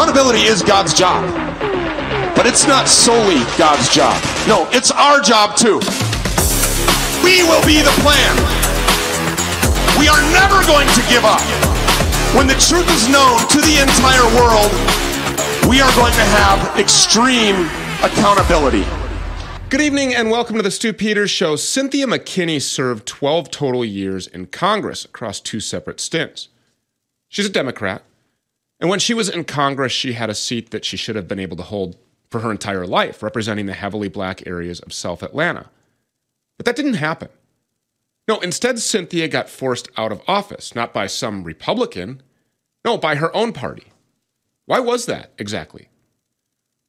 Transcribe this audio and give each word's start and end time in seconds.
Accountability 0.00 0.44
is 0.48 0.62
God's 0.62 0.94
job, 0.94 1.22
but 2.34 2.46
it's 2.46 2.66
not 2.66 2.88
solely 2.88 3.44
God's 3.58 3.86
job. 3.94 4.16
No, 4.48 4.66
it's 4.72 4.90
our 4.90 5.20
job 5.20 5.58
too. 5.58 5.76
We 7.22 7.44
will 7.44 7.60
be 7.66 7.84
the 7.84 7.92
plan. 8.00 8.32
We 10.00 10.08
are 10.08 10.22
never 10.32 10.64
going 10.64 10.88
to 10.88 11.02
give 11.12 11.26
up. 11.26 11.42
When 12.32 12.46
the 12.46 12.56
truth 12.56 12.88
is 12.88 13.10
known 13.12 13.44
to 13.52 13.60
the 13.60 13.76
entire 13.76 14.24
world, 14.40 14.72
we 15.68 15.82
are 15.82 15.94
going 15.94 16.14
to 16.14 16.24
have 16.32 16.80
extreme 16.80 17.68
accountability. 18.02 18.86
Good 19.68 19.82
evening 19.82 20.14
and 20.14 20.30
welcome 20.30 20.56
to 20.56 20.62
the 20.62 20.70
Stew 20.70 20.94
Peters 20.94 21.30
Show. 21.30 21.56
Cynthia 21.56 22.06
McKinney 22.06 22.62
served 22.62 23.04
12 23.04 23.50
total 23.50 23.84
years 23.84 24.26
in 24.26 24.46
Congress 24.46 25.04
across 25.04 25.40
two 25.40 25.60
separate 25.60 26.00
stints. 26.00 26.48
She's 27.28 27.44
a 27.44 27.50
Democrat, 27.50 28.02
and 28.80 28.88
when 28.88 28.98
she 28.98 29.14
was 29.14 29.28
in 29.28 29.44
Congress, 29.44 29.92
she 29.92 30.14
had 30.14 30.30
a 30.30 30.34
seat 30.34 30.70
that 30.70 30.84
she 30.84 30.96
should 30.96 31.16
have 31.16 31.28
been 31.28 31.38
able 31.38 31.56
to 31.58 31.62
hold 31.62 31.96
for 32.30 32.40
her 32.40 32.50
entire 32.50 32.86
life, 32.86 33.22
representing 33.22 33.66
the 33.66 33.74
heavily 33.74 34.08
black 34.08 34.46
areas 34.46 34.80
of 34.80 34.92
South 34.92 35.22
Atlanta. 35.22 35.68
But 36.56 36.66
that 36.66 36.76
didn't 36.76 36.94
happen. 36.94 37.28
No, 38.26 38.38
instead, 38.40 38.78
Cynthia 38.78 39.28
got 39.28 39.48
forced 39.48 39.88
out 39.96 40.12
of 40.12 40.22
office, 40.28 40.74
not 40.74 40.94
by 40.94 41.06
some 41.08 41.44
Republican, 41.44 42.22
no, 42.84 42.96
by 42.96 43.16
her 43.16 43.34
own 43.34 43.52
party. 43.52 43.88
Why 44.66 44.78
was 44.78 45.06
that 45.06 45.32
exactly? 45.36 45.88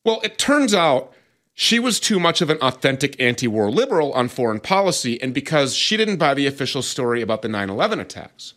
Well, 0.05 0.21
it 0.23 0.37
turns 0.37 0.73
out 0.73 1.11
she 1.53 1.79
was 1.79 1.99
too 1.99 2.19
much 2.19 2.41
of 2.41 2.49
an 2.49 2.57
authentic 2.57 3.19
anti 3.19 3.47
war 3.47 3.69
liberal 3.71 4.13
on 4.13 4.29
foreign 4.29 4.59
policy, 4.59 5.21
and 5.21 5.33
because 5.33 5.75
she 5.75 5.97
didn't 5.97 6.17
buy 6.17 6.33
the 6.33 6.47
official 6.47 6.81
story 6.81 7.21
about 7.21 7.41
the 7.41 7.49
9 7.49 7.69
11 7.69 7.99
attacks. 7.99 8.53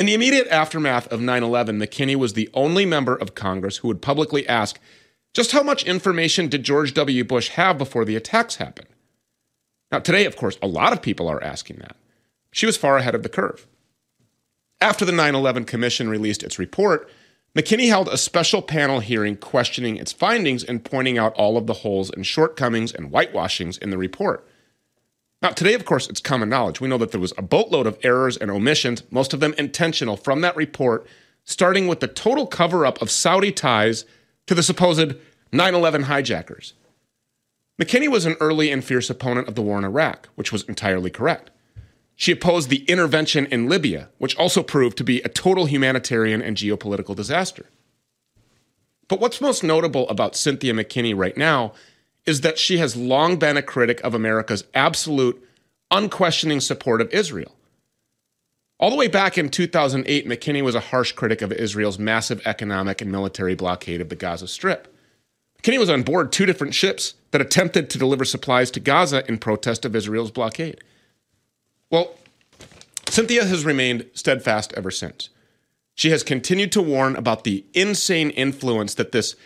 In 0.00 0.06
the 0.06 0.14
immediate 0.14 0.48
aftermath 0.48 1.08
of 1.08 1.20
9 1.20 1.42
11, 1.42 1.78
McKinney 1.78 2.16
was 2.16 2.32
the 2.32 2.48
only 2.54 2.86
member 2.86 3.14
of 3.14 3.34
Congress 3.34 3.76
who 3.76 3.88
would 3.88 4.00
publicly 4.00 4.48
ask 4.48 4.80
just 5.34 5.52
how 5.52 5.62
much 5.62 5.84
information 5.84 6.48
did 6.48 6.62
George 6.62 6.94
W. 6.94 7.22
Bush 7.22 7.50
have 7.50 7.76
before 7.76 8.06
the 8.06 8.16
attacks 8.16 8.56
happened? 8.56 8.88
Now, 9.92 9.98
today, 9.98 10.24
of 10.24 10.36
course, 10.36 10.56
a 10.62 10.66
lot 10.66 10.94
of 10.94 11.02
people 11.02 11.28
are 11.28 11.44
asking 11.44 11.80
that. 11.80 11.96
She 12.50 12.64
was 12.64 12.78
far 12.78 12.96
ahead 12.96 13.14
of 13.14 13.22
the 13.22 13.28
curve. 13.28 13.66
After 14.80 15.04
the 15.04 15.12
9 15.12 15.34
11 15.34 15.66
Commission 15.66 16.08
released 16.08 16.42
its 16.42 16.58
report, 16.58 17.06
McKinney 17.54 17.88
held 17.88 18.08
a 18.08 18.16
special 18.16 18.62
panel 18.62 19.00
hearing 19.00 19.36
questioning 19.36 19.98
its 19.98 20.12
findings 20.12 20.64
and 20.64 20.82
pointing 20.82 21.18
out 21.18 21.34
all 21.34 21.58
of 21.58 21.66
the 21.66 21.74
holes 21.74 22.08
and 22.08 22.26
shortcomings 22.26 22.90
and 22.90 23.12
whitewashings 23.12 23.76
in 23.76 23.90
the 23.90 23.98
report. 23.98 24.48
Now, 25.42 25.50
today, 25.50 25.72
of 25.74 25.86
course, 25.86 26.08
it's 26.08 26.20
common 26.20 26.50
knowledge. 26.50 26.80
We 26.80 26.88
know 26.88 26.98
that 26.98 27.12
there 27.12 27.20
was 27.20 27.32
a 27.38 27.42
boatload 27.42 27.86
of 27.86 27.98
errors 28.02 28.36
and 28.36 28.50
omissions, 28.50 29.02
most 29.10 29.32
of 29.32 29.40
them 29.40 29.54
intentional, 29.56 30.16
from 30.16 30.42
that 30.42 30.54
report, 30.54 31.06
starting 31.44 31.88
with 31.88 32.00
the 32.00 32.08
total 32.08 32.46
cover 32.46 32.84
up 32.84 33.00
of 33.00 33.10
Saudi 33.10 33.50
ties 33.50 34.04
to 34.46 34.54
the 34.54 34.62
supposed 34.62 35.14
9 35.52 35.74
11 35.74 36.02
hijackers. 36.02 36.74
McKinney 37.80 38.08
was 38.08 38.26
an 38.26 38.36
early 38.40 38.70
and 38.70 38.84
fierce 38.84 39.08
opponent 39.08 39.48
of 39.48 39.54
the 39.54 39.62
war 39.62 39.78
in 39.78 39.84
Iraq, 39.84 40.28
which 40.34 40.52
was 40.52 40.64
entirely 40.64 41.08
correct. 41.08 41.50
She 42.14 42.32
opposed 42.32 42.68
the 42.68 42.84
intervention 42.84 43.46
in 43.46 43.66
Libya, 43.66 44.10
which 44.18 44.36
also 44.36 44.62
proved 44.62 44.98
to 44.98 45.04
be 45.04 45.22
a 45.22 45.30
total 45.30 45.64
humanitarian 45.64 46.42
and 46.42 46.54
geopolitical 46.54 47.16
disaster. 47.16 47.70
But 49.08 49.20
what's 49.20 49.40
most 49.40 49.64
notable 49.64 50.06
about 50.10 50.36
Cynthia 50.36 50.74
McKinney 50.74 51.16
right 51.16 51.36
now 51.36 51.72
is 52.26 52.42
that 52.42 52.58
she 52.58 52.78
has 52.78 52.96
long 52.96 53.36
been 53.36 53.56
a 53.56 53.62
critic 53.62 54.00
of 54.02 54.14
America's 54.14 54.64
absolute, 54.74 55.42
unquestioning 55.90 56.60
support 56.60 57.00
of 57.00 57.12
Israel. 57.12 57.54
All 58.78 58.90
the 58.90 58.96
way 58.96 59.08
back 59.08 59.36
in 59.36 59.50
2008, 59.50 60.26
McKinney 60.26 60.62
was 60.62 60.74
a 60.74 60.80
harsh 60.80 61.12
critic 61.12 61.42
of 61.42 61.52
Israel's 61.52 61.98
massive 61.98 62.40
economic 62.46 63.02
and 63.02 63.12
military 63.12 63.54
blockade 63.54 64.00
of 64.00 64.08
the 64.08 64.16
Gaza 64.16 64.48
Strip. 64.48 64.94
McKinney 65.60 65.78
was 65.78 65.90
on 65.90 66.02
board 66.02 66.32
two 66.32 66.46
different 66.46 66.74
ships 66.74 67.14
that 67.32 67.42
attempted 67.42 67.90
to 67.90 67.98
deliver 67.98 68.24
supplies 68.24 68.70
to 68.70 68.80
Gaza 68.80 69.22
in 69.28 69.36
protest 69.38 69.84
of 69.84 69.94
Israel's 69.94 70.30
blockade. 70.30 70.82
Well, 71.90 72.14
Cynthia 73.08 73.44
has 73.44 73.64
remained 73.64 74.06
steadfast 74.14 74.72
ever 74.74 74.90
since. 74.90 75.28
She 75.94 76.10
has 76.10 76.22
continued 76.22 76.72
to 76.72 76.80
warn 76.80 77.16
about 77.16 77.44
the 77.44 77.66
insane 77.74 78.30
influence 78.30 78.94
that 78.94 79.12
this 79.12 79.36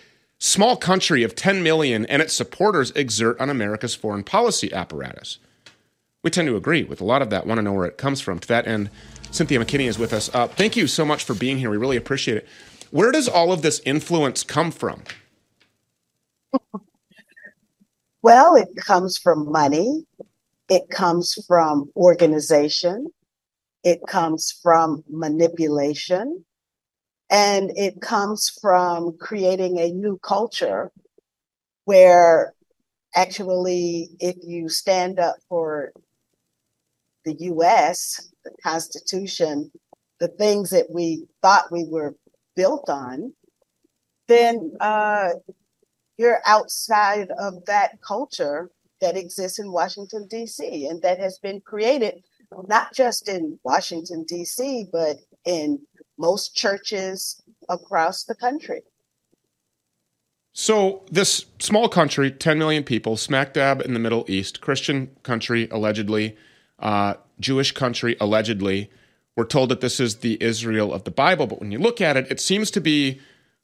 small 0.45 0.77
country 0.77 1.23
of 1.23 1.35
10 1.35 1.63
million 1.63 2.05
and 2.07 2.21
its 2.21 2.35
supporters 2.35 2.91
exert 2.91 3.41
on 3.41 3.49
America's 3.49 3.95
foreign 3.95 4.23
policy 4.23 4.71
apparatus. 4.75 5.39
We 6.23 6.31
tend 6.31 6.49
to 6.49 6.57
agree 6.57 6.85
with 6.85 7.01
a 7.01 7.05
lot 7.05 7.23
of 7.23 7.31
that, 7.31 7.47
want 7.47 7.59
to 7.59 7.63
know 7.63 7.73
where 7.73 7.87
it 7.87 7.97
comes 7.97 8.21
from. 8.21 8.39
To 8.39 8.49
that 8.49 8.67
end, 8.67 8.91
Cynthia 9.31 9.59
McKinney 9.59 9.89
is 9.89 9.99
with 9.99 10.13
us. 10.13 10.31
Uh, 10.35 10.47
thank 10.47 10.77
you 10.77 10.87
so 10.87 11.05
much 11.05 11.25
for 11.25 11.33
being 11.35 11.57
here. 11.57 11.71
We 11.71 11.79
really 11.79 11.97
appreciate 11.97 12.37
it. 12.37 12.49
Where 12.91 13.11
does 13.11 13.27
all 13.27 13.53
of 13.53 13.63
this 13.63 13.81
influence 13.87 14.43
come 14.43 14.71
from? 14.71 15.03
Well, 18.23 18.55
it 18.55 18.69
comes 18.77 19.19
from 19.19 19.51
money, 19.51 20.07
it 20.69 20.89
comes 20.91 21.43
from 21.47 21.91
organization, 21.97 23.09
it 23.83 24.01
comes 24.07 24.59
from 24.63 25.05
manipulation, 25.11 26.45
and 27.31 27.71
it 27.77 28.01
comes 28.01 28.51
from 28.61 29.17
creating 29.19 29.79
a 29.79 29.91
new 29.91 30.19
culture 30.19 30.91
where 31.85 32.55
actually, 33.15 34.11
if 34.21 34.37
you 34.43 34.69
stand 34.69 35.19
up 35.19 35.37
for 35.49 35.93
the 37.25 37.35
US, 37.41 38.33
the 38.45 38.51
Constitution, 38.63 39.71
the 40.21 40.29
things 40.29 40.71
that 40.71 40.87
we 40.91 41.27
thought 41.43 41.73
we 41.73 41.85
were 41.85 42.15
built 42.57 42.89
on, 42.89 43.33
then 44.29 44.73
uh, 44.81 45.31
you're 46.17 46.41
outside 46.47 47.29
of 47.39 47.65
that 47.67 48.01
culture 48.07 48.71
that 49.01 49.17
exists 49.17 49.59
in 49.59 49.73
Washington, 49.73 50.27
D.C., 50.29 50.87
and 50.87 51.03
that 51.03 51.19
has 51.19 51.39
been 51.39 51.61
created 51.61 52.23
not 52.69 52.95
just 52.95 53.29
in 53.29 53.59
Washington, 53.65 54.25
D.C., 54.29 54.87
but 54.93 55.17
in 55.45 55.81
most 56.19 56.55
churches 56.55 57.43
across 57.69 58.25
the 58.25 58.35
country. 58.35 58.83
So, 60.53 61.03
this 61.11 61.47
small 61.59 61.89
country, 61.89 62.31
10 62.31 62.59
million 62.59 62.85
people, 62.85 63.17
smack 63.17 63.55
dab 63.55 63.81
in 63.81 63.93
the 63.93 63.99
Middle 63.99 64.25
East, 64.29 64.61
Christian 64.61 65.11
country, 65.25 65.69
allegedly, 65.71 66.37
uh, 66.79 67.15
Jewish 67.41 67.73
country, 67.73 68.17
allegedly, 68.21 68.89
we're 69.37 69.47
told 69.47 69.69
that 69.71 69.81
this 69.81 69.99
is 69.99 70.17
the 70.17 70.41
Israel 70.41 70.93
of 70.93 71.03
the 71.03 71.11
Bible. 71.11 71.49
But 71.49 71.59
when 71.59 71.73
you 71.73 71.79
look 71.79 72.01
at 72.01 72.17
it, 72.17 72.31
it 72.31 72.39
seems 72.41 72.71
to 72.73 72.81
be 72.81 73.21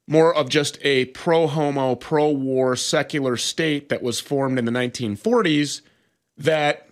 more 0.09 0.35
of 0.35 0.49
just 0.49 0.79
a 0.83 1.05
pro 1.07 1.47
homo, 1.47 1.95
pro 1.95 2.29
war, 2.31 2.75
secular 2.75 3.37
state 3.37 3.89
that 3.89 4.03
was 4.03 4.19
formed 4.19 4.59
in 4.59 4.65
the 4.65 4.73
1940s 4.73 5.83
that 6.37 6.89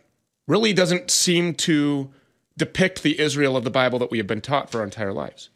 really 0.47 0.73
doesn't 0.73 1.11
seem 1.11 1.55
to 1.55 2.11
depict 2.59 3.03
the 3.03 3.19
Israel 3.19 3.57
of 3.57 3.65
the 3.65 3.71
Bible 3.71 3.99
that 4.01 4.11
we 4.11 4.19
have 4.19 4.27
been 4.27 4.41
taught 4.41 4.71
for 4.71 4.79
our 4.79 4.85
entire 4.85 5.13
lives. 5.13 5.49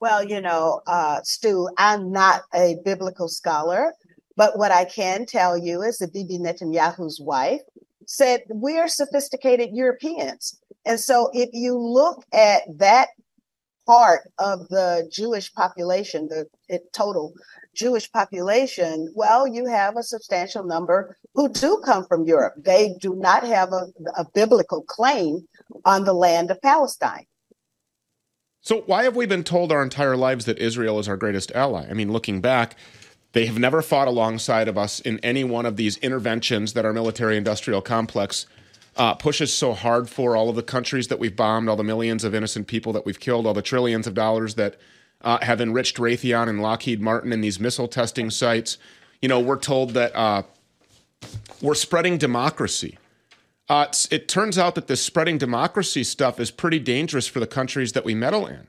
Well, 0.00 0.22
you 0.22 0.40
know, 0.40 0.80
uh, 0.86 1.20
Stew, 1.22 1.68
I'm 1.78 2.12
not 2.12 2.42
a 2.54 2.76
biblical 2.84 3.28
scholar, 3.28 3.94
but 4.36 4.58
what 4.58 4.70
I 4.70 4.84
can 4.84 5.24
tell 5.26 5.56
you 5.56 5.82
is 5.82 5.98
that 5.98 6.12
Bibi 6.12 6.38
Netanyahu's 6.38 7.20
wife 7.20 7.62
said, 8.06 8.42
We're 8.48 8.88
sophisticated 8.88 9.70
Europeans. 9.72 10.60
And 10.84 11.00
so 11.00 11.30
if 11.32 11.50
you 11.52 11.76
look 11.76 12.24
at 12.32 12.62
that 12.76 13.08
part 13.86 14.30
of 14.38 14.68
the 14.68 15.08
Jewish 15.10 15.52
population, 15.52 16.28
the 16.28 16.80
total 16.92 17.32
Jewish 17.78 18.10
population, 18.10 19.12
well, 19.14 19.46
you 19.46 19.66
have 19.66 19.96
a 19.96 20.02
substantial 20.02 20.64
number 20.64 21.16
who 21.34 21.48
do 21.48 21.80
come 21.84 22.04
from 22.04 22.24
Europe. 22.24 22.54
They 22.58 22.96
do 23.00 23.14
not 23.14 23.44
have 23.44 23.72
a, 23.72 23.86
a 24.16 24.26
biblical 24.34 24.82
claim 24.82 25.46
on 25.84 26.04
the 26.04 26.12
land 26.12 26.50
of 26.50 26.60
Palestine. 26.60 27.26
So, 28.60 28.82
why 28.86 29.04
have 29.04 29.14
we 29.14 29.26
been 29.26 29.44
told 29.44 29.70
our 29.70 29.82
entire 29.82 30.16
lives 30.16 30.44
that 30.46 30.58
Israel 30.58 30.98
is 30.98 31.08
our 31.08 31.16
greatest 31.16 31.52
ally? 31.52 31.86
I 31.88 31.94
mean, 31.94 32.12
looking 32.12 32.40
back, 32.40 32.76
they 33.32 33.46
have 33.46 33.58
never 33.58 33.80
fought 33.80 34.08
alongside 34.08 34.66
of 34.66 34.76
us 34.76 34.98
in 35.00 35.20
any 35.20 35.44
one 35.44 35.64
of 35.64 35.76
these 35.76 35.96
interventions 35.98 36.72
that 36.72 36.84
our 36.84 36.92
military 36.92 37.36
industrial 37.36 37.80
complex 37.80 38.46
uh, 38.96 39.14
pushes 39.14 39.52
so 39.52 39.74
hard 39.74 40.10
for 40.10 40.36
all 40.36 40.48
of 40.48 40.56
the 40.56 40.62
countries 40.62 41.06
that 41.06 41.20
we've 41.20 41.36
bombed, 41.36 41.68
all 41.68 41.76
the 41.76 41.84
millions 41.84 42.24
of 42.24 42.34
innocent 42.34 42.66
people 42.66 42.92
that 42.92 43.06
we've 43.06 43.20
killed, 43.20 43.46
all 43.46 43.54
the 43.54 43.62
trillions 43.62 44.08
of 44.08 44.14
dollars 44.14 44.56
that 44.56 44.76
uh, 45.22 45.38
have 45.42 45.60
enriched 45.60 45.96
Raytheon 45.96 46.48
and 46.48 46.62
Lockheed 46.62 47.00
Martin 47.00 47.32
in 47.32 47.40
these 47.40 47.58
missile 47.58 47.88
testing 47.88 48.30
sites. 48.30 48.78
You 49.20 49.28
know, 49.28 49.40
we're 49.40 49.58
told 49.58 49.90
that 49.90 50.14
uh, 50.14 50.42
we're 51.60 51.74
spreading 51.74 52.18
democracy. 52.18 52.98
Uh, 53.68 53.86
it 54.10 54.28
turns 54.28 54.56
out 54.56 54.74
that 54.76 54.86
this 54.86 55.02
spreading 55.02 55.36
democracy 55.36 56.04
stuff 56.04 56.40
is 56.40 56.50
pretty 56.50 56.78
dangerous 56.78 57.26
for 57.26 57.40
the 57.40 57.46
countries 57.46 57.92
that 57.92 58.04
we 58.04 58.14
meddle 58.14 58.46
in. 58.46 58.66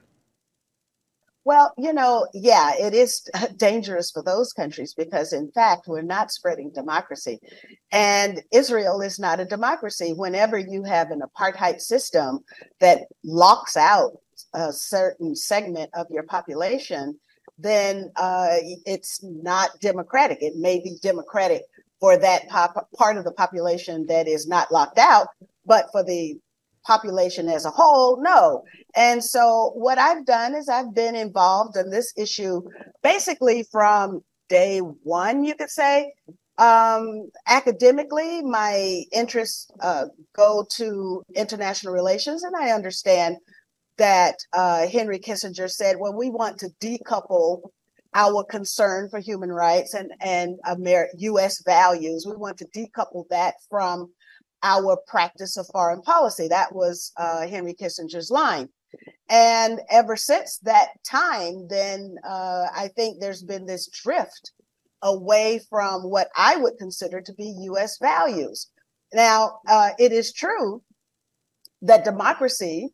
Well, 1.45 1.73
you 1.77 1.93
know, 1.93 2.27
yeah, 2.33 2.73
it 2.77 2.93
is 2.93 3.27
dangerous 3.55 4.11
for 4.11 4.21
those 4.21 4.51
countries 4.53 4.93
because, 4.93 5.33
in 5.33 5.51
fact, 5.51 5.87
we're 5.87 6.01
not 6.01 6.31
spreading 6.31 6.71
democracy. 6.71 7.39
And 7.91 8.43
Israel 8.51 9.01
is 9.01 9.19
not 9.19 9.39
a 9.39 9.45
democracy. 9.45 10.13
Whenever 10.15 10.57
you 10.57 10.83
have 10.83 11.11
an 11.11 11.21
apartheid 11.21 11.79
system 11.79 12.39
that 12.81 13.07
locks 13.23 13.77
out 13.77 14.17
a 14.53 14.71
certain 14.73 15.35
segment 15.35 15.89
of 15.93 16.07
your 16.09 16.23
population, 16.23 17.19
then 17.57 18.11
uh, 18.15 18.57
it's 18.85 19.19
not 19.23 19.69
democratic. 19.81 20.41
It 20.41 20.55
may 20.55 20.79
be 20.79 20.97
democratic 21.01 21.63
for 21.99 22.17
that 22.17 22.47
pop- 22.47 22.89
part 22.95 23.17
of 23.17 23.25
the 23.25 23.31
population 23.31 24.05
that 24.07 24.27
is 24.27 24.47
not 24.47 24.71
locked 24.71 24.97
out, 24.97 25.27
but 25.65 25.87
for 25.91 26.03
the 26.03 26.39
population 26.85 27.49
as 27.49 27.65
a 27.65 27.69
whole, 27.69 28.21
no. 28.21 28.63
And 28.95 29.23
so 29.23 29.71
what 29.75 29.97
I've 29.97 30.25
done 30.25 30.55
is 30.55 30.69
I've 30.69 30.95
been 30.95 31.15
involved 31.15 31.75
in 31.77 31.89
this 31.89 32.13
issue 32.17 32.61
basically 33.03 33.63
from 33.71 34.23
day 34.47 34.79
one, 34.79 35.43
you 35.43 35.55
could 35.55 35.69
say. 35.69 36.13
Um, 36.57 37.29
academically, 37.47 38.41
my 38.41 39.03
interests 39.13 39.71
uh, 39.79 40.05
go 40.35 40.65
to 40.71 41.23
international 41.33 41.93
relations, 41.93 42.43
and 42.43 42.53
I 42.55 42.71
understand 42.71 43.37
that 43.99 44.35
uh, 44.53 44.87
Henry 44.87 45.19
Kissinger 45.19 45.69
said, 45.69 45.97
well, 45.99 46.13
we 46.13 46.29
want 46.29 46.57
to 46.59 46.69
decouple 46.81 47.61
our 48.15 48.43
concern 48.43 49.09
for 49.09 49.19
human 49.19 49.51
rights 49.51 49.93
and, 49.93 50.11
and 50.19 50.57
Amer- 50.67 51.09
US 51.15 51.61
values. 51.63 52.25
We 52.27 52.35
want 52.35 52.57
to 52.57 52.67
decouple 52.75 53.25
that 53.29 53.55
from 53.69 54.11
our 54.63 54.97
practice 55.07 55.57
of 55.57 55.67
foreign 55.67 56.01
policy. 56.01 56.47
That 56.47 56.73
was 56.73 57.11
uh, 57.17 57.47
Henry 57.47 57.75
Kissinger's 57.75 58.31
line. 58.31 58.69
And 59.29 59.79
ever 59.91 60.15
since 60.15 60.57
that 60.63 60.89
time, 61.07 61.67
then 61.69 62.15
uh, 62.27 62.65
I 62.75 62.89
think 62.95 63.19
there's 63.19 63.43
been 63.43 63.67
this 63.67 63.87
drift 63.87 64.51
away 65.03 65.61
from 65.69 66.01
what 66.01 66.29
I 66.35 66.57
would 66.57 66.77
consider 66.79 67.21
to 67.21 67.33
be 67.33 67.55
US 67.61 67.99
values. 68.01 68.67
Now, 69.13 69.59
uh, 69.67 69.91
it 69.99 70.11
is 70.11 70.33
true 70.33 70.81
that 71.83 72.03
democracy 72.03 72.89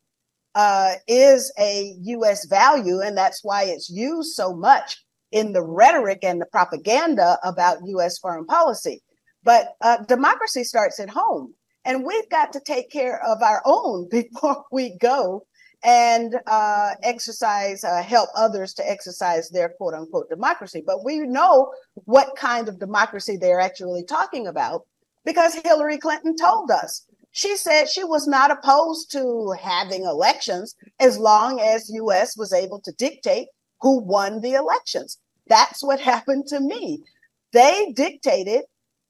uh, 0.55 0.93
is 1.07 1.51
a 1.59 1.95
US 2.01 2.45
value, 2.45 3.01
and 3.01 3.17
that's 3.17 3.43
why 3.43 3.63
it's 3.63 3.89
used 3.89 4.33
so 4.33 4.55
much 4.55 5.03
in 5.31 5.51
the 5.51 5.63
rhetoric 5.63 6.19
and 6.23 6.41
the 6.41 6.45
propaganda 6.45 7.37
about 7.43 7.79
US 7.85 8.17
foreign 8.17 8.45
policy. 8.45 9.03
But 9.43 9.75
uh, 9.81 9.97
democracy 10.05 10.63
starts 10.63 10.99
at 10.99 11.09
home, 11.09 11.53
and 11.83 12.05
we've 12.05 12.29
got 12.29 12.53
to 12.53 12.61
take 12.61 12.89
care 12.89 13.21
of 13.23 13.43
our 13.43 13.61
own 13.65 14.07
before 14.11 14.63
we 14.71 14.97
go 14.97 15.45
and 15.83 16.35
uh, 16.47 16.91
exercise, 17.03 17.83
uh, 17.83 18.01
help 18.01 18.29
others 18.35 18.73
to 18.73 18.89
exercise 18.89 19.49
their 19.49 19.69
quote 19.69 19.93
unquote 19.93 20.29
democracy. 20.29 20.81
But 20.85 21.03
we 21.03 21.19
know 21.19 21.71
what 22.05 22.35
kind 22.35 22.67
of 22.67 22.79
democracy 22.79 23.37
they're 23.37 23.59
actually 23.59 24.03
talking 24.03 24.47
about 24.47 24.81
because 25.25 25.55
Hillary 25.55 25.97
Clinton 25.97 26.35
told 26.37 26.71
us. 26.71 27.05
She 27.35 27.57
said 27.57 27.89
she 27.89 28.05
was 28.05 28.27
not 28.27 28.49
opposed 28.49 29.11
to 29.11 29.53
having 29.61 30.05
elections 30.05 30.73
as 31.01 31.19
long 31.19 31.59
as 31.59 31.89
US 31.89 32.37
was 32.37 32.53
able 32.53 32.79
to 32.79 32.93
dictate 32.93 33.49
who 33.81 33.99
won 33.99 34.39
the 34.39 34.53
elections. 34.53 35.17
That's 35.47 35.83
what 35.83 35.99
happened 36.13 36.47
to 36.47 36.61
me. 36.61 37.03
They 37.51 37.91
dictated 37.93 38.63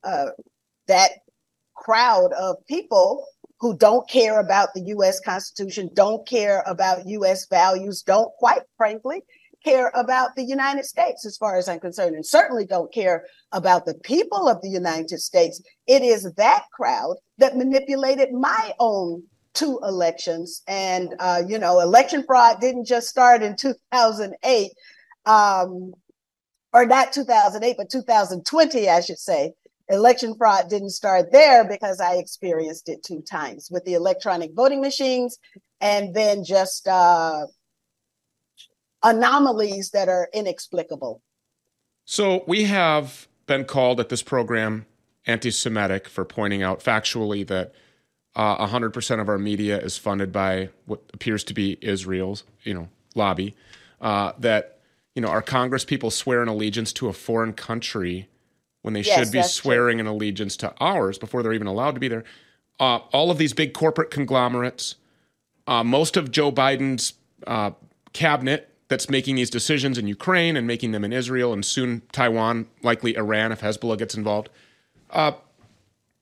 uh, 0.04 0.30
that 0.88 1.12
crowd 1.76 2.34
of 2.34 2.56
people 2.68 3.28
who 3.60 3.78
don't 3.78 4.10
care 4.10 4.40
about 4.40 4.74
the 4.74 4.86
US 4.96 5.20
Constitution, 5.20 5.92
don't 5.94 6.28
care 6.28 6.64
about 6.66 7.06
US 7.06 7.46
values, 7.46 8.02
don't 8.02 8.34
quite 8.40 8.64
frankly 8.76 9.22
care 9.66 9.92
about 9.96 10.36
the 10.36 10.44
United 10.44 10.86
States, 10.86 11.26
as 11.26 11.38
far 11.38 11.58
as 11.58 11.68
I'm 11.68 11.80
concerned, 11.80 12.16
and 12.16 12.26
certainly 12.26 12.66
don't 12.66 12.94
care 12.94 13.26
about 13.52 13.86
the 13.86 13.96
people 13.96 14.48
of 14.48 14.62
the 14.62 14.70
United 14.70 15.20
States. 15.20 15.62
It 15.88 16.04
is 16.04 16.32
that 16.38 16.64
crowd 16.72 17.18
that 17.40 17.58
manipulated 17.58 18.32
my 18.32 18.74
own 18.80 19.24
two 19.56 19.80
elections. 19.84 20.62
And, 20.68 21.16
uh, 21.20 21.42
you 21.48 21.58
know, 21.58 21.80
election 21.80 22.24
fraud 22.28 22.62
didn't 22.62 22.86
just 22.86 23.08
start 23.08 23.42
in 23.42 23.56
2008, 23.56 24.72
um, 25.26 25.94
or 26.74 26.86
not 26.86 27.12
2008, 27.14 27.76
but 27.78 27.90
2020, 27.90 28.90
I 28.90 29.02
should 29.02 29.18
say. 29.18 29.54
Election 29.90 30.36
fraud 30.36 30.70
didn't 30.70 30.90
start 30.90 31.32
there 31.32 31.64
because 31.64 32.00
I 32.00 32.16
experienced 32.16 32.90
it 32.90 33.04
two 33.04 33.22
times 33.22 33.70
with 33.72 33.86
the 33.86 33.94
electronic 33.94 34.52
voting 34.54 34.82
machines 34.82 35.38
and 35.80 36.14
then 36.14 36.44
just 36.44 36.88
uh, 36.88 37.46
anomalies 39.06 39.92
that 39.92 40.10
are 40.10 40.28
inexplicable. 40.34 41.22
So 42.04 42.44
we 42.48 42.66
have 42.66 43.28
been 43.46 43.64
called 43.64 44.00
at 44.00 44.10
this 44.10 44.24
program 44.24 44.86
anti 45.26 45.52
Semitic 45.52 46.10
for 46.10 46.26
pointing 46.26 46.64
out 46.64 46.82
factually 46.82 47.48
that 47.48 47.74
uh, 48.36 48.68
100% 48.68 49.22
of 49.22 49.30
our 49.30 49.38
media 49.38 49.80
is 49.80 49.98
funded 49.98 50.32
by 50.32 50.70
what 50.86 51.02
appears 51.14 51.44
to 51.46 51.54
be 51.54 51.78
Israel's, 51.82 52.44
you 52.64 52.74
know, 52.74 52.90
lobby. 53.16 53.56
Uh, 54.02 54.34
that, 54.40 54.80
you 55.16 55.22
know, 55.22 55.30
our 55.30 55.42
Congress 55.42 55.86
people 55.86 56.12
swear 56.12 56.42
an 56.42 56.50
allegiance 56.50 56.92
to 56.92 57.08
a 57.08 57.14
foreign 57.14 57.54
country 57.54 58.28
when 58.82 58.94
they 58.94 59.02
yes, 59.02 59.18
should 59.18 59.32
be 59.32 59.42
swearing 59.42 59.98
true. 59.98 60.08
an 60.08 60.08
allegiance 60.08 60.58
to 60.58 60.74
ours 60.80 61.18
before 61.18 61.42
they're 61.42 61.54
even 61.54 61.68
allowed 61.68 61.94
to 61.94 62.00
be 62.00 62.08
there. 62.08 62.24
Uh, 62.80 62.98
all 63.14 63.32
of 63.32 63.38
these 63.38 63.54
big 63.54 63.74
corporate 63.74 64.12
conglomerates, 64.12 64.96
uh, 65.66 65.84
most 65.84 66.18
of 66.18 66.30
Joe 66.30 66.52
Biden's 66.52 67.14
uh, 67.48 67.72
cabinet 68.12 68.75
that's 68.88 69.10
making 69.10 69.36
these 69.36 69.50
decisions 69.50 69.98
in 69.98 70.08
Ukraine 70.08 70.56
and 70.56 70.68
making 70.68 70.92
them 70.92 71.04
in 71.04 71.12
Israel 71.12 71.54
and 71.54 71.66
soon 71.66 72.02
Taiwan, 72.12 72.68
likely 72.84 73.16
Iran 73.16 73.52
if 73.52 73.62
Hezbollah 73.62 73.98
gets 73.98 74.16
involved, 74.16 74.50
uh, 75.10 75.34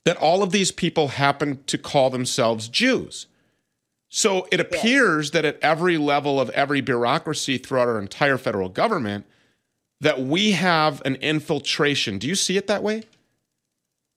that 0.05 0.17
all 0.17 0.43
of 0.43 0.51
these 0.51 0.71
people 0.71 1.09
happen 1.09 1.63
to 1.65 1.77
call 1.77 2.09
themselves 2.09 2.67
Jews. 2.67 3.27
So 4.09 4.47
it 4.51 4.59
appears 4.59 5.31
that 5.31 5.43
at 5.43 5.59
every 5.61 5.97
level 5.97 6.39
of 6.39 6.49
every 6.51 6.81
bureaucracy 6.81 7.57
throughout 7.57 7.87
our 7.87 7.99
entire 7.99 8.37
federal 8.37 8.69
government, 8.69 9.25
that 9.99 10.19
we 10.19 10.51
have 10.51 11.01
an 11.05 11.15
infiltration. 11.15 12.19
Do 12.19 12.27
you 12.27 12.35
see 12.35 12.57
it 12.57 12.67
that 12.67 12.83
way? 12.83 13.03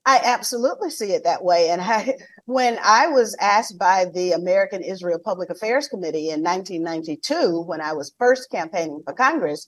I 0.06 0.20
absolutely 0.22 0.90
see 0.90 1.12
it 1.12 1.24
that 1.24 1.42
way. 1.42 1.68
And 1.68 1.80
I, 1.80 2.14
when 2.46 2.78
I 2.82 3.08
was 3.08 3.36
asked 3.40 3.76
by 3.76 4.06
the 4.14 4.32
American 4.32 4.82
Israel 4.82 5.18
Public 5.22 5.50
Affairs 5.50 5.88
Committee 5.88 6.30
in 6.30 6.42
1992, 6.42 7.62
when 7.62 7.80
I 7.80 7.92
was 7.92 8.14
first 8.18 8.50
campaigning 8.50 9.02
for 9.04 9.12
Congress, 9.12 9.66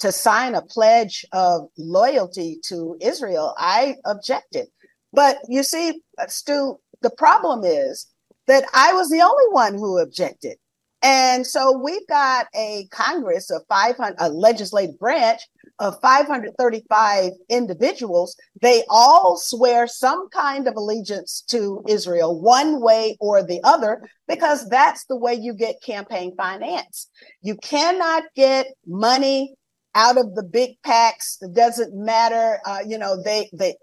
to 0.00 0.12
sign 0.12 0.54
a 0.54 0.60
pledge 0.60 1.24
of 1.32 1.68
loyalty 1.78 2.58
to 2.66 2.98
Israel, 3.00 3.54
I 3.56 3.96
objected. 4.04 4.66
But 5.12 5.38
you 5.48 5.62
see, 5.62 6.02
Stew, 6.26 6.78
the 7.00 7.10
problem 7.10 7.64
is 7.64 8.06
that 8.46 8.64
I 8.74 8.92
was 8.92 9.08
the 9.08 9.22
only 9.22 9.48
one 9.50 9.74
who 9.74 9.98
objected. 9.98 10.58
And 11.02 11.46
so 11.46 11.72
we've 11.72 12.06
got 12.08 12.46
a 12.54 12.88
Congress 12.90 13.50
of 13.50 13.62
500, 13.68 14.16
a 14.18 14.28
legislative 14.28 14.98
branch 14.98 15.40
of 15.78 16.00
535 16.00 17.32
individuals, 17.48 18.36
they 18.60 18.82
all 18.88 19.36
swear 19.36 19.86
some 19.86 20.28
kind 20.30 20.66
of 20.66 20.76
allegiance 20.76 21.42
to 21.48 21.82
Israel, 21.88 22.40
one 22.40 22.80
way 22.80 23.16
or 23.20 23.42
the 23.42 23.60
other, 23.62 24.08
because 24.26 24.68
that's 24.68 25.04
the 25.04 25.16
way 25.16 25.34
you 25.34 25.54
get 25.54 25.82
campaign 25.82 26.34
finance. 26.36 27.08
You 27.42 27.56
cannot 27.56 28.24
get 28.34 28.68
money 28.86 29.54
out 29.94 30.18
of 30.18 30.34
the 30.34 30.42
big 30.42 30.76
PACs. 30.84 31.42
It 31.42 31.54
doesn't 31.54 31.94
matter. 31.94 32.60
Uh, 32.64 32.80
you 32.86 32.98
know, 32.98 33.22
they, 33.22 33.50
they, 33.52 33.74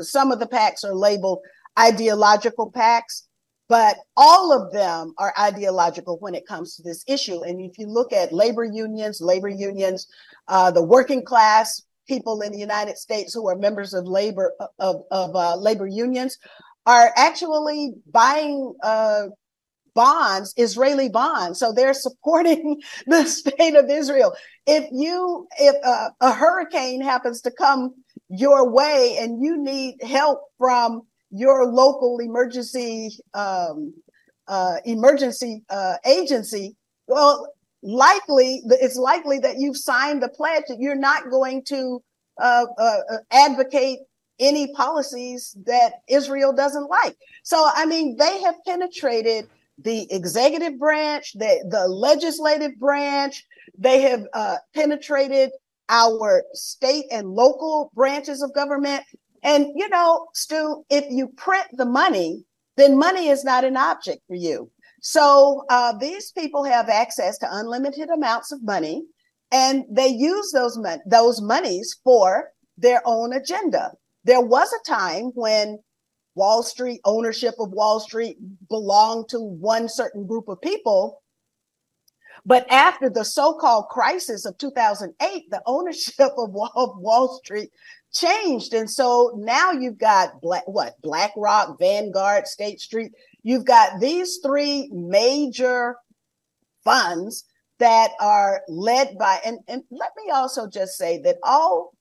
some 0.00 0.32
of 0.32 0.38
the 0.38 0.46
PACs 0.46 0.84
are 0.84 0.94
labeled 0.94 1.40
ideological 1.78 2.70
PACs, 2.70 3.22
but 3.68 3.96
all 4.16 4.52
of 4.52 4.72
them 4.72 5.12
are 5.18 5.34
ideological 5.38 6.18
when 6.20 6.34
it 6.34 6.46
comes 6.46 6.76
to 6.76 6.82
this 6.82 7.04
issue. 7.08 7.42
And 7.42 7.60
if 7.60 7.78
you 7.78 7.86
look 7.86 8.12
at 8.12 8.32
labor 8.32 8.64
unions, 8.64 9.20
labor 9.20 9.48
unions, 9.48 10.06
uh, 10.48 10.70
the 10.70 10.82
working 10.82 11.24
class 11.24 11.82
people 12.08 12.40
in 12.40 12.52
the 12.52 12.58
United 12.58 12.96
States 12.96 13.34
who 13.34 13.48
are 13.48 13.56
members 13.56 13.92
of 13.92 14.06
labor 14.06 14.52
of, 14.78 15.02
of 15.10 15.34
uh, 15.34 15.56
labor 15.56 15.86
unions 15.86 16.38
are 16.86 17.12
actually 17.16 17.92
buying 18.12 18.74
uh, 18.82 19.24
bonds, 19.94 20.54
Israeli 20.56 21.08
bonds. 21.08 21.58
So 21.58 21.72
they're 21.72 21.94
supporting 21.94 22.80
the 23.06 23.24
state 23.24 23.74
of 23.74 23.90
Israel. 23.90 24.34
If 24.66 24.86
you, 24.92 25.48
if 25.58 25.74
uh, 25.84 26.10
a 26.20 26.32
hurricane 26.32 27.00
happens 27.00 27.40
to 27.42 27.50
come 27.50 27.94
your 28.28 28.70
way 28.70 29.16
and 29.18 29.42
you 29.42 29.56
need 29.60 29.96
help 30.02 30.42
from 30.58 31.02
your 31.30 31.66
local 31.66 32.18
emergency 32.20 33.18
um, 33.34 33.94
uh, 34.46 34.76
emergency 34.84 35.64
uh, 35.70 35.94
agency, 36.04 36.76
well, 37.08 37.52
likely 37.86 38.62
it's 38.64 38.96
likely 38.96 39.38
that 39.38 39.58
you've 39.58 39.76
signed 39.76 40.22
the 40.22 40.28
pledge 40.28 40.64
that 40.68 40.78
you're 40.80 40.96
not 40.96 41.30
going 41.30 41.62
to 41.64 42.02
uh, 42.40 42.66
uh, 42.76 42.98
uh, 43.10 43.16
advocate 43.30 44.00
any 44.38 44.72
policies 44.74 45.56
that 45.64 46.02
Israel 46.08 46.52
doesn't 46.52 46.90
like. 46.90 47.16
So, 47.42 47.70
I 47.74 47.86
mean, 47.86 48.16
they 48.16 48.42
have 48.42 48.56
penetrated 48.66 49.48
the 49.78 50.06
executive 50.12 50.78
branch, 50.78 51.32
the, 51.34 51.64
the 51.70 51.88
legislative 51.88 52.78
branch. 52.78 53.44
They 53.78 54.02
have 54.02 54.26
uh, 54.34 54.56
penetrated 54.74 55.50
our 55.88 56.42
state 56.52 57.06
and 57.10 57.30
local 57.30 57.90
branches 57.94 58.42
of 58.42 58.52
government. 58.54 59.04
And, 59.42 59.68
you 59.74 59.88
know, 59.88 60.26
Stew, 60.34 60.84
if 60.90 61.04
you 61.08 61.28
print 61.28 61.66
the 61.72 61.86
money, 61.86 62.44
then 62.76 62.98
money 62.98 63.28
is 63.28 63.44
not 63.44 63.64
an 63.64 63.76
object 63.76 64.22
for 64.26 64.34
you. 64.34 64.70
So 65.08 65.62
uh, 65.70 65.96
these 65.98 66.32
people 66.32 66.64
have 66.64 66.88
access 66.88 67.38
to 67.38 67.48
unlimited 67.48 68.10
amounts 68.10 68.50
of 68.50 68.64
money. 68.64 69.04
and 69.52 69.84
they 69.88 70.08
use 70.08 70.50
those 70.52 70.76
mon- 70.76 71.06
those 71.06 71.40
monies 71.40 71.94
for 72.02 72.50
their 72.76 73.00
own 73.04 73.32
agenda. 73.32 73.92
There 74.24 74.40
was 74.40 74.68
a 74.72 74.90
time 74.90 75.26
when 75.36 75.78
Wall 76.34 76.64
Street 76.64 77.00
ownership 77.04 77.54
of 77.60 77.70
Wall 77.70 78.00
Street 78.00 78.36
belonged 78.68 79.28
to 79.28 79.38
one 79.38 79.88
certain 79.88 80.26
group 80.26 80.48
of 80.48 80.60
people. 80.60 81.22
But 82.44 82.66
after 82.70 83.08
the 83.08 83.24
so-called 83.24 83.86
crisis 83.88 84.44
of 84.44 84.58
2008, 84.58 85.50
the 85.50 85.62
ownership 85.66 86.32
of 86.36 86.50
Wall, 86.50 87.40
Street 87.44 87.70
changed. 88.12 88.74
And 88.74 88.90
so 88.90 89.32
now 89.36 89.70
you've 89.70 89.98
got 89.98 90.40
Black, 90.42 90.64
what 90.66 91.00
BlackRock, 91.02 91.78
Vanguard, 91.78 92.48
State 92.48 92.80
Street. 92.80 93.12
You've 93.46 93.64
got 93.64 94.00
these 94.00 94.40
three 94.44 94.90
major 94.92 95.94
funds 96.82 97.44
that 97.78 98.10
are 98.20 98.62
led 98.66 99.16
by, 99.20 99.38
and, 99.46 99.60
and 99.68 99.84
let 99.88 100.10
me 100.16 100.32
also 100.32 100.68
just 100.68 100.98
say 100.98 101.20
that 101.22 101.36
all 101.44 101.92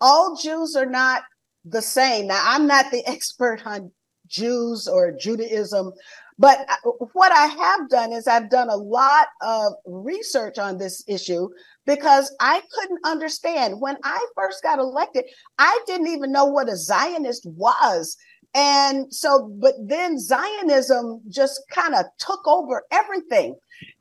all 0.00 0.36
Jews 0.40 0.76
are 0.76 0.86
not 0.86 1.22
the 1.64 1.82
same. 1.82 2.28
Now, 2.28 2.40
I'm 2.44 2.68
not 2.68 2.92
the 2.92 3.04
expert 3.10 3.66
on 3.66 3.90
Jews 4.28 4.86
or 4.86 5.10
Judaism, 5.10 5.90
but 6.38 6.64
what 7.12 7.32
I 7.32 7.46
have 7.46 7.90
done 7.90 8.12
is 8.12 8.28
I've 8.28 8.48
done 8.48 8.68
a 8.68 8.76
lot 8.76 9.26
of 9.42 9.72
research 9.84 10.58
on 10.60 10.78
this 10.78 11.02
issue 11.08 11.48
because 11.86 12.32
I 12.38 12.62
couldn't 12.72 13.00
understand. 13.04 13.80
When 13.80 13.96
I 14.04 14.24
first 14.36 14.62
got 14.62 14.78
elected, 14.78 15.24
I 15.58 15.76
didn't 15.88 16.06
even 16.06 16.30
know 16.30 16.44
what 16.44 16.68
a 16.68 16.76
Zionist 16.76 17.46
was. 17.46 18.16
And 18.54 19.12
so, 19.14 19.54
but 19.60 19.74
then 19.78 20.18
Zionism 20.18 21.20
just 21.28 21.60
kind 21.70 21.94
of 21.94 22.06
took 22.18 22.46
over 22.46 22.82
everything. 22.90 23.56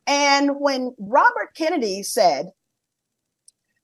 And 0.06 0.60
when 0.60 0.96
Robert 0.98 1.54
Kennedy 1.56 2.01
said 2.04 2.48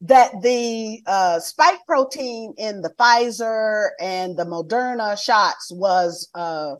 that 0.02 0.42
the 0.42 1.02
uh, 1.06 1.40
spike 1.40 1.80
protein 1.86 2.54
in 2.58 2.82
the 2.82 2.90
Pfizer 2.92 3.90
and 4.00 4.38
the 4.38 4.46
Moderna 4.46 5.22
shots 5.22 5.72
was 5.72 6.30
uh, 6.34 6.76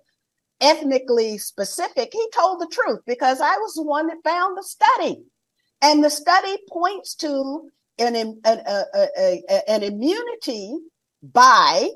ethnically 0.62 1.38
specific, 1.38 2.10
he 2.14 2.30
told 2.34 2.60
the 2.62 2.72
truth 2.72 3.02
because 3.06 3.42
I 3.42 3.58
was 3.58 3.74
the 3.76 3.84
one 3.84 4.08
that 4.08 4.18
found 4.24 4.58
the 4.58 4.64
study. 4.64 5.24
And 5.82 6.04
the 6.04 6.10
study 6.10 6.58
points 6.70 7.16
to 7.16 7.70
an, 8.00 8.16
an, 8.16 8.40
a, 8.46 8.84
a, 8.96 9.08
a, 9.50 9.70
an 9.70 9.84
immunity 9.84 10.78
by 11.22 11.90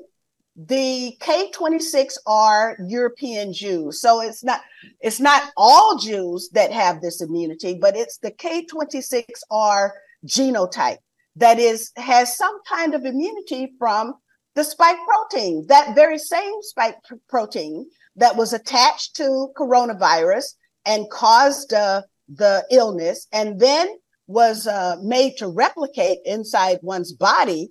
the 0.66 1.16
K26 1.20 2.14
are 2.26 2.76
European 2.84 3.52
Jews. 3.52 4.00
So 4.00 4.20
it's 4.20 4.42
not 4.42 4.60
it's 5.00 5.20
not 5.20 5.52
all 5.56 5.96
Jews 5.98 6.50
that 6.52 6.72
have 6.72 7.00
this 7.00 7.20
immunity, 7.20 7.78
but 7.80 7.96
it's 7.96 8.18
the 8.18 8.32
K26R 8.32 9.90
genotype 10.26 10.98
that 11.36 11.60
is 11.60 11.92
has 11.96 12.36
some 12.36 12.58
kind 12.68 12.94
of 12.94 13.04
immunity 13.04 13.72
from 13.78 14.14
the 14.56 14.64
spike 14.64 14.98
protein, 15.06 15.64
that 15.68 15.94
very 15.94 16.18
same 16.18 16.60
spike 16.62 16.96
pr- 17.04 17.14
protein 17.28 17.88
that 18.16 18.36
was 18.36 18.52
attached 18.52 19.14
to 19.14 19.52
coronavirus 19.56 20.54
and 20.84 21.08
caused 21.08 21.72
uh, 21.72 22.02
the 22.28 22.64
illness, 22.72 23.28
and 23.32 23.60
then 23.60 23.86
was 24.26 24.66
uh, 24.66 24.96
made 25.02 25.36
to 25.36 25.46
replicate 25.46 26.18
inside 26.24 26.80
one's 26.82 27.12
body, 27.12 27.70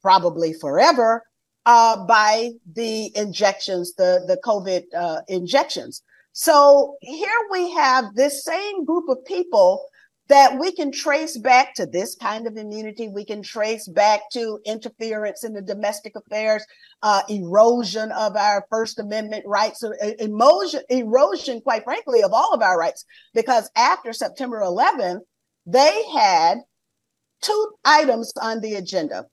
probably 0.00 0.54
forever, 0.54 1.22
uh, 1.66 2.04
by 2.06 2.50
the 2.74 3.16
injections, 3.16 3.94
the 3.94 4.24
the 4.26 4.38
COVID 4.44 4.84
uh, 4.96 5.20
injections. 5.28 6.02
So 6.32 6.96
here 7.00 7.28
we 7.50 7.70
have 7.72 8.14
this 8.14 8.44
same 8.44 8.84
group 8.84 9.08
of 9.08 9.24
people 9.24 9.86
that 10.28 10.58
we 10.58 10.72
can 10.72 10.90
trace 10.90 11.36
back 11.36 11.74
to 11.74 11.86
this 11.86 12.16
kind 12.16 12.46
of 12.46 12.56
immunity. 12.56 13.08
We 13.08 13.24
can 13.24 13.42
trace 13.42 13.86
back 13.86 14.30
to 14.32 14.58
interference 14.64 15.44
in 15.44 15.52
the 15.52 15.60
domestic 15.60 16.16
affairs, 16.16 16.64
uh, 17.02 17.22
erosion 17.28 18.10
of 18.12 18.34
our 18.34 18.66
First 18.70 18.98
Amendment 18.98 19.44
rights, 19.46 19.84
uh, 19.84 19.90
erosion, 20.18 20.80
erosion, 20.88 21.60
quite 21.60 21.84
frankly, 21.84 22.22
of 22.22 22.32
all 22.32 22.54
of 22.54 22.62
our 22.62 22.78
rights. 22.78 23.04
Because 23.34 23.70
after 23.76 24.12
September 24.12 24.60
11th, 24.60 25.20
they 25.66 26.02
had 26.16 26.58
two 27.42 27.70
items 27.84 28.32
on 28.40 28.60
the 28.60 28.74
agenda. 28.74 29.26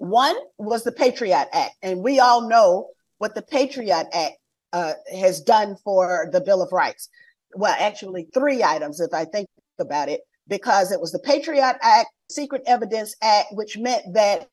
One 0.00 0.36
was 0.56 0.82
the 0.82 0.92
Patriot 0.92 1.48
Act, 1.52 1.74
and 1.82 2.02
we 2.02 2.20
all 2.20 2.48
know 2.48 2.88
what 3.18 3.34
the 3.34 3.42
Patriot 3.42 4.06
Act 4.14 4.36
uh, 4.72 4.94
has 5.12 5.42
done 5.42 5.76
for 5.84 6.30
the 6.32 6.40
Bill 6.40 6.62
of 6.62 6.72
Rights. 6.72 7.10
Well, 7.54 7.76
actually, 7.78 8.26
three 8.32 8.62
items, 8.62 8.98
if 8.98 9.12
I 9.12 9.26
think 9.26 9.46
about 9.78 10.08
it 10.08 10.22
because 10.48 10.90
it 10.90 11.02
was 11.02 11.12
the 11.12 11.18
Patriot 11.18 11.76
Act, 11.82 12.08
Secret 12.30 12.62
Evidence 12.66 13.14
Act, 13.20 13.48
which 13.52 13.76
meant 13.76 14.02
that 14.14 14.48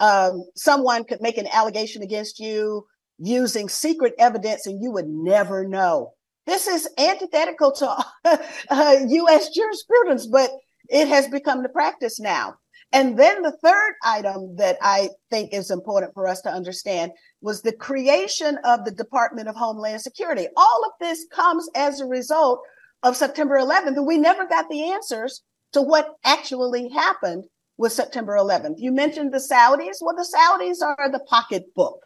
um, 0.00 0.42
someone 0.54 1.04
could 1.04 1.20
make 1.20 1.36
an 1.36 1.48
allegation 1.52 2.02
against 2.02 2.40
you 2.40 2.86
using 3.18 3.68
secret 3.68 4.14
evidence 4.18 4.66
and 4.66 4.82
you 4.82 4.90
would 4.90 5.06
never 5.06 5.68
know. 5.68 6.14
This 6.46 6.66
is 6.66 6.88
antithetical 6.96 7.72
to 7.72 8.04
uh, 8.70 8.96
US 9.06 9.50
jurisprudence, 9.50 10.26
but 10.26 10.50
it 10.88 11.08
has 11.08 11.28
become 11.28 11.62
the 11.62 11.68
practice 11.68 12.18
now. 12.18 12.54
And 12.96 13.18
then 13.18 13.42
the 13.42 13.54
third 13.62 13.92
item 14.06 14.56
that 14.56 14.78
I 14.80 15.10
think 15.30 15.52
is 15.52 15.70
important 15.70 16.14
for 16.14 16.26
us 16.26 16.40
to 16.40 16.50
understand 16.50 17.12
was 17.42 17.60
the 17.60 17.74
creation 17.74 18.56
of 18.64 18.86
the 18.86 18.90
Department 18.90 19.48
of 19.48 19.54
Homeland 19.54 20.00
Security. 20.00 20.46
All 20.56 20.82
of 20.86 20.92
this 20.98 21.26
comes 21.30 21.68
as 21.76 22.00
a 22.00 22.06
result 22.06 22.62
of 23.02 23.14
September 23.14 23.58
11th, 23.58 23.98
and 23.98 24.06
we 24.06 24.16
never 24.16 24.46
got 24.46 24.70
the 24.70 24.92
answers 24.92 25.42
to 25.72 25.82
what 25.82 26.14
actually 26.24 26.88
happened 26.88 27.44
with 27.76 27.92
September 27.92 28.34
11th. 28.34 28.76
You 28.78 28.92
mentioned 28.92 29.34
the 29.34 29.46
Saudis. 29.46 29.98
Well, 30.00 30.16
the 30.16 30.34
Saudis 30.34 30.80
are 30.82 31.12
the 31.12 31.24
pocketbook. 31.28 31.98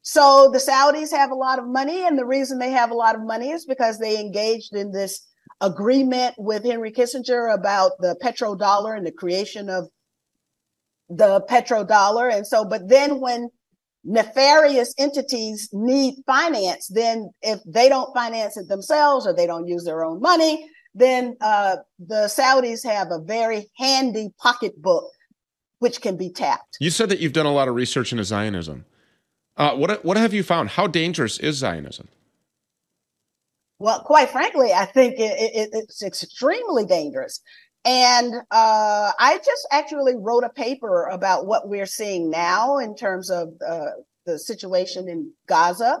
So 0.00 0.48
the 0.50 0.58
Saudis 0.58 1.10
have 1.10 1.32
a 1.32 1.34
lot 1.34 1.58
of 1.58 1.68
money, 1.68 2.06
and 2.06 2.18
the 2.18 2.24
reason 2.24 2.58
they 2.58 2.70
have 2.70 2.90
a 2.90 2.94
lot 2.94 3.14
of 3.14 3.26
money 3.26 3.50
is 3.50 3.66
because 3.66 3.98
they 3.98 4.18
engaged 4.18 4.74
in 4.74 4.90
this 4.90 5.20
agreement 5.60 6.34
with 6.38 6.64
Henry 6.64 6.92
Kissinger 6.92 7.52
about 7.52 7.92
the 8.00 8.16
petrodollar 8.24 8.96
and 8.96 9.06
the 9.06 9.12
creation 9.12 9.68
of 9.68 9.90
the 11.10 11.42
petrodollar. 11.50 12.32
And 12.32 12.46
so, 12.46 12.64
but 12.64 12.88
then 12.88 13.20
when 13.20 13.50
nefarious 14.04 14.94
entities 14.98 15.68
need 15.72 16.14
finance, 16.26 16.88
then 16.88 17.30
if 17.42 17.60
they 17.66 17.88
don't 17.88 18.14
finance 18.14 18.56
it 18.56 18.68
themselves 18.68 19.26
or 19.26 19.34
they 19.34 19.46
don't 19.46 19.66
use 19.66 19.84
their 19.84 20.04
own 20.04 20.20
money, 20.20 20.70
then 20.94 21.36
uh, 21.40 21.76
the 21.98 22.26
Saudis 22.26 22.84
have 22.84 23.08
a 23.10 23.20
very 23.20 23.70
handy 23.76 24.30
pocketbook 24.40 25.04
which 25.78 26.00
can 26.00 26.16
be 26.16 26.30
tapped. 26.30 26.76
You 26.80 26.90
said 26.90 27.08
that 27.08 27.20
you've 27.20 27.32
done 27.32 27.46
a 27.46 27.52
lot 27.52 27.68
of 27.68 27.74
research 27.74 28.12
into 28.12 28.24
Zionism. 28.24 28.84
Uh, 29.56 29.74
what 29.74 30.04
what 30.04 30.16
have 30.16 30.32
you 30.32 30.42
found? 30.42 30.70
How 30.70 30.86
dangerous 30.86 31.38
is 31.38 31.56
Zionism? 31.56 32.08
Well, 33.78 34.00
quite 34.00 34.30
frankly, 34.30 34.72
I 34.72 34.84
think 34.84 35.14
it, 35.18 35.32
it, 35.38 35.70
it's 35.72 36.02
extremely 36.02 36.84
dangerous. 36.84 37.40
And 37.84 38.34
uh, 38.50 39.12
I 39.18 39.38
just 39.38 39.66
actually 39.72 40.14
wrote 40.16 40.44
a 40.44 40.50
paper 40.50 41.06
about 41.06 41.46
what 41.46 41.68
we're 41.68 41.86
seeing 41.86 42.30
now 42.30 42.78
in 42.78 42.94
terms 42.94 43.30
of 43.30 43.54
uh, 43.66 43.86
the 44.26 44.38
situation 44.38 45.08
in 45.08 45.32
Gaza, 45.46 45.98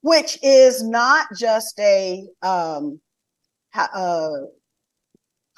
which 0.00 0.38
is 0.42 0.82
not 0.82 1.28
just 1.38 1.78
a 1.78 2.26
um, 2.42 3.00
uh, 3.74 4.30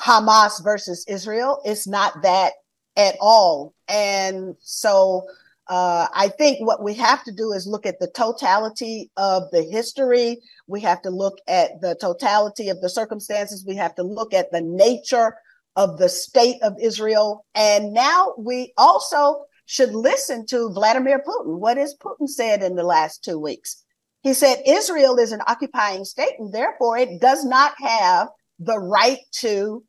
Hamas 0.01 0.63
versus 0.63 1.05
Israel. 1.09 1.63
It's 1.65 1.87
not 1.87 2.23
that 2.23 2.53
at 2.97 3.17
all. 3.21 3.75
And 3.89 4.57
so 4.61 5.27
uh, 5.69 6.07
I 6.15 6.29
think 6.29 6.61
what 6.61 6.83
we 6.83 6.95
have 6.95 7.25
to 7.25 7.33
do 7.33 7.53
is 7.53 7.67
look 7.67 7.87
at 7.87 7.99
the 7.99 8.09
totality 8.09 9.11
of 9.17 9.51
the 9.51 9.63
history. 9.63 10.41
We 10.67 10.81
have 10.83 11.03
to 11.03 11.11
look 11.11 11.39
at 11.49 11.81
the 11.81 11.97
totality 11.97 12.69
of 12.69 12.81
the 12.81 12.89
circumstances. 12.89 13.65
We 13.67 13.77
have 13.77 13.95
to 13.97 14.03
look 14.03 14.33
at 14.33 14.53
the 14.53 14.61
nature 14.61 15.35
of 15.77 15.99
the 15.99 16.09
state 16.09 16.63
of 16.63 16.75
Israel. 16.81 17.45
And 17.55 17.93
now 17.93 18.35
we 18.39 18.73
also 18.77 19.45
should 19.67 19.95
listen 19.95 20.47
to 20.47 20.71
Vladimir 20.71 21.23
Putin. 21.27 21.59
What 21.59 21.77
has 21.77 21.95
Putin 21.97 22.29
said 22.29 22.63
in 22.63 22.75
the 22.75 22.83
last 22.83 23.23
two 23.23 23.39
weeks? 23.39 23.85
He 24.23 24.35
said 24.35 24.63
Israel 24.67 25.19
is 25.19 25.33
an 25.33 25.43
occupying 25.47 26.05
state 26.05 26.35
and 26.39 26.53
therefore 26.53 26.99
it 26.99 27.21
does 27.21 27.45
not 27.45 27.75
have 27.79 28.29
the 28.59 28.79
right 28.79 29.21
to 29.33 29.85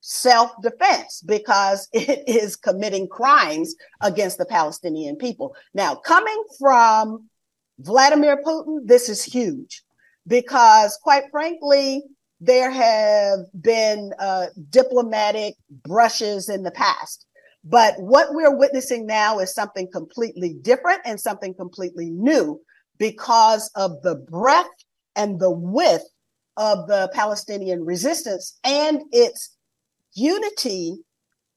self 0.00 0.50
defense 0.62 1.22
because 1.24 1.88
it 1.92 2.28
is 2.28 2.56
committing 2.56 3.08
crimes 3.08 3.74
against 4.02 4.38
the 4.38 4.44
Palestinian 4.44 5.16
people. 5.16 5.54
Now, 5.72 5.94
coming 5.94 6.42
from 6.58 7.30
Vladimir 7.78 8.42
Putin, 8.42 8.80
this 8.84 9.08
is 9.08 9.24
huge 9.24 9.82
because, 10.26 10.98
quite 11.02 11.24
frankly, 11.30 12.02
there 12.44 12.70
have 12.70 13.40
been 13.60 14.12
uh, 14.18 14.46
diplomatic 14.70 15.54
brushes 15.84 16.48
in 16.48 16.62
the 16.62 16.70
past. 16.70 17.26
But 17.64 17.94
what 17.98 18.34
we're 18.34 18.56
witnessing 18.56 19.06
now 19.06 19.38
is 19.38 19.54
something 19.54 19.88
completely 19.90 20.56
different 20.60 21.00
and 21.06 21.18
something 21.18 21.54
completely 21.54 22.10
new 22.10 22.60
because 22.98 23.70
of 23.74 24.02
the 24.02 24.16
breadth 24.16 24.68
and 25.16 25.40
the 25.40 25.50
width 25.50 26.04
of 26.56 26.86
the 26.86 27.10
Palestinian 27.14 27.84
resistance 27.84 28.58
and 28.62 29.00
its 29.12 29.56
unity 30.12 30.98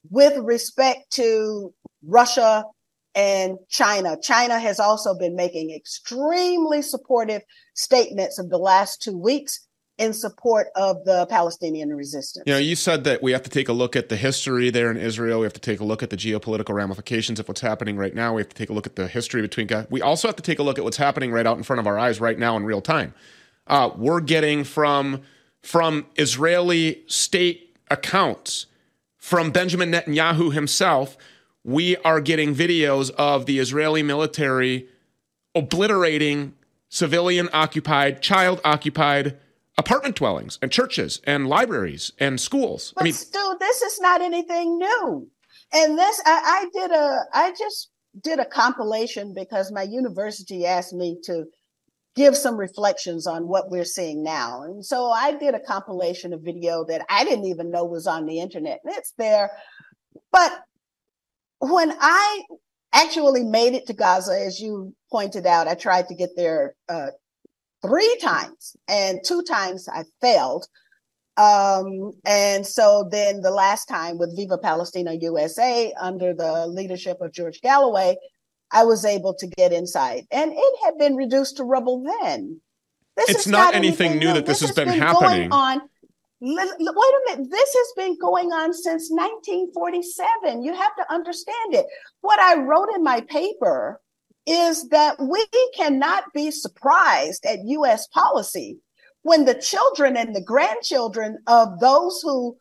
with 0.09 0.37
respect 0.37 1.11
to 1.11 1.73
Russia 2.03 2.63
and 3.13 3.57
China. 3.67 4.17
China 4.21 4.59
has 4.59 4.79
also 4.79 5.17
been 5.17 5.35
making 5.35 5.71
extremely 5.71 6.81
supportive 6.81 7.41
statements 7.73 8.39
of 8.39 8.49
the 8.49 8.57
last 8.57 9.01
two 9.01 9.17
weeks 9.17 9.66
in 9.97 10.13
support 10.13 10.67
of 10.75 11.03
the 11.05 11.25
Palestinian 11.27 11.95
resistance. 11.95 12.43
You 12.45 12.53
know, 12.53 12.59
you 12.59 12.75
said 12.75 13.03
that 13.05 13.23
we 13.23 13.31
have 13.31 13.43
to 13.43 13.49
take 13.49 13.67
a 13.67 13.73
look 13.73 13.95
at 13.95 14.09
the 14.09 14.15
history 14.15 14.69
there 14.69 14.91
in 14.91 14.97
Israel. 14.97 15.39
We 15.39 15.45
have 15.45 15.53
to 15.53 15.59
take 15.59 15.79
a 15.79 15.83
look 15.83 16.03
at 16.03 16.09
the 16.09 16.17
geopolitical 16.17 16.75
ramifications 16.75 17.39
of 17.39 17.47
what's 17.47 17.61
happening 17.61 17.97
right 17.97 18.13
now. 18.13 18.35
We 18.35 18.41
have 18.41 18.49
to 18.49 18.55
take 18.55 18.69
a 18.69 18.73
look 18.73 18.85
at 18.85 18.95
the 18.95 19.07
history 19.07 19.41
between. 19.41 19.67
We 19.89 20.01
also 20.01 20.27
have 20.27 20.35
to 20.35 20.43
take 20.43 20.59
a 20.59 20.63
look 20.63 20.77
at 20.77 20.83
what's 20.83 20.97
happening 20.97 21.31
right 21.31 21.47
out 21.47 21.57
in 21.57 21.63
front 21.63 21.79
of 21.79 21.87
our 21.87 21.97
eyes 21.97 22.21
right 22.21 22.37
now 22.37 22.55
in 22.57 22.63
real 22.63 22.81
time. 22.81 23.13
Uh, 23.65 23.89
we're 23.95 24.21
getting 24.21 24.63
from 24.63 25.21
from 25.61 26.05
Israeli 26.15 27.03
state 27.07 27.75
accounts, 27.89 28.67
from 29.17 29.51
Benjamin 29.51 29.91
Netanyahu 29.91 30.53
himself, 30.53 31.17
we 31.67 31.97
are 31.97 32.21
getting 32.21 32.55
videos 32.55 33.11
of 33.17 33.45
the 33.45 33.59
Israeli 33.59 34.01
military 34.01 34.87
obliterating 35.53 36.53
civilian 36.87 37.49
occupied, 37.51 38.21
child 38.21 38.61
occupied 38.63 39.37
apartment 39.77 40.15
dwellings 40.15 40.57
and 40.61 40.71
churches 40.71 41.21
and 41.25 41.47
libraries 41.47 42.11
and 42.19 42.39
schools. 42.39 42.93
But 42.95 43.01
I 43.01 43.05
mean, 43.05 43.13
still, 43.13 43.57
this 43.57 43.81
is 43.81 43.99
not 43.99 44.21
anything 44.21 44.77
new. 44.77 45.29
And 45.73 45.97
this, 45.97 46.21
I, 46.25 46.41
I 46.45 46.69
did 46.73 46.91
a, 46.91 47.19
I 47.33 47.51
just 47.51 47.91
did 48.21 48.39
a 48.39 48.45
compilation 48.45 49.33
because 49.33 49.71
my 49.71 49.83
university 49.83 50.65
asked 50.65 50.93
me 50.93 51.17
to 51.25 51.45
give 52.15 52.35
some 52.35 52.57
reflections 52.57 53.27
on 53.27 53.47
what 53.47 53.69
we're 53.69 53.85
seeing 53.85 54.23
now. 54.23 54.63
And 54.63 54.83
so 54.83 55.11
I 55.11 55.33
did 55.37 55.53
a 55.53 55.59
compilation 55.59 56.33
of 56.33 56.41
video 56.41 56.83
that 56.85 57.05
I 57.09 57.23
didn't 57.23 57.45
even 57.45 57.69
know 57.69 57.85
was 57.85 58.07
on 58.07 58.25
the 58.25 58.39
internet. 58.39 58.79
And 58.83 58.93
it's 58.95 59.13
there. 59.17 59.51
But 60.31 60.51
when 61.59 61.93
I 61.99 62.41
actually 62.93 63.43
made 63.43 63.75
it 63.75 63.85
to 63.87 63.93
Gaza, 63.93 64.39
as 64.39 64.59
you 64.59 64.95
pointed 65.11 65.45
out, 65.45 65.67
I 65.67 65.75
tried 65.75 66.07
to 66.07 66.15
get 66.15 66.31
there 66.35 66.75
uh, 66.89 67.09
three 67.81 68.17
times, 68.21 68.75
and 68.87 69.19
two 69.25 69.43
times 69.43 69.87
I 69.87 70.03
failed. 70.21 70.67
Um, 71.37 72.13
and 72.25 72.65
so 72.65 73.07
then 73.11 73.41
the 73.41 73.51
last 73.51 73.85
time 73.85 74.17
with 74.17 74.35
Viva 74.35 74.57
Palestina 74.57 75.13
USA 75.13 75.93
under 75.99 76.33
the 76.33 76.65
leadership 76.67 77.21
of 77.21 77.31
George 77.31 77.61
Galloway, 77.61 78.15
I 78.71 78.83
was 78.85 79.05
able 79.05 79.35
to 79.35 79.47
get 79.47 79.71
inside. 79.71 80.25
And 80.31 80.51
it 80.51 80.73
had 80.83 80.97
been 80.97 81.15
reduced 81.15 81.57
to 81.57 81.63
rubble 81.63 82.03
then. 82.03 82.59
This 83.15 83.29
it's 83.29 83.47
not, 83.47 83.57
not, 83.57 83.75
anything, 83.75 84.11
anything 84.11 84.27
new 84.27 84.33
that 84.33 84.45
this, 84.45 84.59
this 84.59 84.69
has 84.69 84.75
been, 84.75 84.89
been 84.89 84.99
happening. 84.99 85.51
on 85.51 85.81
Wait 86.39 86.69
a 86.69 87.31
minute. 87.31 87.49
This 87.49 87.75
has 87.75 87.93
been 87.95 88.17
going 88.19 88.51
on 88.51 88.73
since 88.73 89.09
1947. 89.09 90.61
You 90.61 90.73
have 90.73 90.95
to 90.97 91.11
understand 91.11 91.73
it. 91.73 91.85
What 92.21 92.39
I 92.39 92.61
wrote 92.61 92.89
in 92.95 93.03
my 93.03 93.21
paper 93.21 93.99
is 94.47 94.89
that 94.89 95.19
we 95.19 95.45
cannot 95.75 96.23
be 96.33 96.49
surprised 96.49 97.45
at 97.45 97.59
US 97.65 98.07
policy 98.07 98.79
when 99.21 99.45
the 99.45 99.53
children 99.53 100.15
and 100.15 100.33
the 100.33 100.41
grandchildren 100.41 101.37
of 101.47 101.79
those 101.79 102.21
who 102.23 102.57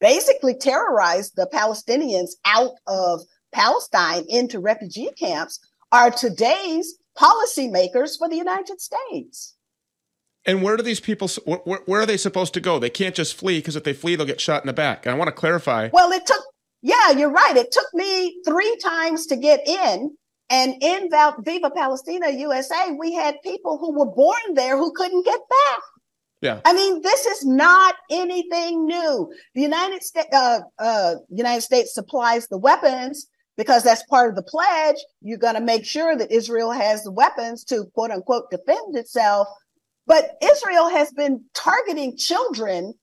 basically 0.00 0.54
terrorized 0.54 1.36
the 1.36 1.48
Palestinians 1.52 2.30
out 2.46 2.72
of 2.86 3.20
Palestine 3.52 4.24
into 4.28 4.58
refugee 4.58 5.10
camps 5.18 5.60
are 5.92 6.10
today's 6.10 6.96
policymakers 7.18 8.16
for 8.18 8.28
the 8.28 8.36
United 8.36 8.80
States. 8.80 9.56
And 10.46 10.62
where 10.62 10.76
do 10.76 10.82
these 10.82 11.00
people? 11.00 11.28
Where, 11.44 11.80
where, 11.84 12.00
are 12.00 12.06
they 12.06 12.16
supposed 12.16 12.54
to 12.54 12.60
go? 12.60 12.78
They 12.78 12.88
can't 12.88 13.14
just 13.14 13.36
flee 13.36 13.58
because 13.58 13.76
if 13.76 13.84
they 13.84 13.92
flee, 13.92 14.16
they'll 14.16 14.26
get 14.26 14.40
shot 14.40 14.62
in 14.62 14.68
the 14.68 14.72
back. 14.72 15.04
And 15.04 15.14
I 15.14 15.18
want 15.18 15.28
to 15.28 15.32
clarify. 15.32 15.90
Well, 15.92 16.12
it 16.12 16.24
took. 16.26 16.42
Yeah, 16.82 17.10
you're 17.10 17.30
right. 17.30 17.56
It 17.56 17.72
took 17.72 17.92
me 17.92 18.40
three 18.46 18.78
times 18.82 19.26
to 19.26 19.36
get 19.36 19.68
in, 19.68 20.16
and 20.50 20.74
in 20.80 21.08
Viva 21.40 21.70
Palestina 21.70 22.30
USA, 22.30 22.90
we 22.98 23.14
had 23.14 23.36
people 23.42 23.78
who 23.78 23.96
were 23.96 24.10
born 24.10 24.54
there 24.54 24.76
who 24.76 24.92
couldn't 24.92 25.24
get 25.24 25.40
back. 25.48 25.82
Yeah. 26.42 26.60
I 26.64 26.72
mean, 26.72 27.02
this 27.02 27.26
is 27.26 27.44
not 27.44 27.94
anything 28.10 28.86
new. 28.86 29.32
The 29.54 29.60
United 29.60 30.02
States, 30.02 30.28
uh, 30.32 30.60
uh, 30.78 31.14
United 31.28 31.60
States 31.60 31.94
supplies 31.94 32.48
the 32.48 32.58
weapons 32.58 33.28
because 33.56 33.84
that's 33.84 34.02
part 34.04 34.30
of 34.30 34.36
the 34.36 34.42
pledge. 34.42 34.96
You're 35.20 35.38
going 35.38 35.54
to 35.54 35.60
make 35.60 35.84
sure 35.84 36.16
that 36.16 36.32
Israel 36.32 36.72
has 36.72 37.04
the 37.04 37.12
weapons 37.12 37.62
to 37.64 37.84
quote 37.94 38.10
unquote 38.10 38.50
defend 38.50 38.96
itself. 38.96 39.48
But 40.06 40.36
Israel 40.42 40.88
has 40.88 41.12
been 41.12 41.44
targeting 41.54 42.16
children 42.16 42.94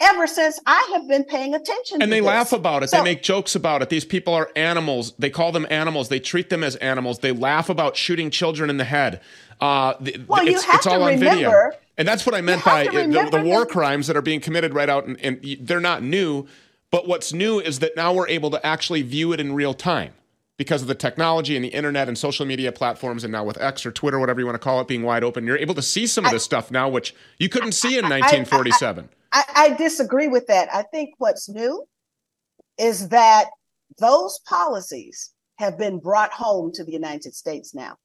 ever 0.00 0.26
since 0.26 0.60
I 0.66 0.90
have 0.94 1.08
been 1.08 1.24
paying 1.24 1.54
attention. 1.54 2.02
And 2.02 2.12
they 2.12 2.20
this. 2.20 2.26
laugh 2.26 2.52
about 2.52 2.82
it. 2.82 2.90
So, 2.90 2.98
they 2.98 3.02
make 3.02 3.22
jokes 3.22 3.54
about 3.54 3.82
it. 3.82 3.88
These 3.88 4.04
people 4.04 4.34
are 4.34 4.50
animals. 4.56 5.12
They 5.18 5.30
call 5.30 5.52
them 5.52 5.66
animals. 5.70 6.08
They 6.08 6.20
treat 6.20 6.50
them 6.50 6.62
as 6.62 6.76
animals. 6.76 7.20
They 7.20 7.32
laugh 7.32 7.68
about 7.68 7.96
shooting 7.96 8.30
children 8.30 8.70
in 8.70 8.76
the 8.76 8.84
head. 8.84 9.20
Uh, 9.60 9.94
well, 10.26 10.46
it's, 10.46 10.50
you 10.50 10.70
have 10.70 10.76
it's 10.76 10.86
all 10.86 10.98
to 10.98 11.04
on 11.04 11.14
remember, 11.14 11.34
video. 11.34 11.70
And 11.96 12.06
that's 12.06 12.24
what 12.24 12.34
I 12.34 12.40
meant 12.40 12.64
by 12.64 12.84
the, 12.84 13.28
the, 13.30 13.42
war 13.42 13.66
crimes 13.66 14.06
that 14.06 14.16
are 14.16 14.22
being 14.22 14.40
committed 14.40 14.72
right 14.72 14.88
out, 14.88 15.06
and, 15.06 15.20
and 15.20 15.44
they're 15.60 15.80
not 15.80 16.02
new. 16.02 16.46
But 16.90 17.08
what's 17.08 17.32
new 17.32 17.58
is 17.58 17.80
that 17.80 17.96
now 17.96 18.12
we're 18.12 18.28
able 18.28 18.50
to 18.50 18.64
actually 18.64 19.02
view 19.02 19.32
it 19.32 19.40
in 19.40 19.52
real 19.52 19.74
time 19.74 20.12
because 20.58 20.82
of 20.82 20.88
the 20.88 20.94
technology 20.94 21.56
and 21.56 21.64
the 21.64 21.68
internet 21.68 22.08
and 22.08 22.16
social 22.16 22.46
media 22.46 22.70
platforms, 22.70 23.24
and 23.24 23.32
now 23.32 23.44
with 23.44 23.60
X 23.60 23.84
or 23.84 23.90
Twitter, 23.90 24.18
whatever 24.18 24.40
you 24.40 24.46
want 24.46 24.54
to 24.54 24.60
call 24.60 24.80
it, 24.80 24.88
being 24.88 25.02
wide 25.02 25.24
open, 25.24 25.44
you're 25.44 25.58
able 25.58 25.74
to 25.74 25.82
see 25.82 26.06
some 26.06 26.24
of 26.24 26.30
this 26.30 26.44
stuff 26.44 26.70
now, 26.70 26.88
which 26.88 27.14
you 27.38 27.48
couldn't 27.48 27.72
see 27.72 27.98
in 27.98 28.04
1947. 28.04 29.04
I, 29.04 29.06
I, 29.06 29.17
I 29.32 29.74
disagree 29.76 30.28
with 30.28 30.46
that. 30.46 30.68
I 30.72 30.82
think 30.82 31.10
what's 31.18 31.48
new 31.48 31.84
is 32.78 33.08
that 33.08 33.46
those 33.98 34.38
policies 34.46 35.32
have 35.58 35.76
been 35.76 35.98
brought 35.98 36.32
home 36.32 36.72
to 36.72 36.84
the 36.84 36.92
United 36.92 37.34
States 37.34 37.74
now. 37.74 37.96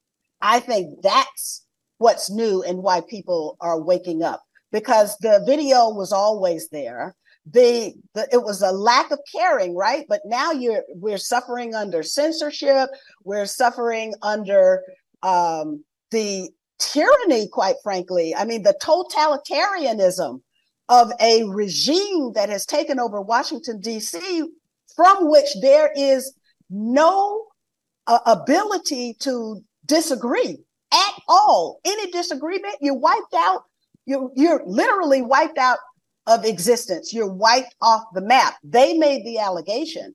I 0.42 0.60
think 0.60 1.02
that's 1.02 1.66
what's 2.00 2.30
new 2.30 2.64
and 2.64 2.80
why 2.80 3.02
people 3.02 3.58
are 3.62 3.80
waking 3.80 4.24
up 4.24 4.44
because 4.72 5.18
the 5.20 5.44
video 5.46 5.90
was 5.90 6.12
always 6.12 6.68
there. 6.70 7.16
The, 7.46 7.94
the 8.14 8.28
it 8.32 8.44
was 8.44 8.62
a 8.62 8.72
lack 8.72 9.12
of 9.12 9.20
caring, 9.34 9.76
right? 9.76 10.06
But 10.10 10.22
now 10.26 10.52
you're 10.52 10.84
we're 10.90 11.18
suffering 11.18 11.76
under 11.76 12.02
censorship. 12.02 12.90
We're 13.24 13.46
suffering 13.46 14.14
under 14.22 14.82
um, 15.22 15.84
the 16.12 16.50
tyranny, 16.80 17.48
quite 17.50 17.76
frankly. 17.84 18.34
I 18.36 18.46
mean, 18.46 18.64
the 18.64 18.76
totalitarianism 18.82 20.42
of 20.90 21.12
a 21.20 21.44
regime 21.46 22.34
that 22.34 22.50
has 22.50 22.66
taken 22.66 23.00
over 23.00 23.22
Washington, 23.22 23.80
D.C., 23.80 24.44
from 24.96 25.30
which 25.30 25.50
there 25.62 25.92
is 25.96 26.34
no 26.70 27.46
uh, 28.08 28.20
ability 28.26 29.16
to 29.20 29.62
disagree 29.86 30.60
at 30.94 31.22
all. 31.28 31.80
Any 31.86 32.12
disagreement, 32.12 32.76
you're 32.82 32.98
wiped 32.98 33.34
out. 33.36 33.64
You're, 34.06 34.30
you're 34.36 34.62
literally 34.66 35.22
wiped 35.22 35.58
out 35.58 35.80
of 36.28 36.46
existence. 36.46 37.14
You're 37.14 37.32
wiped 37.32 37.76
off 37.82 38.04
the 38.14 38.22
map. 38.22 38.56
They 38.64 38.98
made 38.98 39.26
the 39.26 39.40
allegation 39.40 40.14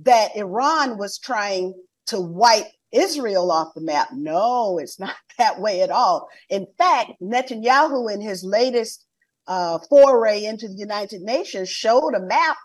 that 0.00 0.36
Iran 0.36 0.98
was 0.98 1.18
trying 1.18 1.74
to 2.06 2.20
wipe 2.20 2.66
Israel 2.90 3.50
off 3.50 3.74
the 3.74 3.80
map. 3.80 4.08
No, 4.12 4.78
it's 4.78 5.00
not 5.00 5.14
that 5.38 5.60
way 5.60 5.82
at 5.82 5.90
all. 5.90 6.28
In 6.48 6.66
fact, 6.78 7.12
Netanyahu, 7.22 8.12
in 8.12 8.20
his 8.20 8.44
latest 8.44 9.04
uh, 9.46 9.78
foray 9.88 10.44
into 10.44 10.68
the 10.68 10.74
United 10.74 11.22
Nations 11.22 11.68
showed 11.68 12.14
a 12.14 12.20
map, 12.20 12.56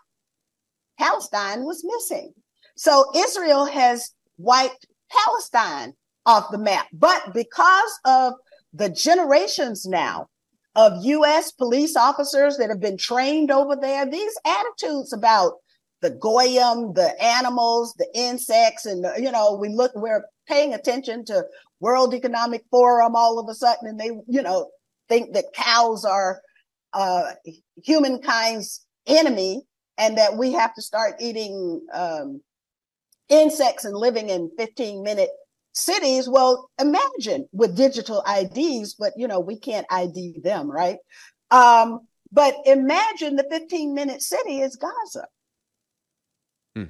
Palestine 0.98 1.64
was 1.64 1.84
missing. 1.84 2.32
So 2.76 3.10
Israel 3.14 3.66
has 3.66 4.14
wiped 4.36 4.86
Palestine 5.10 5.94
off 6.26 6.50
the 6.50 6.58
map. 6.58 6.86
But 6.92 7.34
because 7.34 7.98
of 8.04 8.34
the 8.72 8.90
generations 8.90 9.86
now 9.86 10.28
of 10.74 11.04
US 11.04 11.50
police 11.52 11.96
officers 11.96 12.56
that 12.58 12.68
have 12.68 12.80
been 12.80 12.98
trained 12.98 13.50
over 13.50 13.74
there, 13.74 14.06
these 14.06 14.34
attitudes 14.44 15.12
about 15.12 15.54
the 16.00 16.10
goyim, 16.10 16.92
the 16.94 17.14
animals, 17.20 17.94
the 17.98 18.08
insects, 18.14 18.86
and 18.86 19.04
the, 19.04 19.14
you 19.18 19.32
know, 19.32 19.56
we 19.60 19.68
look, 19.68 19.90
we're 19.96 20.24
paying 20.46 20.74
attention 20.74 21.24
to 21.24 21.44
World 21.80 22.14
Economic 22.14 22.62
Forum 22.70 23.16
all 23.16 23.38
of 23.38 23.48
a 23.48 23.54
sudden, 23.54 23.88
and 23.88 23.98
they, 23.98 24.10
you 24.28 24.42
know, 24.42 24.70
think 25.08 25.32
that 25.34 25.52
cows 25.54 26.04
are 26.04 26.40
uh, 26.92 27.32
humankind's 27.82 28.84
enemy 29.06 29.62
and 29.96 30.16
that 30.18 30.36
we 30.36 30.52
have 30.52 30.74
to 30.74 30.82
start 30.82 31.16
eating 31.20 31.84
um, 31.92 32.40
insects 33.28 33.84
and 33.84 33.96
living 33.96 34.30
in 34.30 34.50
15 34.56 35.02
minute 35.02 35.30
cities. 35.72 36.28
Well 36.28 36.70
imagine 36.80 37.48
with 37.52 37.76
digital 37.76 38.22
ids 38.26 38.94
but 38.98 39.12
you 39.16 39.28
know 39.28 39.40
we 39.40 39.58
can't 39.58 39.86
id 39.90 40.40
them 40.42 40.70
right? 40.70 40.98
Um, 41.50 42.00
but 42.30 42.54
imagine 42.66 43.36
the 43.36 43.46
15 43.50 43.94
minute 43.94 44.22
city 44.22 44.60
is 44.60 44.76
gaza. 44.76 45.26
Hmm. 46.74 46.84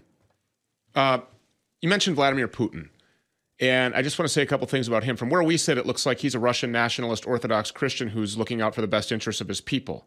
uh, 0.94 1.20
you 1.80 1.88
mentioned 1.88 2.16
vladimir 2.16 2.48
putin 2.48 2.88
and 3.60 3.94
I 3.94 4.02
just 4.02 4.18
want 4.18 4.28
to 4.28 4.32
say 4.32 4.42
a 4.42 4.46
couple 4.46 4.66
things 4.66 4.86
about 4.86 5.04
him. 5.04 5.16
From 5.16 5.30
where 5.30 5.42
we 5.42 5.56
sit, 5.56 5.78
it 5.78 5.86
looks 5.86 6.06
like 6.06 6.20
he's 6.20 6.34
a 6.34 6.38
Russian 6.38 6.70
nationalist 6.70 7.26
Orthodox 7.26 7.70
Christian 7.70 8.08
who's 8.08 8.36
looking 8.36 8.60
out 8.60 8.74
for 8.74 8.80
the 8.80 8.86
best 8.86 9.10
interests 9.10 9.40
of 9.40 9.48
his 9.48 9.60
people. 9.60 10.06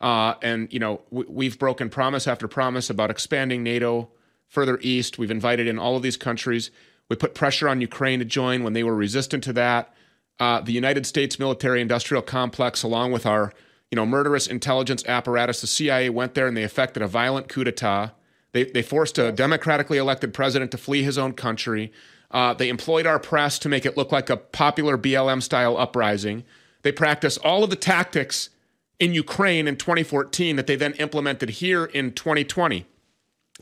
Uh, 0.00 0.34
and 0.42 0.72
you 0.72 0.78
know 0.78 1.02
we, 1.10 1.44
have 1.44 1.58
broken 1.58 1.90
promise 1.90 2.26
after 2.26 2.48
promise 2.48 2.88
about 2.88 3.10
expanding 3.10 3.62
NATO 3.62 4.08
further 4.48 4.78
east. 4.82 5.18
We've 5.18 5.30
invited 5.30 5.66
in 5.66 5.78
all 5.78 5.96
of 5.96 6.02
these 6.02 6.16
countries. 6.16 6.70
We 7.08 7.16
put 7.16 7.34
pressure 7.34 7.68
on 7.68 7.80
Ukraine 7.80 8.18
to 8.18 8.24
join 8.24 8.62
when 8.62 8.72
they 8.72 8.82
were 8.82 8.94
resistant 8.94 9.44
to 9.44 9.52
that. 9.54 9.92
Uh, 10.38 10.60
the 10.60 10.72
United 10.72 11.04
States 11.04 11.38
military-industrial 11.38 12.22
complex, 12.22 12.82
along 12.82 13.12
with 13.12 13.26
our 13.26 13.52
you 13.90 13.96
know 13.96 14.06
murderous 14.06 14.46
intelligence 14.46 15.04
apparatus, 15.06 15.60
the 15.60 15.66
CIA 15.66 16.08
went 16.08 16.34
there 16.34 16.46
and 16.46 16.56
they 16.56 16.64
effected 16.64 17.02
a 17.02 17.06
violent 17.06 17.48
coup 17.48 17.64
d'état. 17.64 18.12
They, 18.52 18.64
they 18.64 18.82
forced 18.82 19.18
a 19.18 19.30
democratically 19.30 19.98
elected 19.98 20.34
president 20.34 20.70
to 20.72 20.78
flee 20.78 21.02
his 21.02 21.18
own 21.18 21.34
country. 21.34 21.92
Uh, 22.30 22.54
they 22.54 22.68
employed 22.68 23.06
our 23.06 23.18
press 23.18 23.58
to 23.58 23.68
make 23.68 23.84
it 23.84 23.96
look 23.96 24.12
like 24.12 24.30
a 24.30 24.36
popular 24.36 24.96
BLM 24.96 25.42
style 25.42 25.76
uprising. 25.76 26.44
They 26.82 26.92
practiced 26.92 27.38
all 27.44 27.64
of 27.64 27.70
the 27.70 27.76
tactics 27.76 28.50
in 28.98 29.14
Ukraine 29.14 29.66
in 29.66 29.76
2014 29.76 30.56
that 30.56 30.66
they 30.66 30.76
then 30.76 30.92
implemented 30.94 31.50
here 31.50 31.86
in 31.86 32.12
2020. 32.12 32.86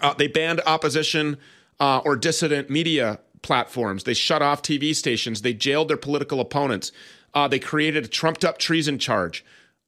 Uh, 0.00 0.14
they 0.14 0.28
banned 0.28 0.61
opposition 0.66 1.38
uh, 1.81 1.98
or 2.04 2.16
dissident 2.16 2.68
media 2.68 3.20
platforms. 3.42 4.04
They 4.04 4.14
shut 4.14 4.42
off 4.42 4.62
TV 4.62 4.94
stations. 4.94 5.42
They 5.42 5.54
jailed 5.54 5.88
their 5.88 5.96
political 5.96 6.40
opponents. 6.40 6.92
Uh, 7.33 7.48
they 7.48 7.59
created 7.59 8.04
a 8.04 8.09
trumped 8.09 8.44
up 8.44 8.59
treason 8.59 8.98
charge. 8.98 9.44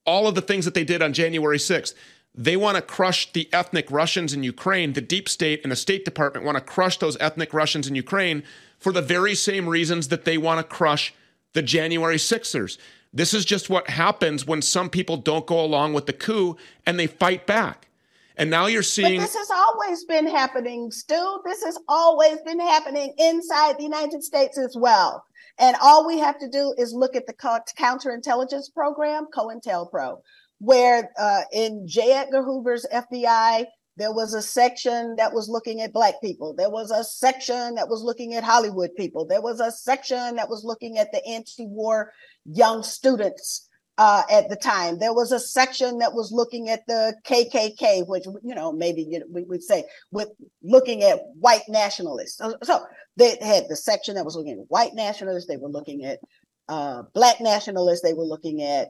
All 0.07 0.27
of 0.27 0.35
the 0.35 0.41
things 0.41 0.65
that 0.65 0.75
they 0.75 0.85
did 0.85 1.03
on 1.03 1.13
January 1.13 1.59
6th. 1.59 1.95
They 2.33 2.57
want 2.57 2.77
to 2.77 2.83
crush 2.83 3.33
the 3.33 3.49
ethnic 3.53 3.91
Russians 3.91 4.33
in 4.33 4.45
Ukraine. 4.45 4.93
The 4.93 5.01
deep 5.01 5.29
state 5.29 5.61
and 5.65 5.73
the 5.73 5.77
State 5.77 6.05
Department 6.05 6.47
want 6.47 6.57
to 6.57 6.65
crush 6.65 6.97
those 6.97 7.17
ethnic 7.19 7.53
Russians 7.53 7.89
in 7.89 7.97
Ukraine 7.97 8.45
for 8.81 8.93
the 8.93 9.03
very 9.03 9.35
same 9.35 9.69
reasons 9.69 10.09
that 10.09 10.25
they 10.25 10.39
want 10.39 10.59
to 10.59 10.65
crush 10.65 11.15
the 11.53 11.63
January 11.63 12.17
6ers. 12.17 12.79
This 13.13 13.35
is 13.35 13.45
just 13.45 13.69
what 13.69 13.91
happens 13.91 14.47
when 14.47 14.63
some 14.63 14.89
people 14.89 15.17
don't 15.17 15.47
go 15.47 15.61
along 15.61 15.95
with 15.95 16.07
the 16.07 16.13
coup 16.13 16.57
and 16.87 16.99
they 16.99 17.07
fight 17.07 17.47
back. 17.47 17.89
And 18.37 18.49
now 18.49 18.67
you're 18.67 18.83
seeing. 18.83 19.21
But 19.21 19.27
this 19.27 19.37
has 19.37 19.51
always 19.51 20.05
been 20.05 20.27
happening, 20.27 20.91
Stew. 20.91 21.41
This 21.45 21.63
has 21.63 21.79
always 21.89 22.41
been 22.41 22.61
happening 22.61 23.13
inside 23.19 23.77
the 23.77 23.83
United 23.83 24.23
States 24.23 24.57
as 24.57 24.75
well. 24.79 25.25
And 25.59 25.77
all 25.83 26.07
we 26.07 26.19
have 26.21 26.39
to 26.39 26.49
do 26.49 26.75
is 26.79 26.95
look 26.95 27.15
at 27.15 27.27
the 27.27 27.35
counterintelligence 27.35 28.73
program, 28.73 29.27
COINTELPRO, 29.37 30.23
where 30.59 31.11
uh, 31.19 31.43
in 31.53 31.87
J. 31.87 32.13
Edgar 32.13 32.43
Hoover's 32.43 32.87
FBI, 32.91 33.67
there 33.97 34.13
was 34.13 34.35
a 34.35 34.43
section 34.43 35.17
that 35.17 35.33
was 35.33 35.49
looking 35.49 35.81
at 35.81 35.93
Black 35.93 36.15
people. 36.23 36.55
There 36.55 36.71
was 36.71 36.91
a 36.91 37.05
section 37.05 37.75
that 37.75 37.89
was 37.89 38.03
looking 38.03 38.35
at 38.35 38.45
Hollywood 38.45 38.91
people. 38.97 39.27
There 39.27 39.43
was 39.43 39.61
a 39.61 39.71
section 39.71 40.37
that 40.37 40.49
was 40.49 40.65
looking 40.65 40.99
at 40.99 41.13
the 41.13 41.25
anti 41.27 41.67
war 41.67 42.13
young 42.45 42.83
students 42.83 43.69
uh, 43.99 44.23
at 44.31 44.49
the 44.49 44.57
time. 44.57 44.99
There 44.99 45.13
was 45.13 45.31
a 45.33 45.39
section 45.39 45.99
that 45.99 46.15
was 46.15 46.33
looking 46.33 46.71
at 46.71 46.87
the 46.87 47.15
KKK, 47.27 48.09
which 48.09 48.25
you 48.43 48.55
know 48.55 48.73
maybe 48.73 49.03
you 49.03 49.19
know, 49.19 49.27
we 49.31 49.43
would 49.43 49.63
say 49.63 49.85
with 50.11 50.31
looking 50.63 51.03
at 51.03 51.21
white 51.35 51.69
nationalists. 51.69 52.39
So, 52.39 52.57
so, 52.63 52.87
they 53.17 53.37
had 53.43 53.65
the 53.69 53.77
section 53.77 54.15
that 54.15 54.25
was 54.25 54.37
looking 54.37 54.59
at 54.59 54.71
white 54.71 54.95
nationalists. 54.95 55.47
They 55.47 55.59
were 55.59 55.69
looking 55.69 56.05
at 56.07 56.21
uh, 56.69 57.03
black 57.13 57.43
nationalists. 57.43 58.01
They 58.01 58.15
were 58.15 58.25
looking 58.25 58.63
at 58.63 58.89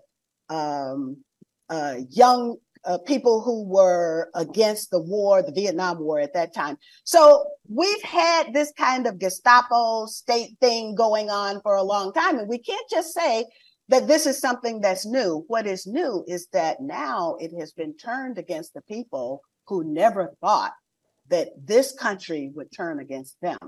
um, 0.48 1.16
uh, 1.68 1.96
young 2.10 2.58
uh, 2.84 2.98
people 2.98 3.42
who 3.42 3.64
were 3.64 4.30
against 4.34 4.90
the 4.90 5.00
war, 5.00 5.42
the 5.42 5.52
Vietnam 5.52 5.98
War 5.98 6.20
at 6.20 6.34
that 6.34 6.54
time. 6.54 6.76
So 7.04 7.44
we've 7.68 8.02
had 8.02 8.52
this 8.52 8.72
kind 8.76 9.06
of 9.06 9.18
Gestapo 9.18 10.06
state 10.06 10.56
thing 10.60 10.94
going 10.94 11.30
on 11.30 11.60
for 11.62 11.76
a 11.76 11.82
long 11.82 12.12
time, 12.12 12.38
and 12.38 12.48
we 12.48 12.58
can't 12.58 12.88
just 12.90 13.12
say 13.12 13.44
that 13.88 14.06
this 14.06 14.24
is 14.26 14.38
something 14.38 14.80
that's 14.80 15.04
new. 15.04 15.44
What 15.48 15.66
is 15.66 15.86
new 15.86 16.24
is 16.28 16.46
that 16.52 16.80
now 16.80 17.36
it 17.40 17.52
has 17.58 17.72
been 17.72 17.96
turned 17.96 18.38
against 18.38 18.72
the 18.72 18.82
people 18.82 19.42
who 19.66 19.84
never 19.84 20.34
thought 20.40 20.72
that 21.28 21.48
this 21.64 21.92
country 21.92 22.50
would 22.54 22.70
turn 22.72 23.00
against 23.00 23.36
them. 23.40 23.58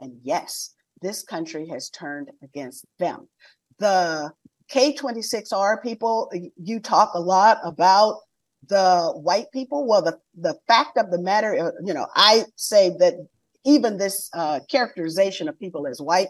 And 0.00 0.18
yes, 0.22 0.74
this 1.00 1.22
country 1.22 1.66
has 1.68 1.90
turned 1.90 2.30
against 2.42 2.84
them. 2.98 3.28
The 3.78 4.32
K26R 4.72 5.82
people, 5.82 6.30
you 6.56 6.80
talk 6.80 7.14
a 7.14 7.20
lot 7.20 7.58
about 7.64 8.20
the 8.68 9.12
white 9.16 9.50
people. 9.52 9.86
Well, 9.86 10.02
the, 10.02 10.18
the 10.34 10.58
fact 10.66 10.96
of 10.96 11.10
the 11.10 11.20
matter, 11.20 11.56
uh, 11.58 11.70
you 11.84 11.94
know, 11.94 12.06
I 12.14 12.44
say 12.56 12.90
that 12.98 13.14
even 13.64 13.96
this 13.96 14.30
uh, 14.32 14.60
characterization 14.70 15.48
of 15.48 15.58
people 15.58 15.86
as 15.86 16.00
white 16.00 16.28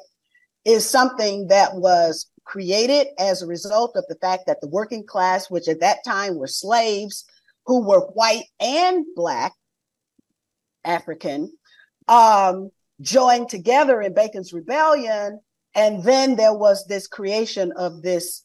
is 0.64 0.88
something 0.88 1.48
that 1.48 1.74
was 1.74 2.30
created 2.44 3.08
as 3.18 3.42
a 3.42 3.46
result 3.46 3.96
of 3.96 4.04
the 4.08 4.16
fact 4.16 4.46
that 4.46 4.60
the 4.60 4.68
working 4.68 5.04
class, 5.06 5.50
which 5.50 5.68
at 5.68 5.80
that 5.80 6.04
time 6.04 6.36
were 6.36 6.46
slaves 6.46 7.24
who 7.66 7.86
were 7.86 8.00
white 8.00 8.44
and 8.60 9.04
black, 9.14 9.52
African, 10.84 11.52
um, 12.08 12.70
joined 13.00 13.48
together 13.48 14.00
in 14.00 14.14
Bacon's 14.14 14.52
Rebellion. 14.52 15.40
And 15.74 16.02
then 16.02 16.36
there 16.36 16.54
was 16.54 16.86
this 16.86 17.06
creation 17.06 17.72
of 17.72 18.02
this 18.02 18.42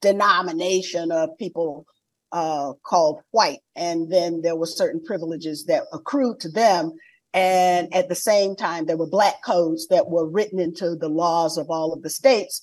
denomination 0.00 1.12
of 1.12 1.36
people 1.38 1.86
uh, 2.34 2.72
called 2.82 3.20
white. 3.30 3.60
And 3.76 4.12
then 4.12 4.42
there 4.42 4.56
were 4.56 4.66
certain 4.66 5.02
privileges 5.02 5.64
that 5.66 5.84
accrued 5.92 6.40
to 6.40 6.50
them. 6.50 6.92
And 7.32 7.94
at 7.94 8.08
the 8.08 8.16
same 8.16 8.56
time, 8.56 8.86
there 8.86 8.96
were 8.96 9.06
black 9.06 9.42
codes 9.44 9.86
that 9.88 10.08
were 10.08 10.28
written 10.28 10.58
into 10.58 10.96
the 10.96 11.08
laws 11.08 11.56
of 11.56 11.70
all 11.70 11.92
of 11.92 12.02
the 12.02 12.10
states 12.10 12.60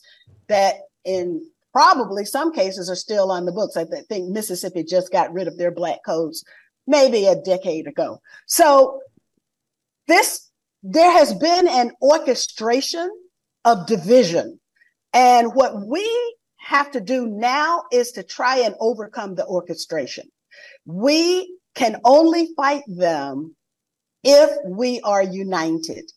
that 0.47 0.75
in 1.05 1.41
probably 1.71 2.25
some 2.25 2.53
cases 2.53 2.89
are 2.89 2.95
still 2.95 3.31
on 3.31 3.45
the 3.45 3.51
books. 3.53 3.77
I 3.77 3.85
think 3.85 4.29
Mississippi 4.29 4.83
just 4.83 5.11
got 5.11 5.33
rid 5.33 5.47
of 5.47 5.57
their 5.57 5.71
black 5.71 5.99
codes 6.05 6.43
maybe 6.85 7.25
a 7.25 7.41
decade 7.41 7.87
ago. 7.87 8.19
So 8.47 8.99
this 10.07 10.49
there 10.83 11.11
has 11.11 11.33
been 11.33 11.67
an 11.69 11.91
orchestration 12.01 13.09
of 13.63 13.87
division. 13.87 14.59
And 15.13 15.53
what 15.53 15.87
we 15.87 16.35
have 16.61 16.91
to 16.91 17.01
do 17.01 17.27
now 17.27 17.83
is 17.91 18.11
to 18.13 18.23
try 18.23 18.59
and 18.59 18.75
overcome 18.79 19.35
the 19.35 19.45
orchestration. 19.45 20.25
We 20.85 21.57
can 21.75 21.99
only 22.03 22.49
fight 22.55 22.83
them 22.87 23.55
if 24.23 24.49
we 24.67 25.01
are 25.01 25.23
united. 25.23 26.11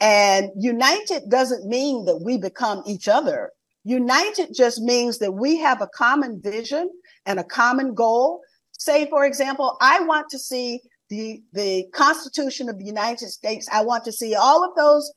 And 0.00 0.50
united 0.56 1.30
doesn't 1.30 1.66
mean 1.66 2.04
that 2.04 2.18
we 2.18 2.36
become 2.36 2.82
each 2.86 3.08
other. 3.08 3.50
United 3.84 4.50
just 4.54 4.80
means 4.80 5.18
that 5.18 5.32
we 5.32 5.56
have 5.58 5.80
a 5.80 5.88
common 5.88 6.40
vision 6.42 6.90
and 7.24 7.38
a 7.38 7.44
common 7.44 7.94
goal. 7.94 8.42
Say, 8.72 9.08
for 9.08 9.24
example, 9.24 9.78
I 9.80 10.00
want 10.00 10.28
to 10.30 10.38
see 10.38 10.80
the, 11.08 11.40
the 11.52 11.86
Constitution 11.94 12.68
of 12.68 12.78
the 12.78 12.84
United 12.84 13.28
States. 13.28 13.68
I 13.72 13.82
want 13.84 14.04
to 14.04 14.12
see 14.12 14.34
all 14.34 14.64
of 14.64 14.76
those 14.76 15.10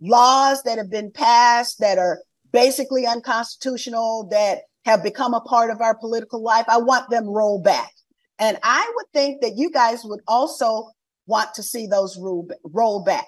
laws 0.00 0.62
that 0.64 0.78
have 0.78 0.90
been 0.90 1.10
passed 1.10 1.78
that 1.78 1.98
are 1.98 2.18
basically 2.52 3.06
unconstitutional, 3.06 4.28
that 4.30 4.62
have 4.84 5.02
become 5.02 5.34
a 5.34 5.40
part 5.40 5.70
of 5.70 5.80
our 5.80 5.94
political 5.94 6.42
life. 6.42 6.64
I 6.68 6.78
want 6.78 7.10
them 7.10 7.26
rolled 7.28 7.64
back. 7.64 7.90
And 8.38 8.58
I 8.62 8.90
would 8.96 9.06
think 9.12 9.42
that 9.42 9.56
you 9.56 9.70
guys 9.70 10.02
would 10.04 10.20
also 10.26 10.90
want 11.26 11.54
to 11.54 11.62
see 11.62 11.86
those 11.86 12.16
roll, 12.18 12.48
roll 12.64 13.04
back. 13.04 13.26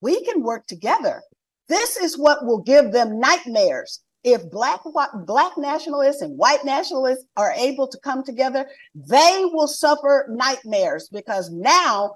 We 0.00 0.24
can 0.24 0.42
work 0.42 0.66
together. 0.66 1.22
This 1.68 1.96
is 1.96 2.18
what 2.18 2.44
will 2.44 2.62
give 2.62 2.92
them 2.92 3.18
nightmares. 3.18 4.00
If 4.22 4.50
black 4.50 4.80
black 5.26 5.52
nationalists 5.58 6.22
and 6.22 6.38
white 6.38 6.64
nationalists 6.64 7.24
are 7.36 7.52
able 7.52 7.88
to 7.88 7.98
come 8.02 8.22
together, 8.22 8.66
they 8.94 9.42
will 9.52 9.68
suffer 9.68 10.26
nightmares 10.30 11.08
because 11.12 11.50
now 11.50 12.14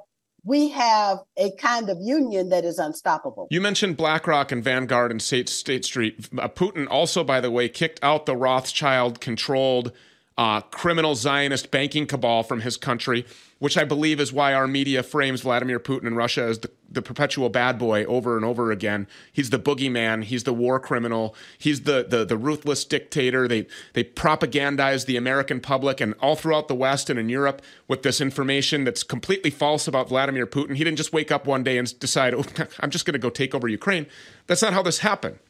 we 0.48 0.70
have 0.70 1.18
a 1.36 1.50
kind 1.58 1.90
of 1.90 1.98
union 2.00 2.48
that 2.48 2.64
is 2.64 2.78
unstoppable. 2.78 3.48
You 3.50 3.60
mentioned 3.60 3.98
BlackRock 3.98 4.50
and 4.50 4.64
Vanguard 4.64 5.10
and 5.10 5.20
State, 5.20 5.50
State 5.50 5.84
Street. 5.84 6.26
Uh, 6.38 6.48
Putin 6.48 6.88
also, 6.90 7.22
by 7.22 7.40
the 7.40 7.50
way, 7.50 7.68
kicked 7.68 8.00
out 8.02 8.24
the 8.24 8.34
Rothschild 8.34 9.20
controlled 9.20 9.92
uh, 10.38 10.60
criminal 10.60 11.16
Zionist 11.16 11.72
banking 11.72 12.06
cabal 12.06 12.44
from 12.44 12.60
his 12.60 12.76
country, 12.76 13.26
which 13.58 13.76
I 13.76 13.82
believe 13.82 14.20
is 14.20 14.32
why 14.32 14.54
our 14.54 14.68
media 14.68 15.02
frames 15.02 15.40
Vladimir 15.40 15.80
Putin 15.80 16.06
and 16.06 16.16
Russia 16.16 16.42
as 16.42 16.60
the, 16.60 16.70
the 16.88 17.02
perpetual 17.02 17.48
bad 17.48 17.76
boy 17.76 18.04
over 18.04 18.36
and 18.36 18.44
over 18.44 18.70
again. 18.70 19.08
He's 19.32 19.50
the 19.50 19.58
boogeyman. 19.58 20.22
He's 20.22 20.44
the 20.44 20.52
war 20.52 20.78
criminal. 20.78 21.34
He's 21.58 21.82
the, 21.82 22.06
the, 22.08 22.24
the 22.24 22.36
ruthless 22.36 22.84
dictator. 22.84 23.48
They, 23.48 23.66
they 23.94 24.04
propagandize 24.04 25.06
the 25.06 25.16
American 25.16 25.58
public 25.58 26.00
and 26.00 26.14
all 26.20 26.36
throughout 26.36 26.68
the 26.68 26.74
West 26.76 27.10
and 27.10 27.18
in 27.18 27.28
Europe 27.28 27.60
with 27.88 28.04
this 28.04 28.20
information 28.20 28.84
that's 28.84 29.02
completely 29.02 29.50
false 29.50 29.88
about 29.88 30.08
Vladimir 30.08 30.46
Putin. 30.46 30.76
He 30.76 30.84
didn't 30.84 30.98
just 30.98 31.12
wake 31.12 31.32
up 31.32 31.48
one 31.48 31.64
day 31.64 31.78
and 31.78 31.98
decide, 31.98 32.32
oh, 32.32 32.44
I'm 32.80 32.90
just 32.90 33.04
going 33.04 33.14
to 33.14 33.18
go 33.18 33.28
take 33.28 33.56
over 33.56 33.66
Ukraine. 33.66 34.06
That's 34.46 34.62
not 34.62 34.72
how 34.72 34.84
this 34.84 35.00
happened. 35.00 35.40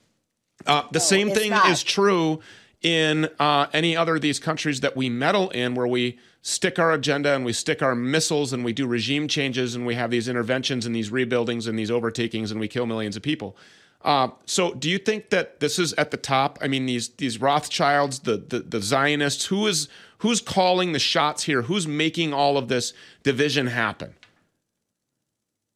Uh, 0.66 0.84
the 0.90 0.98
no, 0.98 1.04
same 1.04 1.30
thing 1.30 1.50
not. 1.50 1.68
is 1.68 1.82
true 1.82 2.40
in 2.82 3.28
uh, 3.38 3.66
any 3.72 3.96
other 3.96 4.16
of 4.16 4.20
these 4.20 4.38
countries 4.38 4.80
that 4.80 4.96
we 4.96 5.08
meddle 5.08 5.50
in, 5.50 5.74
where 5.74 5.86
we 5.86 6.18
stick 6.42 6.78
our 6.78 6.92
agenda 6.92 7.34
and 7.34 7.44
we 7.44 7.52
stick 7.52 7.82
our 7.82 7.94
missiles 7.94 8.52
and 8.52 8.64
we 8.64 8.72
do 8.72 8.86
regime 8.86 9.28
changes 9.28 9.74
and 9.74 9.84
we 9.84 9.94
have 9.94 10.10
these 10.10 10.28
interventions 10.28 10.86
and 10.86 10.94
these 10.94 11.10
rebuildings 11.10 11.66
and 11.66 11.78
these 11.78 11.90
overtakings 11.90 12.50
and 12.50 12.60
we 12.60 12.68
kill 12.68 12.86
millions 12.86 13.16
of 13.16 13.22
people. 13.22 13.56
Uh, 14.02 14.28
so, 14.46 14.72
do 14.74 14.88
you 14.88 14.98
think 14.98 15.30
that 15.30 15.58
this 15.58 15.78
is 15.78 15.92
at 15.94 16.12
the 16.12 16.16
top? 16.16 16.58
I 16.62 16.68
mean, 16.68 16.86
these 16.86 17.08
these 17.10 17.40
Rothschilds, 17.40 18.20
the, 18.20 18.36
the 18.36 18.60
the 18.60 18.80
Zionists, 18.80 19.46
who 19.46 19.66
is 19.66 19.88
who's 20.18 20.40
calling 20.40 20.92
the 20.92 21.00
shots 21.00 21.42
here? 21.42 21.62
Who's 21.62 21.88
making 21.88 22.32
all 22.32 22.56
of 22.56 22.68
this 22.68 22.92
division 23.24 23.66
happen? 23.66 24.14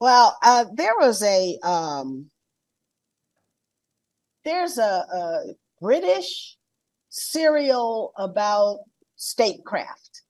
Well, 0.00 0.38
uh, 0.40 0.66
there 0.72 0.94
was 0.98 1.20
a 1.24 1.58
um, 1.64 2.30
there's 4.44 4.78
a, 4.78 4.82
a 4.82 5.54
British 5.80 6.56
serial 7.12 8.12
about 8.16 8.78
statecraft. 9.16 10.22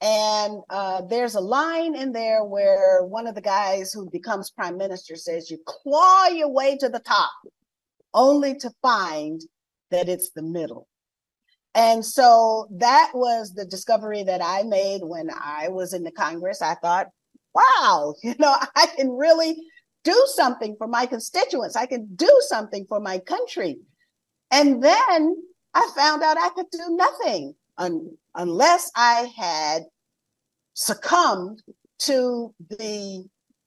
And 0.00 0.62
uh, 0.68 1.02
there's 1.02 1.36
a 1.36 1.40
line 1.40 1.94
in 1.94 2.12
there 2.12 2.42
where 2.42 3.04
one 3.04 3.28
of 3.28 3.36
the 3.36 3.40
guys 3.40 3.92
who 3.92 4.10
becomes 4.10 4.50
prime 4.50 4.76
minister 4.76 5.14
says, 5.14 5.50
You 5.50 5.58
claw 5.64 6.26
your 6.26 6.50
way 6.50 6.76
to 6.78 6.88
the 6.88 6.98
top, 6.98 7.30
only 8.12 8.56
to 8.56 8.70
find 8.82 9.40
that 9.92 10.08
it's 10.08 10.30
the 10.30 10.42
middle. 10.42 10.88
And 11.74 12.04
so 12.04 12.66
that 12.72 13.12
was 13.14 13.54
the 13.54 13.64
discovery 13.64 14.24
that 14.24 14.42
I 14.42 14.64
made 14.64 15.02
when 15.02 15.30
I 15.30 15.68
was 15.68 15.94
in 15.94 16.02
the 16.02 16.10
Congress. 16.10 16.60
I 16.60 16.74
thought, 16.74 17.06
wow, 17.54 18.14
you 18.22 18.34
know, 18.38 18.56
I 18.74 18.86
can 18.96 19.10
really 19.10 19.56
do 20.02 20.26
something 20.34 20.74
for 20.78 20.88
my 20.88 21.06
constituents. 21.06 21.76
I 21.76 21.86
can 21.86 22.08
do 22.16 22.30
something 22.48 22.86
for 22.88 22.98
my 22.98 23.20
country. 23.20 23.78
And 24.50 24.82
then 24.82 25.36
I 25.74 25.90
found 25.94 26.22
out 26.22 26.38
I 26.38 26.50
could 26.50 26.70
do 26.70 26.84
nothing 26.90 27.54
un- 27.78 28.16
unless 28.34 28.90
I 28.94 29.32
had 29.36 29.84
succumbed 30.74 31.62
to 32.00 32.54
the 32.70 33.24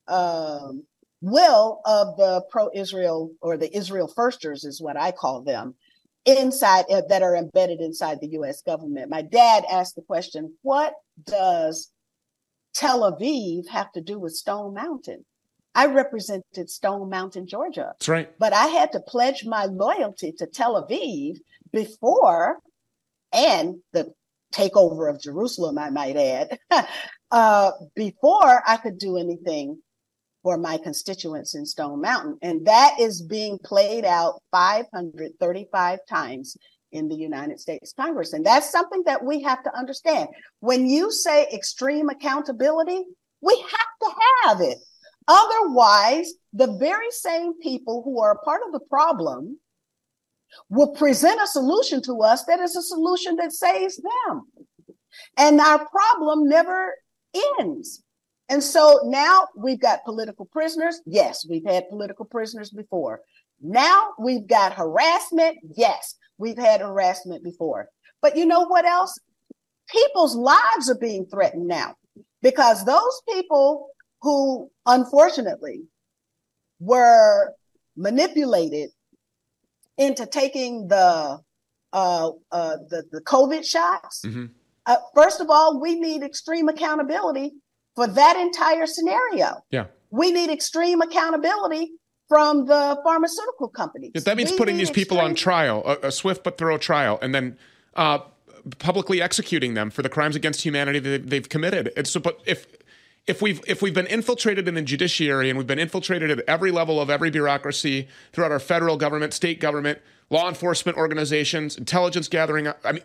um, 0.08 0.84
will 1.22 1.82
of 1.86 2.18
the 2.18 2.44
pro-Israel 2.50 3.32
or 3.42 3.58
the 3.58 3.76
Israel 3.76 4.08
firsters 4.08 4.64
is 4.64 4.82
what 4.82 4.98
I 4.98 5.12
call 5.12 5.42
them 5.42 5.76
inside 6.26 6.86
uh, 6.92 7.02
that 7.10 7.24
are 7.24 7.36
embedded 7.36 7.80
inside 7.80 8.20
the 8.20 8.30
U.S. 8.30 8.62
government. 8.62 9.10
My 9.10 9.22
dad 9.22 9.64
asked 9.72 9.96
the 9.96 10.02
question, 10.02 10.54
"What 10.62 10.94
does 11.24 11.92
Tel 12.74 13.12
Aviv 13.12 13.68
have 13.70 13.92
to 13.94 14.02
do 14.02 14.20
with 14.20 14.34
Stone 14.34 14.74
Mountain?" 14.74 15.26
I 15.76 15.88
represented 15.88 16.70
Stone 16.70 17.10
Mountain, 17.10 17.48
Georgia. 17.48 17.94
That's 18.00 18.08
right. 18.08 18.40
But 18.40 18.54
I 18.54 18.68
had 18.68 18.94
to 18.94 19.02
pledge 19.02 19.46
my 19.46 19.66
loyalty 19.66 20.32
to 20.38 20.48
Tel 20.48 20.82
Aviv 20.82 21.38
before 21.76 22.60
and 23.32 23.76
the 23.94 24.12
takeover 24.54 25.10
of 25.10 25.22
Jerusalem, 25.22 25.78
I 25.78 25.90
might 25.90 26.16
add, 26.16 26.58
uh, 27.32 27.72
before 27.96 28.64
I 28.66 28.78
could 28.78 28.98
do 28.98 29.18
anything 29.18 29.78
for 30.42 30.58
my 30.58 30.78
constituents 30.78 31.54
in 31.54 31.66
Stone 31.66 32.02
Mountain. 32.02 32.38
And 32.42 32.66
that 32.66 32.96
is 33.00 33.22
being 33.22 33.60
played 33.64 34.06
out 34.06 34.42
535 34.52 36.00
times 36.08 36.56
in 36.92 37.10
the 37.10 37.16
United 37.16 37.60
States 37.60 37.94
Congress. 37.98 38.32
And 38.32 38.46
that's 38.46 38.72
something 38.72 39.04
that 39.06 39.24
we 39.24 39.42
have 39.42 39.64
to 39.64 39.78
understand. 39.78 40.30
When 40.62 40.88
you 40.88 41.12
say 41.12 41.48
extreme 41.52 42.10
accountability, 42.10 43.04
we 43.42 43.58
have 43.58 43.94
to 44.02 44.16
have 44.44 44.62
it. 44.62 44.78
Otherwise, 45.28 46.32
the 46.54 46.78
very 46.78 47.12
same 47.12 47.60
people 47.60 48.04
who 48.04 48.22
are 48.22 48.40
part 48.46 48.62
of 48.66 48.72
the 48.72 48.86
problem 48.88 49.60
will 50.70 50.94
present 50.96 51.42
a 51.42 51.48
solution 51.48 52.02
to 52.04 52.22
us 52.22 52.44
that 52.46 52.60
is 52.60 52.76
a 52.76 52.82
solution 52.82 53.36
that 53.38 53.52
saves 53.52 53.98
them. 53.98 54.44
And 55.38 55.60
our 55.60 55.88
problem 55.88 56.48
never 56.48 56.94
ends. 57.60 58.04
And 58.50 58.64
so 58.64 59.00
now 59.06 59.48
we've 59.58 59.80
got 59.80 60.06
political 60.06 60.46
prisoners. 60.46 61.02
Yes, 61.06 61.46
we've 61.50 61.66
had 61.66 61.90
political 61.90 62.26
prisoners 62.26 62.70
before. 62.70 63.22
Now 63.62 64.10
we've 64.20 64.48
got 64.48 64.74
harassment. 64.74 65.58
Yes, 65.76 66.16
we've 66.38 66.58
had 66.58 66.82
harassment 66.82 67.44
before. 67.44 67.90
But 68.22 68.38
you 68.38 68.46
know 68.46 68.66
what 68.66 68.86
else? 68.86 69.18
People's 69.90 70.36
lives 70.36 70.90
are 70.90 70.98
being 70.98 71.26
threatened 71.26 71.68
now 71.68 71.96
because 72.42 72.86
those 72.86 73.22
people 73.32 73.88
who 74.22 74.70
unfortunately 74.86 75.84
were 76.80 77.54
manipulated 77.96 78.90
into 79.98 80.26
taking 80.26 80.88
the 80.88 81.40
uh, 81.94 82.32
uh, 82.52 82.78
the, 82.90 83.04
the 83.12 83.22
COVID 83.22 83.66
shots. 83.66 84.24
Mm-hmm. 84.26 84.46
Uh, 84.86 84.98
first 85.16 85.40
of 85.40 85.50
all, 85.50 85.80
we 85.80 85.96
need 85.96 86.24
extreme 86.24 86.68
accountability 86.68 87.54
for 87.96 88.06
that 88.06 88.36
entire 88.38 88.86
scenario. 88.86 89.64
Yeah. 89.72 89.86
We 90.12 90.32
need 90.32 90.50
extreme 90.50 91.02
accountability 91.02 91.94
from 92.28 92.66
the 92.66 93.00
pharmaceutical 93.04 93.70
companies. 93.70 94.12
Yeah, 94.14 94.22
that 94.22 94.38
means 94.38 94.52
we 94.52 94.58
putting 94.58 94.78
these 94.78 94.92
people 94.92 95.20
on 95.20 95.36
trial, 95.36 95.84
a, 95.86 96.08
a, 96.08 96.12
swift 96.12 96.44
but 96.44 96.58
thorough 96.58 96.78
trial, 96.78 97.18
and 97.22 97.34
then 97.34 97.58
uh, 97.96 98.20
publicly 98.80 99.22
executing 99.22 99.74
them 99.74 99.90
for 99.90 100.02
the 100.02 100.10
crimes 100.10 100.36
against 100.36 100.62
humanity 100.62 101.00
that 101.00 101.30
they've 101.30 101.48
committed. 101.48 101.94
And 101.96 102.08
so, 102.08 102.20
but 102.20 102.42
if 102.46 102.68
if 103.28 103.42
we've 103.42 103.62
if 103.68 103.82
we've 103.82 103.94
been 103.94 104.08
infiltrated 104.08 104.68
in 104.68 104.76
the 104.76 104.82
judiciary 104.82 105.50
and 105.50 105.58
we've 105.58 105.68
been 105.68 105.80
infiltrated 105.80 106.30
at 106.30 106.40
every 106.48 106.72
level 106.72 107.02
of 107.02 107.10
every 107.10 107.32
bureaucracy 107.32 108.08
throughout 108.32 108.52
our 108.52 108.60
federal 108.60 108.98
government, 108.98 109.34
state 109.34 109.60
government, 109.60 110.00
law 110.30 110.48
enforcement 110.48 110.98
organizations, 110.98 111.78
intelligence 111.78 112.28
gathering, 112.28 112.68
I 112.84 112.92
mean, 112.92 113.04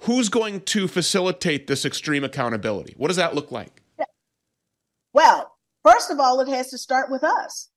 who's 0.00 0.28
going 0.28 0.60
to 0.62 0.86
facilitate 0.88 1.66
this 1.66 1.84
extreme 1.84 2.24
accountability? 2.24 2.94
What 2.96 3.08
does 3.08 3.16
that 3.16 3.34
look 3.34 3.50
like? 3.50 3.82
Well, 5.12 5.52
first 5.82 6.10
of 6.10 6.20
all, 6.20 6.40
it 6.40 6.48
has 6.48 6.70
to 6.70 6.78
start 6.78 7.10
with 7.10 7.24
us. 7.24 7.68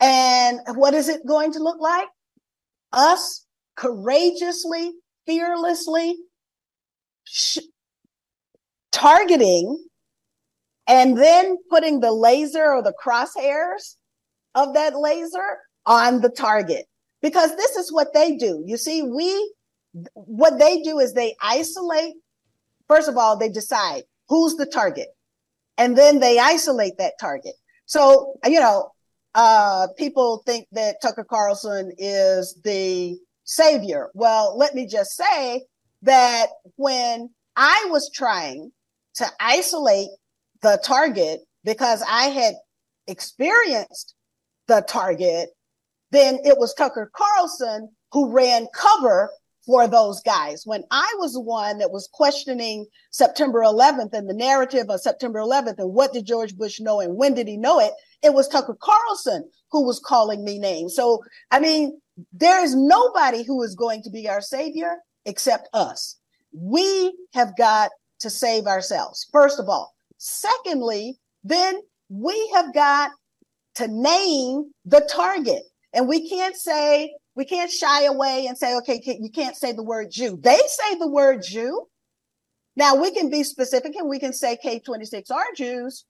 And 0.00 0.60
what 0.74 0.92
is 0.92 1.08
it 1.08 1.26
going 1.26 1.52
to 1.52 1.58
look 1.60 1.80
like? 1.80 2.08
Us 2.92 3.46
courageously, 3.76 4.92
fearlessly 5.26 6.16
sh- 7.24 7.58
targeting 8.92 9.84
and 10.86 11.16
then 11.16 11.56
putting 11.70 12.00
the 12.00 12.12
laser 12.12 12.64
or 12.64 12.82
the 12.82 12.94
crosshairs 13.02 13.96
of 14.54 14.74
that 14.74 14.98
laser 14.98 15.58
on 15.86 16.20
the 16.20 16.28
target. 16.28 16.86
Because 17.22 17.56
this 17.56 17.76
is 17.76 17.92
what 17.92 18.12
they 18.12 18.36
do. 18.36 18.62
You 18.66 18.76
see 18.76 19.02
we 19.02 19.52
what 20.14 20.58
they 20.58 20.82
do 20.82 20.98
is 20.98 21.14
they 21.14 21.34
isolate. 21.40 22.14
First 22.88 23.08
of 23.08 23.16
all 23.16 23.38
they 23.38 23.48
decide 23.48 24.02
who's 24.28 24.56
the 24.56 24.66
target. 24.66 25.08
And 25.78 25.96
then 25.96 26.20
they 26.20 26.38
isolate 26.38 26.98
that 26.98 27.14
target. 27.18 27.54
So 27.86 28.34
you 28.44 28.60
know 28.60 28.90
uh, 29.34 29.88
people 29.96 30.42
think 30.46 30.68
that 30.72 31.00
tucker 31.02 31.24
carlson 31.24 31.92
is 31.98 32.60
the 32.62 33.16
savior. 33.44 34.10
Well 34.12 34.56
let 34.58 34.74
me 34.74 34.86
just 34.86 35.16
say 35.16 35.64
that 36.02 36.48
when 36.76 37.30
i 37.56 37.86
was 37.88 38.10
trying 38.12 38.70
to 39.14 39.24
isolate 39.40 40.08
the 40.64 40.80
target 40.82 41.40
because 41.62 42.02
I 42.10 42.24
had 42.24 42.54
experienced 43.06 44.14
the 44.66 44.82
target, 44.88 45.50
then 46.10 46.38
it 46.42 46.56
was 46.58 46.72
Tucker 46.72 47.10
Carlson 47.14 47.90
who 48.12 48.32
ran 48.32 48.66
cover 48.74 49.30
for 49.66 49.86
those 49.86 50.22
guys. 50.22 50.62
When 50.64 50.82
I 50.90 51.14
was 51.18 51.34
the 51.34 51.40
one 51.40 51.78
that 51.78 51.90
was 51.90 52.08
questioning 52.12 52.86
September 53.10 53.60
11th 53.60 54.14
and 54.14 54.28
the 54.28 54.34
narrative 54.34 54.86
of 54.88 55.00
September 55.00 55.38
11th 55.38 55.78
and 55.78 55.92
what 55.92 56.14
did 56.14 56.26
George 56.26 56.56
Bush 56.56 56.80
know 56.80 57.00
and 57.00 57.16
when 57.16 57.34
did 57.34 57.46
he 57.46 57.58
know 57.58 57.78
it, 57.78 57.92
it 58.22 58.32
was 58.32 58.48
Tucker 58.48 58.76
Carlson 58.80 59.48
who 59.70 59.84
was 59.84 60.00
calling 60.00 60.44
me 60.44 60.58
names. 60.58 60.96
So, 60.96 61.22
I 61.50 61.60
mean, 61.60 62.00
there 62.32 62.64
is 62.64 62.74
nobody 62.74 63.44
who 63.44 63.62
is 63.62 63.74
going 63.74 64.02
to 64.02 64.10
be 64.10 64.30
our 64.30 64.40
savior 64.40 64.96
except 65.26 65.68
us. 65.74 66.18
We 66.52 67.14
have 67.34 67.54
got 67.56 67.90
to 68.20 68.30
save 68.30 68.66
ourselves. 68.66 69.28
First 69.30 69.58
of 69.58 69.68
all, 69.68 69.93
Secondly, 70.26 71.18
then 71.42 71.82
we 72.08 72.50
have 72.54 72.72
got 72.72 73.10
to 73.74 73.86
name 73.86 74.72
the 74.86 75.06
target. 75.14 75.62
And 75.92 76.08
we 76.08 76.30
can't 76.30 76.56
say, 76.56 77.12
we 77.34 77.44
can't 77.44 77.70
shy 77.70 78.04
away 78.04 78.46
and 78.46 78.56
say, 78.56 78.74
okay, 78.76 79.02
you 79.20 79.28
can't 79.30 79.54
say 79.54 79.72
the 79.72 79.84
word 79.84 80.08
Jew. 80.10 80.38
They 80.42 80.56
say 80.66 80.98
the 80.98 81.10
word 81.10 81.42
Jew. 81.46 81.88
Now 82.74 82.96
we 82.96 83.10
can 83.10 83.28
be 83.28 83.44
specific 83.44 83.96
and 83.96 84.08
we 84.08 84.18
can 84.18 84.32
say 84.32 84.56
K26R 84.64 85.54
Jews 85.54 86.06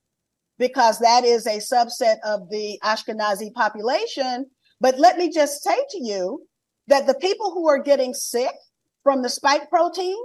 because 0.61 1.01
that 1.01 1.25
is 1.25 1.45
a 1.49 1.59
subset 1.59 2.19
of 2.25 2.49
the 2.51 2.79
Ashkenazi 2.85 3.53
population. 3.53 4.47
But 4.81 4.97
let 4.97 5.19
me 5.19 5.29
just 5.29 5.65
say 5.65 5.77
to 5.91 5.99
you 6.01 6.47
that 6.87 7.09
the 7.09 7.15
people 7.15 7.51
who 7.51 7.69
are 7.69 7.83
getting 7.83 8.15
sick 8.15 8.55
from 9.03 9.23
the 9.23 9.29
spike 9.29 9.69
protein 9.71 10.17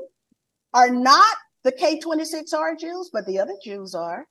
are 0.75 0.91
not 0.91 1.37
the 1.63 1.71
K26R 1.71 2.79
Jews, 2.79 3.09
but 3.11 3.25
the 3.25 3.39
other 3.39 3.55
Jews 3.63 3.93
are. 3.95 4.25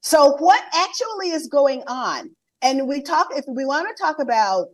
So, 0.00 0.36
what 0.38 0.62
actually 0.74 1.30
is 1.30 1.48
going 1.48 1.82
on? 1.86 2.30
And 2.62 2.88
we 2.88 3.02
talk, 3.02 3.28
if 3.34 3.44
we 3.48 3.64
want 3.64 3.88
to 3.88 4.02
talk 4.02 4.18
about, 4.18 4.68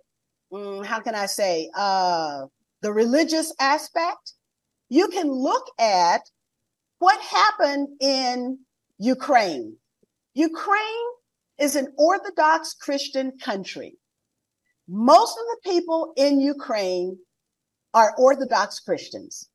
um, 0.53 0.85
how 0.85 1.01
can 1.01 1.15
I 1.15 1.27
say, 1.27 1.71
uh, 1.77 2.47
the 2.83 2.93
religious 2.93 3.53
aspect, 3.59 4.35
you 4.89 5.09
can 5.09 5.31
look 5.31 5.65
at 5.79 6.23
what 6.99 7.21
happened 7.21 7.89
in 8.01 8.59
Ukraine. 8.99 9.77
Ukraine 10.35 11.07
is 11.59 11.77
an 11.77 11.93
Orthodox 11.97 12.75
Christian 12.75 13.33
country. 13.43 13.97
Most 14.89 15.37
of 15.39 15.45
the 15.47 15.71
people 15.71 16.13
in 16.17 16.41
Ukraine 16.41 17.19
are 17.95 18.15
Orthodox 18.19 18.79
Christians. 18.79 19.49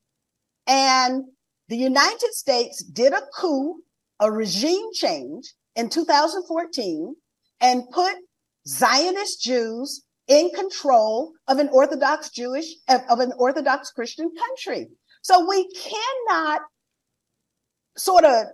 And 0.66 1.24
the 1.68 1.76
United 1.76 2.32
States 2.32 2.82
did 2.82 3.12
a 3.12 3.22
coup, 3.38 3.82
a 4.20 4.30
regime 4.30 4.92
change 4.92 5.52
in 5.74 5.88
2014, 5.88 7.14
and 7.60 7.90
put 7.90 8.14
Zionist 8.66 9.42
Jews 9.42 10.04
in 10.28 10.50
control 10.50 11.32
of 11.48 11.58
an 11.58 11.68
Orthodox 11.70 12.30
Jewish, 12.30 12.66
of 12.88 13.20
an 13.20 13.32
Orthodox 13.38 13.90
Christian 13.90 14.30
country. 14.34 14.88
So 15.22 15.48
we 15.48 15.68
cannot 15.72 16.62
sort 17.96 18.24
of 18.24 18.46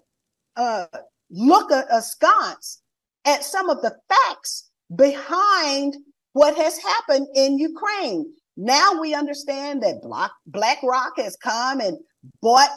uh, 0.56 0.86
look 1.30 1.70
askance 1.70 2.82
at 3.24 3.44
some 3.44 3.68
of 3.68 3.82
the 3.82 3.96
facts 4.08 4.70
behind 4.94 5.96
what 6.32 6.56
has 6.56 6.78
happened 6.78 7.28
in 7.34 7.58
Ukraine. 7.58 8.32
Now 8.58 9.00
we 9.00 9.14
understand 9.14 9.84
that 9.84 10.02
Black, 10.02 10.32
BlackRock 10.46 11.12
has 11.18 11.36
come 11.36 11.78
and 11.78 11.96
bought 12.42 12.70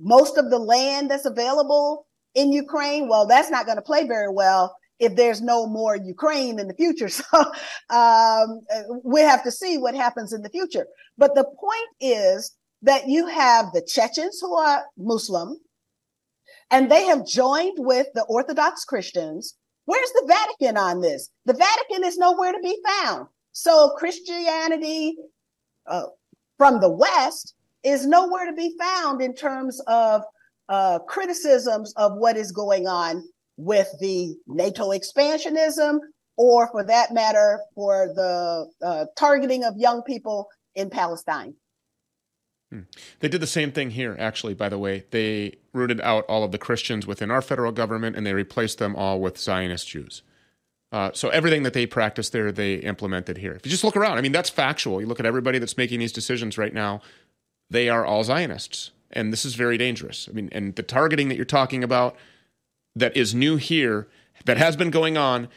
most 0.00 0.36
of 0.36 0.50
the 0.50 0.58
land 0.58 1.12
that's 1.12 1.24
available 1.24 2.08
in 2.34 2.52
Ukraine. 2.52 3.08
Well, 3.08 3.24
that's 3.24 3.48
not 3.48 3.66
going 3.66 3.76
to 3.76 3.82
play 3.82 4.04
very 4.04 4.28
well 4.28 4.76
if 4.98 5.14
there's 5.14 5.40
no 5.40 5.68
more 5.68 5.94
Ukraine 5.94 6.58
in 6.58 6.66
the 6.66 6.74
future. 6.74 7.08
So 7.30 7.44
um, 7.90 8.62
we 9.04 9.20
have 9.20 9.44
to 9.44 9.52
see 9.52 9.78
what 9.78 9.94
happens 9.94 10.32
in 10.32 10.42
the 10.42 10.50
future. 10.50 10.88
But 11.16 11.36
the 11.36 11.44
point 11.44 11.88
is 12.00 12.52
that 12.82 13.06
you 13.06 13.28
have 13.28 13.72
the 13.72 13.82
Chechens 13.82 14.40
who 14.40 14.56
are 14.56 14.86
Muslim, 14.98 15.56
and 16.72 16.90
they 16.90 17.04
have 17.04 17.24
joined 17.24 17.78
with 17.78 18.08
the 18.14 18.24
Orthodox 18.24 18.84
Christians. 18.84 19.54
Where's 19.84 20.10
the 20.14 20.26
Vatican 20.26 20.76
on 20.76 21.00
this? 21.00 21.30
The 21.44 21.54
Vatican 21.54 22.04
is 22.04 22.18
nowhere 22.18 22.50
to 22.50 22.58
be 22.60 22.76
found. 22.84 23.28
So 23.58 23.94
Christianity 23.96 25.16
uh, 25.86 26.08
from 26.58 26.78
the 26.78 26.90
West 26.90 27.54
is 27.82 28.06
nowhere 28.06 28.44
to 28.44 28.52
be 28.52 28.76
found 28.78 29.22
in 29.22 29.34
terms 29.34 29.80
of 29.86 30.20
uh, 30.68 30.98
criticisms 30.98 31.94
of 31.96 32.18
what 32.18 32.36
is 32.36 32.52
going 32.52 32.86
on 32.86 33.24
with 33.56 33.88
the 33.98 34.36
NATO 34.46 34.90
expansionism, 34.90 36.00
or 36.36 36.68
for 36.70 36.84
that 36.84 37.14
matter, 37.14 37.60
for 37.74 38.08
the 38.14 38.70
uh, 38.84 39.06
targeting 39.16 39.64
of 39.64 39.72
young 39.78 40.02
people 40.02 40.48
in 40.74 40.90
Palestine. 40.90 41.54
Hmm. 42.70 42.80
They 43.20 43.28
did 43.28 43.40
the 43.40 43.46
same 43.46 43.72
thing 43.72 43.88
here, 43.88 44.16
actually, 44.18 44.52
by 44.52 44.68
the 44.68 44.78
way. 44.78 45.06
They 45.12 45.56
rooted 45.72 46.02
out 46.02 46.26
all 46.26 46.44
of 46.44 46.52
the 46.52 46.58
Christians 46.58 47.06
within 47.06 47.30
our 47.30 47.40
federal 47.40 47.72
government 47.72 48.16
and 48.16 48.26
they 48.26 48.34
replaced 48.34 48.76
them 48.76 48.94
all 48.94 49.18
with 49.18 49.38
Zionist 49.38 49.88
Jews. 49.88 50.20
Uh, 50.92 51.10
so 51.12 51.28
everything 51.30 51.62
that 51.64 51.72
they 51.72 51.86
practiced 51.86 52.32
there, 52.32 52.52
they 52.52 52.74
implemented 52.76 53.38
here. 53.38 53.52
If 53.52 53.66
you 53.66 53.70
just 53.70 53.84
look 53.84 53.96
around, 53.96 54.18
I 54.18 54.20
mean, 54.20 54.32
that's 54.32 54.50
factual. 54.50 55.00
You 55.00 55.06
look 55.06 55.20
at 55.20 55.26
everybody 55.26 55.58
that's 55.58 55.76
making 55.76 55.98
these 55.98 56.12
decisions 56.12 56.56
right 56.56 56.72
now, 56.72 57.00
they 57.68 57.88
are 57.88 58.06
all 58.06 58.22
Zionists. 58.22 58.92
And 59.10 59.32
this 59.32 59.44
is 59.44 59.54
very 59.54 59.78
dangerous. 59.78 60.28
I 60.28 60.32
mean, 60.32 60.48
and 60.52 60.74
the 60.76 60.82
targeting 60.82 61.28
that 61.28 61.36
you're 61.36 61.44
talking 61.44 61.82
about 61.82 62.16
that 62.94 63.16
is 63.16 63.34
new 63.34 63.56
here, 63.56 64.08
that 64.44 64.56
has 64.56 64.76
been 64.76 64.90
going 64.90 65.16
on, 65.16 65.48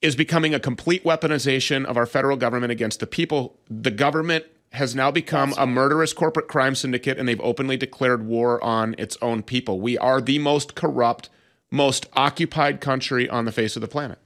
is 0.00 0.14
becoming 0.14 0.54
a 0.54 0.60
complete 0.60 1.02
weaponization 1.04 1.84
of 1.84 1.96
our 1.96 2.06
federal 2.06 2.36
government 2.36 2.70
against 2.70 3.00
the 3.00 3.06
people. 3.06 3.58
The 3.68 3.90
government 3.90 4.44
has 4.72 4.94
now 4.94 5.10
become 5.10 5.54
a 5.56 5.66
murderous 5.66 6.12
corporate 6.12 6.46
crime 6.46 6.74
syndicate, 6.74 7.18
and 7.18 7.28
they've 7.28 7.40
openly 7.40 7.76
declared 7.76 8.26
war 8.26 8.62
on 8.62 8.94
its 8.98 9.16
own 9.22 9.42
people. 9.42 9.80
We 9.80 9.96
are 9.98 10.20
the 10.20 10.38
most 10.38 10.74
corrupt, 10.74 11.30
most 11.70 12.06
occupied 12.12 12.80
country 12.80 13.28
on 13.28 13.44
the 13.44 13.52
face 13.52 13.76
of 13.76 13.82
the 13.82 13.88
planet. 13.88 14.18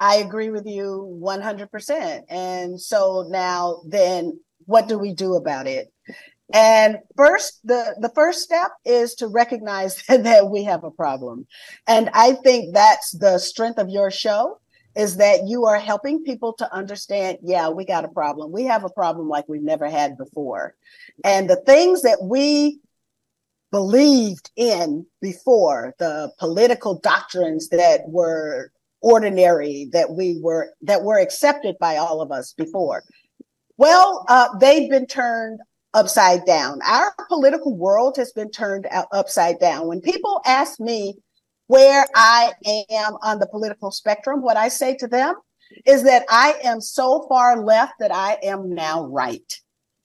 I 0.00 0.16
agree 0.16 0.48
with 0.50 0.66
you 0.66 1.20
100%. 1.22 2.22
And 2.30 2.80
so 2.80 3.26
now, 3.28 3.82
then, 3.86 4.40
what 4.64 4.88
do 4.88 4.98
we 4.98 5.12
do 5.12 5.34
about 5.34 5.66
it? 5.66 5.92
And 6.52 6.98
first, 7.16 7.60
the, 7.64 7.94
the 8.00 8.08
first 8.08 8.40
step 8.40 8.72
is 8.84 9.14
to 9.16 9.28
recognize 9.28 10.02
that 10.08 10.48
we 10.48 10.64
have 10.64 10.84
a 10.84 10.90
problem. 10.90 11.46
And 11.86 12.10
I 12.14 12.32
think 12.32 12.74
that's 12.74 13.12
the 13.12 13.38
strength 13.38 13.78
of 13.78 13.90
your 13.90 14.10
show 14.10 14.58
is 14.96 15.18
that 15.18 15.46
you 15.46 15.66
are 15.66 15.78
helping 15.78 16.24
people 16.24 16.52
to 16.54 16.74
understand, 16.74 17.38
yeah, 17.42 17.68
we 17.68 17.84
got 17.84 18.04
a 18.04 18.08
problem. 18.08 18.50
We 18.50 18.64
have 18.64 18.84
a 18.84 18.90
problem 18.90 19.28
like 19.28 19.48
we've 19.48 19.62
never 19.62 19.88
had 19.88 20.18
before. 20.18 20.74
And 21.22 21.48
the 21.48 21.62
things 21.64 22.02
that 22.02 22.18
we 22.22 22.80
believed 23.70 24.50
in 24.56 25.06
before, 25.20 25.94
the 26.00 26.32
political 26.40 26.98
doctrines 26.98 27.68
that 27.68 28.00
were 28.08 28.72
ordinary, 29.00 29.88
that 29.92 30.10
we 30.10 30.38
were, 30.42 30.72
that 30.82 31.02
were 31.02 31.18
accepted 31.18 31.76
by 31.80 31.96
all 31.96 32.20
of 32.20 32.30
us 32.30 32.52
before, 32.52 33.02
well, 33.76 34.24
uh, 34.28 34.48
they've 34.58 34.90
been 34.90 35.06
turned 35.06 35.60
upside 35.94 36.44
down. 36.44 36.80
Our 36.86 37.14
political 37.28 37.76
world 37.76 38.16
has 38.16 38.32
been 38.32 38.50
turned 38.50 38.86
upside 39.12 39.58
down. 39.58 39.86
When 39.86 40.00
people 40.00 40.40
ask 40.44 40.78
me 40.78 41.14
where 41.66 42.06
I 42.14 42.52
am 42.90 43.14
on 43.22 43.38
the 43.38 43.46
political 43.46 43.90
spectrum, 43.90 44.42
what 44.42 44.56
I 44.56 44.68
say 44.68 44.96
to 44.96 45.08
them 45.08 45.34
is 45.86 46.02
that 46.04 46.24
I 46.28 46.56
am 46.64 46.80
so 46.80 47.26
far 47.28 47.62
left 47.62 47.94
that 48.00 48.12
I 48.12 48.38
am 48.42 48.74
now 48.74 49.04
right. 49.06 49.52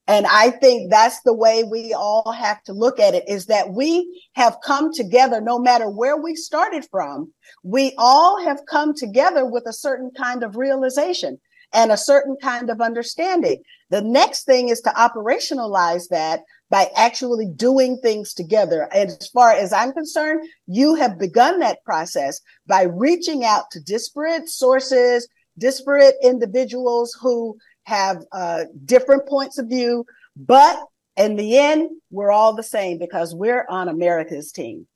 And 0.08 0.28
I 0.28 0.52
think 0.52 0.92
that's 0.92 1.22
the 1.22 1.34
way 1.34 1.64
we 1.64 1.94
all 1.94 2.32
have 2.32 2.62
to 2.64 2.74
look 2.74 3.00
at 3.00 3.16
it 3.16 3.28
is 3.28 3.48
that 3.48 3.74
we 3.74 4.24
have 4.34 4.58
come 4.64 4.94
together, 4.94 5.42
no 5.42 5.58
matter 5.58 5.90
where 5.90 6.18
we 6.18 6.36
started 6.36 6.86
from, 6.92 7.34
we 7.64 7.94
all 7.98 8.44
have 8.44 8.60
come 8.70 8.94
together 8.94 9.46
with 9.46 9.66
a 9.66 9.74
certain 9.74 10.12
kind 10.16 10.44
of 10.44 10.58
realization 10.58 11.40
and 11.74 11.92
a 11.92 11.98
certain 11.98 12.38
kind 12.42 12.70
of 12.70 12.82
understanding. 12.82 13.64
The 13.90 14.02
next 14.02 14.44
thing 14.44 14.70
is 14.70 14.82
to 14.82 14.92
operationalize 14.92 16.08
that 16.10 16.42
by 16.70 16.90
actually 16.96 17.48
doing 17.48 17.98
things 17.98 18.34
together. 18.34 18.88
As 18.94 19.30
far 19.34 19.52
as 19.52 19.74
I'm 19.74 19.92
concerned, 19.92 20.48
you 20.68 20.96
have 20.96 21.20
begun 21.20 21.60
that 21.60 21.84
process 21.84 22.42
by 22.68 22.84
reaching 22.84 23.44
out 23.44 23.72
to 23.72 23.80
disparate 23.80 24.50
sources, 24.50 25.28
disparate 25.58 26.16
individuals 26.24 27.18
who 27.20 27.58
have 27.86 28.24
uh, 28.32 28.66
different 28.86 29.28
points 29.28 29.58
of 29.58 29.68
view. 29.68 30.06
But 30.36 30.84
in 31.18 31.36
the 31.38 31.58
end, 31.58 31.90
we're 32.12 32.32
all 32.32 32.56
the 32.56 32.64
same 32.64 32.98
because 32.98 33.34
we're 33.34 33.66
on 33.70 33.88
America's 33.88 34.52
team. 34.52 34.88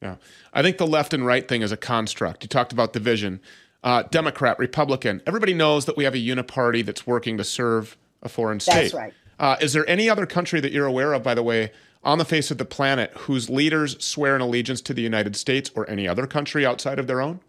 Yeah. 0.00 0.16
I 0.52 0.62
think 0.62 0.78
the 0.78 0.86
left 0.86 1.14
and 1.14 1.26
right 1.26 1.46
thing 1.46 1.62
is 1.62 1.72
a 1.72 1.76
construct. 1.76 2.42
You 2.42 2.48
talked 2.48 2.72
about 2.72 2.92
division 2.92 3.40
uh, 3.84 4.02
Democrat, 4.04 4.58
Republican. 4.58 5.22
Everybody 5.26 5.54
knows 5.54 5.84
that 5.84 5.96
we 5.96 6.04
have 6.04 6.14
a 6.14 6.18
uniparty 6.18 6.84
that's 6.84 7.06
working 7.06 7.36
to 7.36 7.44
serve 7.44 7.96
a 8.22 8.28
foreign 8.28 8.58
state. 8.58 8.74
That's 8.74 8.94
right. 8.94 9.14
Uh, 9.38 9.56
is 9.60 9.74
there 9.74 9.88
any 9.88 10.08
other 10.08 10.26
country 10.26 10.58
that 10.60 10.72
you're 10.72 10.86
aware 10.86 11.12
of, 11.12 11.22
by 11.22 11.34
the 11.34 11.42
way, 11.42 11.70
on 12.02 12.18
the 12.18 12.24
face 12.24 12.50
of 12.50 12.58
the 12.58 12.64
planet 12.64 13.10
whose 13.14 13.50
leaders 13.50 14.02
swear 14.02 14.34
an 14.34 14.40
allegiance 14.40 14.80
to 14.80 14.94
the 14.94 15.02
United 15.02 15.36
States 15.36 15.70
or 15.74 15.88
any 15.88 16.08
other 16.08 16.26
country 16.26 16.64
outside 16.64 16.98
of 16.98 17.06
their 17.06 17.20
own? 17.20 17.40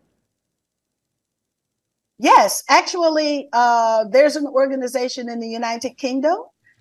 Yes, 2.17 2.63
actually, 2.69 3.49
uh, 3.51 4.06
there's 4.10 4.36
an 4.36 4.47
organization 4.47 5.30
in 5.30 5.39
the 5.39 5.49
United 5.49 5.97
Kingdom 5.97 6.38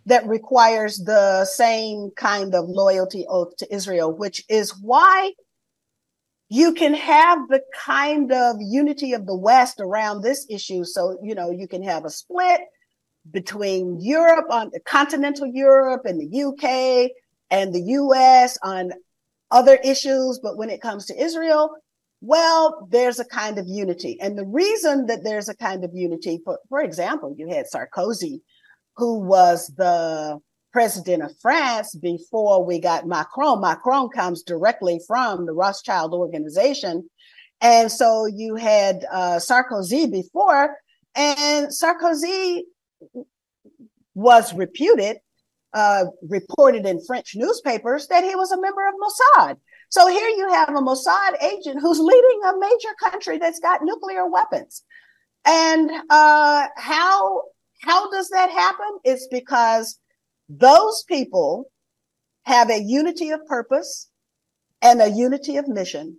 that 0.06 0.26
requires 0.28 0.98
the 0.98 1.44
same 1.44 2.10
kind 2.16 2.54
of 2.54 2.68
loyalty 2.68 3.24
oath 3.28 3.56
to 3.56 3.74
Israel, 3.74 4.12
which 4.12 4.44
is 4.48 4.78
why 4.80 5.32
you 6.50 6.72
can 6.72 6.94
have 6.94 7.48
the 7.48 7.62
kind 7.74 8.30
of 8.30 8.56
unity 8.60 9.12
of 9.12 9.26
the 9.26 9.34
West 9.34 9.80
around 9.80 10.22
this 10.22 10.46
issue. 10.48 10.84
So, 10.84 11.18
you 11.22 11.34
know, 11.34 11.50
you 11.50 11.66
can 11.66 11.82
have 11.82 12.04
a 12.04 12.10
split 12.10 12.60
between 13.30 13.98
Europe 14.00 14.46
on 14.50 14.70
the 14.72 14.80
continental 14.80 15.46
Europe 15.46 16.02
and 16.04 16.20
the 16.20 16.44
UK 16.44 17.10
and 17.50 17.74
the 17.74 17.80
US 17.80 18.58
on 18.62 18.92
other 19.50 19.76
issues. 19.82 20.38
But 20.42 20.58
when 20.58 20.70
it 20.70 20.82
comes 20.82 21.06
to 21.06 21.20
Israel, 21.20 21.74
well, 22.26 22.88
there's 22.90 23.20
a 23.20 23.24
kind 23.26 23.58
of 23.58 23.66
unity. 23.68 24.18
And 24.18 24.38
the 24.38 24.46
reason 24.46 25.06
that 25.06 25.24
there's 25.24 25.50
a 25.50 25.56
kind 25.56 25.84
of 25.84 25.90
unity, 25.92 26.40
for, 26.42 26.58
for 26.70 26.80
example, 26.80 27.34
you 27.36 27.48
had 27.48 27.66
Sarkozy, 27.66 28.40
who 28.96 29.20
was 29.20 29.70
the 29.76 30.40
president 30.72 31.22
of 31.22 31.36
France 31.42 31.94
before 31.94 32.64
we 32.64 32.80
got 32.80 33.06
Macron. 33.06 33.60
Macron 33.60 34.08
comes 34.08 34.42
directly 34.42 35.00
from 35.06 35.44
the 35.44 35.52
Rothschild 35.52 36.14
organization. 36.14 37.10
And 37.60 37.92
so 37.92 38.24
you 38.24 38.56
had 38.56 39.04
uh, 39.12 39.36
Sarkozy 39.36 40.10
before, 40.10 40.76
and 41.14 41.68
Sarkozy 41.68 42.62
was 44.14 44.54
reputed, 44.54 45.18
uh, 45.74 46.06
reported 46.26 46.86
in 46.86 47.04
French 47.04 47.32
newspapers 47.36 48.06
that 48.06 48.24
he 48.24 48.34
was 48.34 48.50
a 48.50 48.60
member 48.60 48.88
of 48.88 48.94
Mossad. 48.94 49.56
So 49.94 50.08
here 50.08 50.28
you 50.28 50.52
have 50.52 50.70
a 50.70 50.80
Mossad 50.80 51.40
agent 51.40 51.78
who's 51.80 52.00
leading 52.00 52.40
a 52.44 52.58
major 52.58 52.94
country 53.00 53.38
that's 53.38 53.60
got 53.60 53.84
nuclear 53.84 54.26
weapons. 54.26 54.82
And 55.46 55.88
uh, 56.10 56.66
how 56.76 57.42
how 57.80 58.10
does 58.10 58.28
that 58.30 58.50
happen? 58.50 58.98
It's 59.04 59.28
because 59.28 60.00
those 60.48 61.04
people 61.04 61.70
have 62.42 62.70
a 62.70 62.82
unity 62.82 63.30
of 63.30 63.46
purpose 63.46 64.10
and 64.82 65.00
a 65.00 65.10
unity 65.10 65.58
of 65.58 65.68
mission. 65.68 66.18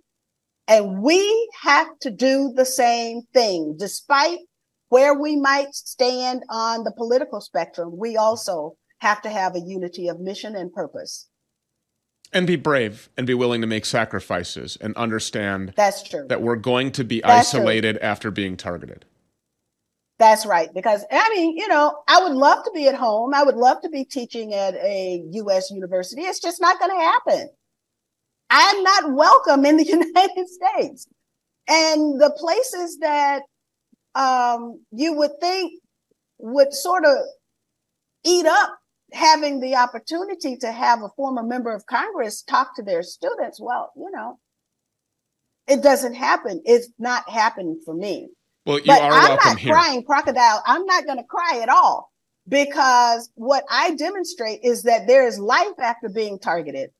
And 0.66 1.02
we 1.02 1.50
have 1.60 1.98
to 2.00 2.10
do 2.10 2.54
the 2.56 2.64
same 2.64 3.24
thing, 3.34 3.76
despite 3.78 4.38
where 4.88 5.12
we 5.12 5.36
might 5.36 5.74
stand 5.74 6.44
on 6.48 6.82
the 6.84 6.92
political 6.96 7.42
spectrum. 7.42 7.98
We 7.98 8.16
also 8.16 8.78
have 9.00 9.20
to 9.20 9.28
have 9.28 9.54
a 9.54 9.60
unity 9.60 10.08
of 10.08 10.18
mission 10.18 10.56
and 10.56 10.72
purpose. 10.72 11.28
And 12.32 12.46
be 12.46 12.56
brave 12.56 13.08
and 13.16 13.26
be 13.26 13.34
willing 13.34 13.60
to 13.60 13.66
make 13.66 13.84
sacrifices 13.84 14.76
and 14.80 14.94
understand 14.96 15.72
That's 15.76 16.02
true. 16.02 16.26
that 16.28 16.42
we're 16.42 16.56
going 16.56 16.92
to 16.92 17.04
be 17.04 17.20
That's 17.20 17.50
true. 17.50 17.60
isolated 17.60 17.98
after 17.98 18.30
being 18.30 18.56
targeted. 18.56 19.04
That's 20.18 20.46
right. 20.46 20.72
Because 20.72 21.04
I 21.10 21.28
mean, 21.34 21.56
you 21.56 21.68
know, 21.68 21.98
I 22.08 22.22
would 22.22 22.32
love 22.32 22.64
to 22.64 22.70
be 22.74 22.88
at 22.88 22.94
home. 22.94 23.34
I 23.34 23.42
would 23.42 23.56
love 23.56 23.82
to 23.82 23.88
be 23.88 24.04
teaching 24.04 24.54
at 24.54 24.74
a 24.74 25.22
US 25.32 25.70
university. 25.70 26.22
It's 26.22 26.40
just 26.40 26.60
not 26.60 26.78
going 26.78 26.90
to 26.90 27.00
happen. 27.00 27.48
I'm 28.50 28.82
not 28.82 29.12
welcome 29.12 29.64
in 29.66 29.76
the 29.76 29.84
United 30.14 30.48
States. 30.48 31.06
And 31.68 32.20
the 32.20 32.30
places 32.30 32.98
that 33.00 33.42
um, 34.14 34.80
you 34.92 35.12
would 35.14 35.32
think 35.40 35.80
would 36.38 36.72
sort 36.72 37.04
of 37.04 37.16
eat 38.24 38.46
up 38.46 38.78
having 39.16 39.60
the 39.60 39.74
opportunity 39.74 40.56
to 40.58 40.70
have 40.70 41.02
a 41.02 41.08
former 41.16 41.42
member 41.42 41.74
of 41.74 41.86
Congress 41.86 42.42
talk 42.42 42.76
to 42.76 42.82
their 42.82 43.02
students. 43.02 43.60
Well, 43.60 43.92
you 43.96 44.10
know, 44.12 44.38
it 45.66 45.82
doesn't 45.82 46.14
happen. 46.14 46.62
It's 46.64 46.88
not 46.98 47.28
happening 47.28 47.80
for 47.84 47.94
me. 47.94 48.28
Well, 48.64 48.78
you 48.78 48.86
but 48.86 49.02
are 49.02 49.12
I'm 49.12 49.28
welcome 49.28 49.48
not 49.48 49.58
here. 49.58 49.72
crying 49.72 50.04
crocodile. 50.04 50.62
I'm 50.66 50.84
not 50.86 51.06
going 51.06 51.18
to 51.18 51.24
cry 51.24 51.60
at 51.62 51.68
all 51.68 52.12
because 52.48 53.30
what 53.34 53.64
I 53.70 53.94
demonstrate 53.94 54.60
is 54.62 54.84
that 54.84 55.06
there 55.06 55.26
is 55.26 55.38
life 55.38 55.78
after 55.80 56.08
being 56.08 56.38
targeted. 56.38 56.90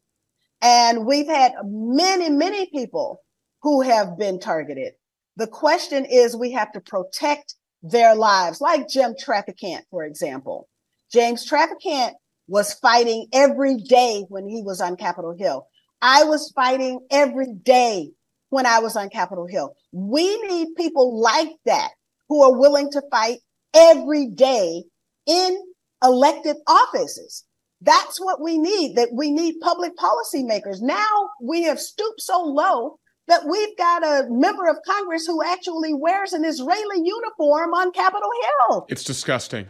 And 0.63 1.07
we've 1.07 1.29
had 1.29 1.53
many, 1.65 2.31
many 2.31 2.67
people 2.67 3.21
who 3.63 3.83
have 3.83 4.19
been 4.19 4.41
targeted. 4.41 4.95
The 5.37 5.47
question 5.47 6.07
is 6.07 6.35
we 6.35 6.53
have 6.53 6.73
to 6.73 6.81
protect 6.81 7.55
their 7.83 8.15
lives, 8.15 8.61
like 8.61 8.89
Jim 8.89 9.15
Traficant, 9.23 9.83
for 9.91 10.05
example. 10.05 10.69
James 11.13 11.49
Traficant 11.49 12.13
was 12.49 12.75
fighting 12.75 13.27
every 13.33 13.77
day 13.77 14.25
when 14.29 14.49
he 14.49 14.63
was 14.63 14.81
on 14.81 14.97
Capitol 14.97 15.35
Hill. 15.37 15.67
I 16.03 16.25
was 16.25 16.53
fighting 16.55 17.01
every 17.11 17.53
day 17.53 18.11
when 18.51 18.67
I 18.67 18.79
was 18.79 18.97
on 18.97 19.09
Capitol 19.09 19.47
Hill. 19.47 19.75
We 19.93 20.41
need 20.43 20.69
people 20.77 21.21
like 21.21 21.51
that 21.65 21.91
who 22.29 22.43
are 22.43 22.59
willing 22.59 22.91
to 22.93 23.03
fight 23.11 23.39
every 23.75 24.27
day 24.27 24.85
in 25.27 25.59
elected 26.03 26.57
offices. 26.67 27.45
That's 27.81 28.21
what 28.21 28.41
we 28.41 28.59
need, 28.59 28.97
that 28.97 29.11
we 29.13 29.31
need 29.31 29.61
public 29.61 29.97
policy 29.97 30.43
makers. 30.43 30.81
Now 30.81 31.31
we 31.43 31.65
have 31.65 31.81
stooped 31.81 32.21
so 32.21 32.43
low 32.43 32.99
that 33.29 33.45
we've 33.47 33.77
got 33.77 34.05
a 34.05 34.29
member 34.31 34.69
of 34.69 34.77
Congress 34.87 35.27
who 35.27 35.43
actually 35.45 35.93
wears 35.93 36.33
an 36.33 36.45
Israeli 36.45 37.05
uniform 37.05 37.75
on 37.75 37.93
Capitol 37.93 38.31
Hill. 38.69 38.87
It's 38.89 39.05
disgusting. 39.05 39.67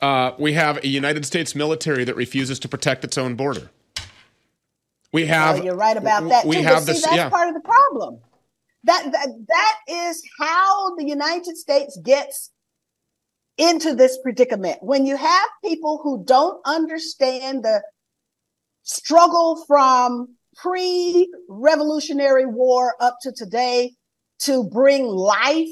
Uh, 0.00 0.32
we 0.38 0.52
have 0.52 0.78
a 0.78 0.86
United 0.86 1.24
States 1.24 1.54
military 1.54 2.04
that 2.04 2.16
refuses 2.16 2.58
to 2.60 2.68
protect 2.68 3.04
its 3.04 3.16
own 3.16 3.34
border. 3.34 3.70
We 5.12 5.26
have. 5.26 5.56
Well, 5.56 5.64
you're 5.64 5.76
right 5.76 5.96
about 5.96 6.28
that 6.28 6.44
we 6.44 6.56
too. 6.56 6.62
have 6.62 6.86
but 6.86 6.96
see, 6.96 7.02
that's 7.02 7.16
yeah. 7.16 7.28
part 7.30 7.48
of 7.48 7.54
the 7.54 7.60
problem. 7.60 8.20
That, 8.84 9.10
that 9.12 9.28
that 9.48 9.78
is 9.88 10.22
how 10.38 10.94
the 10.96 11.06
United 11.06 11.56
States 11.56 11.98
gets 12.04 12.50
into 13.56 13.94
this 13.94 14.18
predicament. 14.22 14.82
When 14.82 15.06
you 15.06 15.16
have 15.16 15.48
people 15.64 16.00
who 16.02 16.22
don't 16.24 16.60
understand 16.66 17.64
the 17.64 17.82
struggle 18.82 19.64
from 19.66 20.36
pre-revolutionary 20.56 22.46
war 22.46 22.94
up 23.00 23.16
to 23.22 23.32
today 23.32 23.92
to 24.40 24.64
bring 24.64 25.06
life 25.06 25.68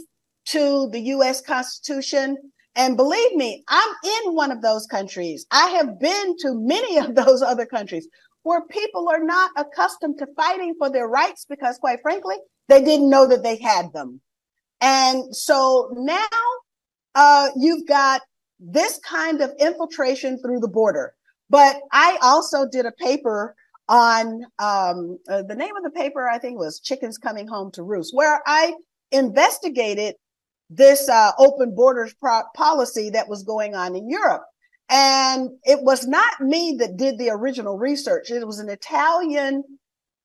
to 0.47 0.89
the 0.91 1.01
US 1.01 1.41
Constitution. 1.41 2.37
And 2.77 2.97
believe 2.97 3.35
me, 3.37 3.63
I'm 3.69 3.95
in 4.05 4.35
one 4.35 4.51
of 4.51 4.63
those 4.63 4.87
countries. 4.87 5.47
I 5.51 5.69
have 5.69 6.01
been 6.01 6.37
to 6.39 6.55
many 6.55 6.99
of 6.99 7.15
those 7.15 7.43
other 7.47 7.67
countries 7.67 8.09
where 8.43 8.63
people 8.67 9.09
are 9.09 9.23
not 9.23 9.51
accustomed 9.57 10.19
to 10.19 10.27
fighting 10.37 10.75
for 10.79 10.91
their 10.91 11.07
rights 11.07 11.47
because, 11.49 11.79
quite 11.79 12.01
frankly, 12.03 12.37
they 12.69 12.83
didn't 12.83 13.11
know 13.11 13.27
that 13.27 13.43
they 13.43 13.57
had 13.57 13.93
them. 13.93 14.21
And 14.81 15.35
so 15.35 15.91
now 15.95 16.27
uh, 17.15 17.49
you've 17.57 17.87
got 17.87 18.23
this 18.59 18.99
kind 18.99 19.41
of 19.41 19.53
infiltration 19.59 20.41
through 20.41 20.61
the 20.61 20.69
border. 20.69 21.15
But 21.49 21.81
I 21.93 22.19
also 22.23 22.69
did 22.69 22.87
a 22.87 22.93
paper 22.93 23.55
on 23.89 24.45
um, 24.59 25.19
uh, 25.29 25.43
the 25.43 25.55
name 25.57 25.77
of 25.77 25.85
the 25.85 25.91
paper, 25.91 26.29
I 26.29 26.39
think 26.39 26.59
was 26.59 26.81
Chickens 26.81 27.19
Coming 27.19 27.47
Home 27.49 27.71
to 27.73 27.83
Roost, 27.83 28.15
where 28.15 28.43
I 28.47 28.75
investigated 29.13 30.17
this 30.77 31.09
uh, 31.09 31.33
open 31.39 31.75
borders 31.75 32.15
pro- 32.15 32.43
policy 32.55 33.11
that 33.11 33.29
was 33.29 33.43
going 33.43 33.75
on 33.75 33.95
in 33.95 34.09
Europe. 34.09 34.43
And 34.91 35.51
it 35.65 35.83
was 35.83 36.07
not 36.07 36.41
me 36.41 36.77
that 36.79 36.97
did 36.97 37.19
the 37.19 37.31
original 37.31 37.79
research. 37.79 38.31
It 38.31 38.47
was 38.47 38.59
an 38.59 38.69
Italian 38.69 39.63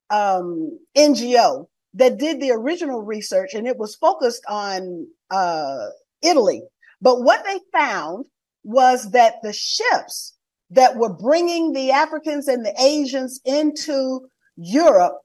um, 0.09 0.77
NGO 0.97 1.67
that 1.93 2.17
did 2.17 2.41
the 2.41 2.51
original 2.51 3.01
research, 3.01 3.53
and 3.53 3.67
it 3.67 3.77
was 3.77 3.95
focused 3.95 4.43
on 4.47 5.07
uh, 5.31 5.87
Italy. 6.21 6.61
But 7.01 7.21
what 7.21 7.43
they 7.45 7.59
found 7.71 8.25
was 8.63 9.11
that 9.11 9.35
the 9.41 9.53
ships 9.53 10.35
that 10.71 10.97
were 10.97 11.13
bringing 11.13 11.73
the 11.73 11.91
Africans 11.91 12.47
and 12.47 12.65
the 12.65 12.75
Asians 12.79 13.39
into 13.45 14.27
Europe, 14.57 15.19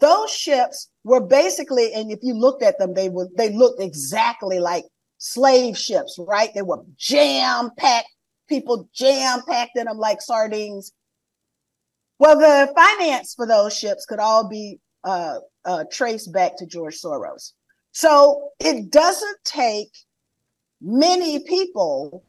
those 0.00 0.30
ships 0.30 0.88
were 1.04 1.20
basically, 1.20 1.92
and 1.92 2.10
if 2.10 2.20
you 2.22 2.34
looked 2.34 2.62
at 2.62 2.78
them, 2.78 2.94
they 2.94 3.08
were 3.08 3.28
they 3.36 3.52
looked 3.52 3.80
exactly 3.80 4.58
like 4.58 4.84
slave 5.18 5.76
ships, 5.76 6.18
right? 6.18 6.50
They 6.54 6.62
were 6.62 6.82
jam 6.96 7.70
packed, 7.76 8.08
people 8.48 8.88
jam 8.92 9.42
packed 9.48 9.76
in 9.76 9.84
them 9.84 9.98
like 9.98 10.20
sardines. 10.20 10.92
Well, 12.18 12.38
the 12.38 12.72
finance 12.74 13.34
for 13.34 13.46
those 13.46 13.76
ships 13.76 14.04
could 14.06 14.18
all 14.18 14.48
be 14.48 14.78
uh, 15.04 15.38
uh, 15.64 15.84
traced 15.90 16.32
back 16.32 16.56
to 16.58 16.66
George 16.66 17.00
Soros. 17.00 17.52
So 17.92 18.50
it 18.58 18.90
doesn't 18.90 19.38
take 19.44 19.90
many 20.80 21.44
people. 21.44 22.24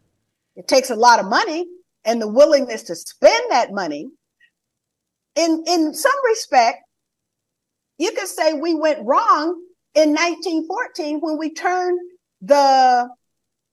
It 0.56 0.68
takes 0.68 0.90
a 0.90 0.96
lot 0.96 1.20
of 1.20 1.26
money 1.26 1.66
and 2.06 2.22
the 2.22 2.28
willingness 2.28 2.84
to 2.84 2.96
spend 2.96 3.52
that 3.52 3.72
money. 3.72 4.10
In 5.36 5.64
in 5.66 5.94
some 5.94 6.26
respect, 6.26 6.84
you 8.02 8.12
could 8.14 8.28
say 8.28 8.54
we 8.54 8.74
went 8.74 9.06
wrong 9.06 9.62
in 9.94 10.10
1914 10.10 11.20
when 11.20 11.38
we 11.38 11.54
turned 11.54 12.00
the 12.42 13.08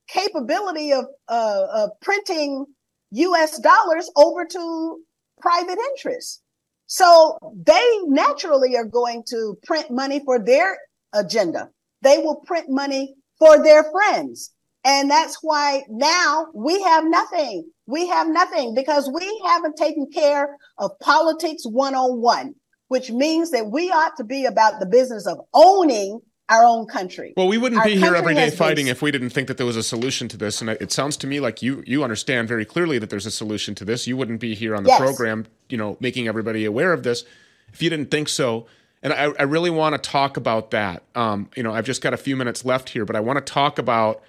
capability 0.07 0.93
of, 0.93 1.05
uh, 1.27 1.65
of 1.73 1.89
printing 1.99 2.65
U.S. 3.11 3.59
dollars 3.59 4.09
over 4.15 4.45
to 4.45 4.99
private 5.41 5.79
interests. 5.79 6.41
So 6.85 7.39
they 7.65 7.87
naturally 8.05 8.77
are 8.77 8.85
going 8.85 9.23
to 9.29 9.57
print 9.63 9.89
money 9.89 10.21
for 10.23 10.37
their 10.37 10.77
agenda. 11.13 11.69
They 12.03 12.19
will 12.19 12.35
print 12.45 12.69
money 12.69 13.15
for 13.39 13.63
their 13.63 13.83
friends. 13.91 14.51
And 14.83 15.09
that's 15.09 15.39
why 15.41 15.83
now 15.89 16.47
we 16.53 16.81
have 16.83 17.03
nothing. 17.05 17.69
We 17.87 18.07
have 18.07 18.27
nothing 18.27 18.75
because 18.75 19.09
we 19.11 19.41
haven't 19.45 19.75
taken 19.75 20.07
care 20.13 20.55
of 20.77 20.91
politics 20.99 21.63
101, 21.65 22.53
which 22.89 23.09
means 23.11 23.51
that 23.51 23.67
we 23.71 23.89
ought 23.91 24.17
to 24.17 24.23
be 24.23 24.45
about 24.45 24.79
the 24.79 24.85
business 24.85 25.25
of 25.25 25.39
owning 25.53 26.19
our 26.49 26.63
own 26.63 26.87
country. 26.87 27.33
Well, 27.37 27.47
we 27.47 27.59
wouldn't 27.59 27.79
Our 27.79 27.85
be 27.87 27.95
here 27.95 28.15
every 28.15 28.33
day 28.33 28.41
has 28.41 28.51
been- 28.53 28.57
fighting 28.57 28.87
if 28.87 29.03
we 29.03 29.11
didn't 29.11 29.29
think 29.29 29.47
that 29.47 29.57
there 29.57 29.67
was 29.67 29.77
a 29.77 29.83
solution 29.83 30.27
to 30.29 30.37
this. 30.37 30.59
And 30.61 30.69
it 30.71 30.81
it 30.81 30.91
sounds 30.91 31.15
to 31.17 31.27
me 31.27 31.39
like 31.39 31.61
you 31.61 31.83
you 31.85 32.03
understand 32.03 32.47
very 32.47 32.65
clearly 32.65 32.97
that 32.99 33.11
there's 33.11 33.27
a 33.27 33.31
solution 33.31 33.75
to 33.75 33.85
this. 33.85 34.07
You 34.07 34.17
wouldn't 34.17 34.39
be 34.39 34.55
here 34.55 34.75
on 34.75 34.83
the 34.83 34.89
Yes. 34.89 34.99
program, 34.99 35.45
you 35.69 35.77
know, 35.77 35.95
making 35.99 36.27
everybody 36.27 36.65
aware 36.65 36.91
of 36.91 37.03
this 37.03 37.23
if 37.71 37.81
you 37.83 37.89
didn't 37.91 38.09
think 38.09 38.27
so. 38.27 38.65
And 39.03 39.13
I, 39.13 39.31
I 39.39 39.43
really 39.43 39.69
want 39.69 39.93
to 39.95 40.09
talk 40.09 40.35
about 40.37 40.71
that. 40.71 41.03
Um, 41.15 41.49
you 41.55 41.61
know, 41.63 41.71
I've 41.71 41.85
just 41.85 42.01
got 42.01 42.13
a 42.13 42.17
few 42.17 42.35
minutes 42.35 42.65
left 42.65 42.89
here, 42.89 43.05
but 43.05 43.15
I 43.15 43.19
want 43.21 43.37
to 43.45 43.53
talk 43.53 43.77
about 43.79 44.21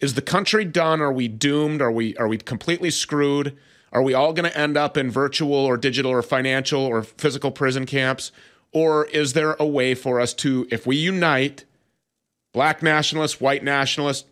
is 0.00 0.14
the 0.14 0.22
country 0.22 0.64
done? 0.64 1.00
Are 1.00 1.12
we 1.12 1.28
doomed? 1.28 1.80
Are 1.80 1.92
we 1.92 2.16
are 2.16 2.26
we 2.26 2.36
completely 2.38 2.90
screwed? 2.90 3.56
Are 3.92 4.02
we 4.02 4.14
all 4.14 4.32
going 4.32 4.48
to 4.48 4.56
end 4.56 4.76
up 4.76 4.96
in 4.96 5.10
virtual 5.10 5.52
or 5.54 5.76
digital 5.76 6.12
or 6.12 6.22
financial 6.22 6.80
or 6.80 7.02
physical 7.02 7.50
prison 7.50 7.86
camps? 7.86 8.30
Or 8.72 9.06
is 9.06 9.32
there 9.32 9.56
a 9.58 9.66
way 9.66 9.94
for 9.94 10.20
us 10.20 10.32
to, 10.34 10.68
if 10.70 10.86
we 10.86 10.96
unite, 10.96 11.64
black 12.52 12.82
nationalists, 12.82 13.40
white 13.40 13.64
nationalists, 13.64 14.26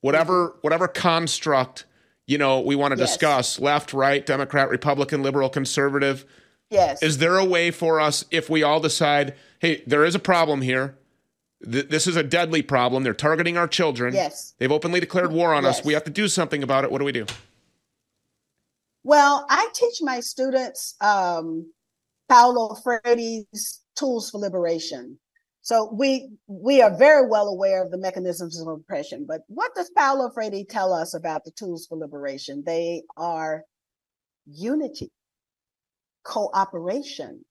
whatever 0.00 0.56
whatever 0.62 0.88
construct 0.88 1.84
you 2.26 2.38
know 2.38 2.60
we 2.60 2.74
want 2.74 2.94
to 2.94 2.98
Yes. 2.98 3.10
discuss, 3.10 3.58
left, 3.60 3.92
right, 3.92 4.24
Democrat, 4.24 4.68
Republican, 4.70 5.22
liberal, 5.22 5.48
conservative, 5.48 6.24
Yes. 6.70 7.02
is 7.02 7.18
there 7.18 7.36
a 7.36 7.44
way 7.44 7.70
for 7.70 8.00
us 8.00 8.24
if 8.30 8.48
we 8.48 8.62
all 8.62 8.80
decide, 8.80 9.34
hey, 9.58 9.82
there 9.86 10.04
is 10.04 10.14
a 10.14 10.20
problem 10.20 10.62
here. 10.62 10.94
Th- 11.70 11.88
this 11.88 12.06
is 12.06 12.16
a 12.16 12.22
deadly 12.22 12.62
problem. 12.62 13.02
They're 13.02 13.12
targeting 13.14 13.56
our 13.56 13.66
children. 13.68 14.14
Yes. 14.14 14.54
They've 14.58 14.70
openly 14.72 15.00
declared 15.00 15.32
war 15.32 15.52
on 15.52 15.64
us. 15.66 15.84
We 15.84 15.92
have 15.94 16.04
to 16.04 16.10
do 16.10 16.26
something 16.28 16.62
about 16.62 16.84
it. 16.84 16.90
What 16.92 16.98
do 16.98 17.04
we 17.04 17.12
do? 17.12 17.26
Well, 19.02 19.46
I 19.48 19.68
teach 19.74 19.98
my 20.02 20.20
students 20.20 20.94
um, 21.00 21.72
Paulo 22.28 22.74
Freire's 22.74 23.80
Tools 23.96 24.30
for 24.30 24.38
Liberation. 24.38 25.18
So 25.62 25.90
we 25.92 26.30
we 26.46 26.80
are 26.80 26.96
very 26.96 27.26
well 27.28 27.48
aware 27.48 27.82
of 27.82 27.90
the 27.90 27.98
mechanisms 27.98 28.60
of 28.60 28.66
oppression. 28.66 29.26
But 29.28 29.42
what 29.48 29.74
does 29.74 29.90
Paulo 29.90 30.30
Freire 30.30 30.64
tell 30.68 30.92
us 30.92 31.14
about 31.14 31.44
the 31.44 31.50
tools 31.50 31.86
for 31.86 31.98
liberation? 31.98 32.62
They 32.64 33.02
are 33.16 33.64
unity, 34.46 35.10
cooperation, 36.24 37.44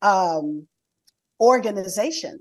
um, 0.00 0.66
organization, 1.40 2.40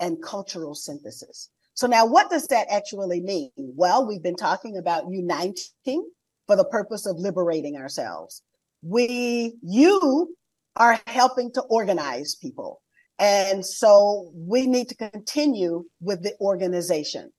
and 0.00 0.22
cultural 0.22 0.74
synthesis. 0.74 1.48
So 1.74 1.86
now 1.86 2.06
what 2.06 2.30
does 2.30 2.48
that 2.48 2.66
actually 2.70 3.20
mean? 3.20 3.50
Well, 3.56 4.06
we've 4.06 4.22
been 4.22 4.36
talking 4.36 4.76
about 4.76 5.10
uniting 5.10 6.10
for 6.46 6.56
the 6.56 6.64
purpose 6.64 7.06
of 7.06 7.18
liberating 7.18 7.76
ourselves. 7.76 8.42
We, 8.82 9.54
you 9.62 10.34
are 10.76 11.00
helping 11.06 11.52
to 11.52 11.62
organize 11.62 12.34
people. 12.34 12.82
And 13.18 13.64
so 13.64 14.30
we 14.34 14.66
need 14.66 14.88
to 14.88 14.96
continue 14.96 15.84
with 16.00 16.22
the 16.22 16.34
organization. 16.40 17.32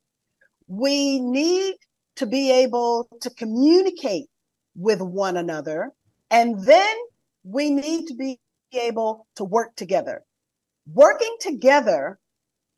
We 0.67 1.19
need 1.19 1.75
to 2.15 2.25
be 2.25 2.51
able 2.51 3.07
to 3.21 3.29
communicate 3.29 4.27
with 4.75 5.01
one 5.01 5.37
another. 5.37 5.91
And 6.31 6.63
then 6.65 6.95
we 7.43 7.69
need 7.69 8.07
to 8.07 8.15
be 8.15 8.39
able 8.73 9.27
to 9.35 9.43
work 9.43 9.75
together. 9.75 10.23
Working 10.91 11.35
together 11.39 12.19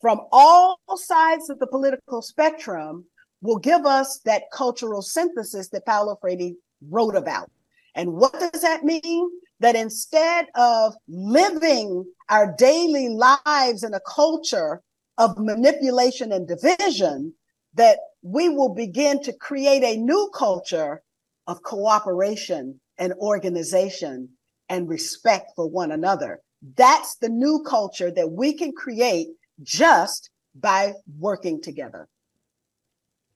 from 0.01 0.21
all 0.31 0.79
sides 0.95 1.49
of 1.49 1.59
the 1.59 1.67
political 1.67 2.21
spectrum 2.21 3.05
will 3.41 3.59
give 3.59 3.85
us 3.85 4.19
that 4.25 4.43
cultural 4.51 5.01
synthesis 5.01 5.69
that 5.69 5.85
Paulo 5.85 6.17
Freire 6.21 6.53
wrote 6.89 7.15
about. 7.15 7.49
And 7.95 8.13
what 8.13 8.33
does 8.33 8.61
that 8.61 8.83
mean? 8.83 9.29
That 9.59 9.75
instead 9.75 10.47
of 10.55 10.93
living 11.07 12.05
our 12.29 12.53
daily 12.57 13.09
lives 13.09 13.83
in 13.83 13.93
a 13.93 14.01
culture 14.01 14.81
of 15.17 15.39
manipulation 15.39 16.31
and 16.31 16.47
division, 16.47 17.33
that 17.73 17.97
we 18.21 18.49
will 18.49 18.73
begin 18.73 19.21
to 19.23 19.33
create 19.33 19.83
a 19.83 19.97
new 19.97 20.29
culture 20.35 21.01
of 21.47 21.63
cooperation 21.63 22.79
and 22.97 23.13
organization 23.13 24.29
and 24.69 24.89
respect 24.89 25.51
for 25.55 25.67
one 25.67 25.91
another. 25.91 26.41
That's 26.75 27.15
the 27.15 27.29
new 27.29 27.63
culture 27.67 28.11
that 28.11 28.31
we 28.31 28.53
can 28.53 28.73
create 28.73 29.29
just 29.63 30.29
by 30.55 30.93
working 31.19 31.61
together. 31.61 32.07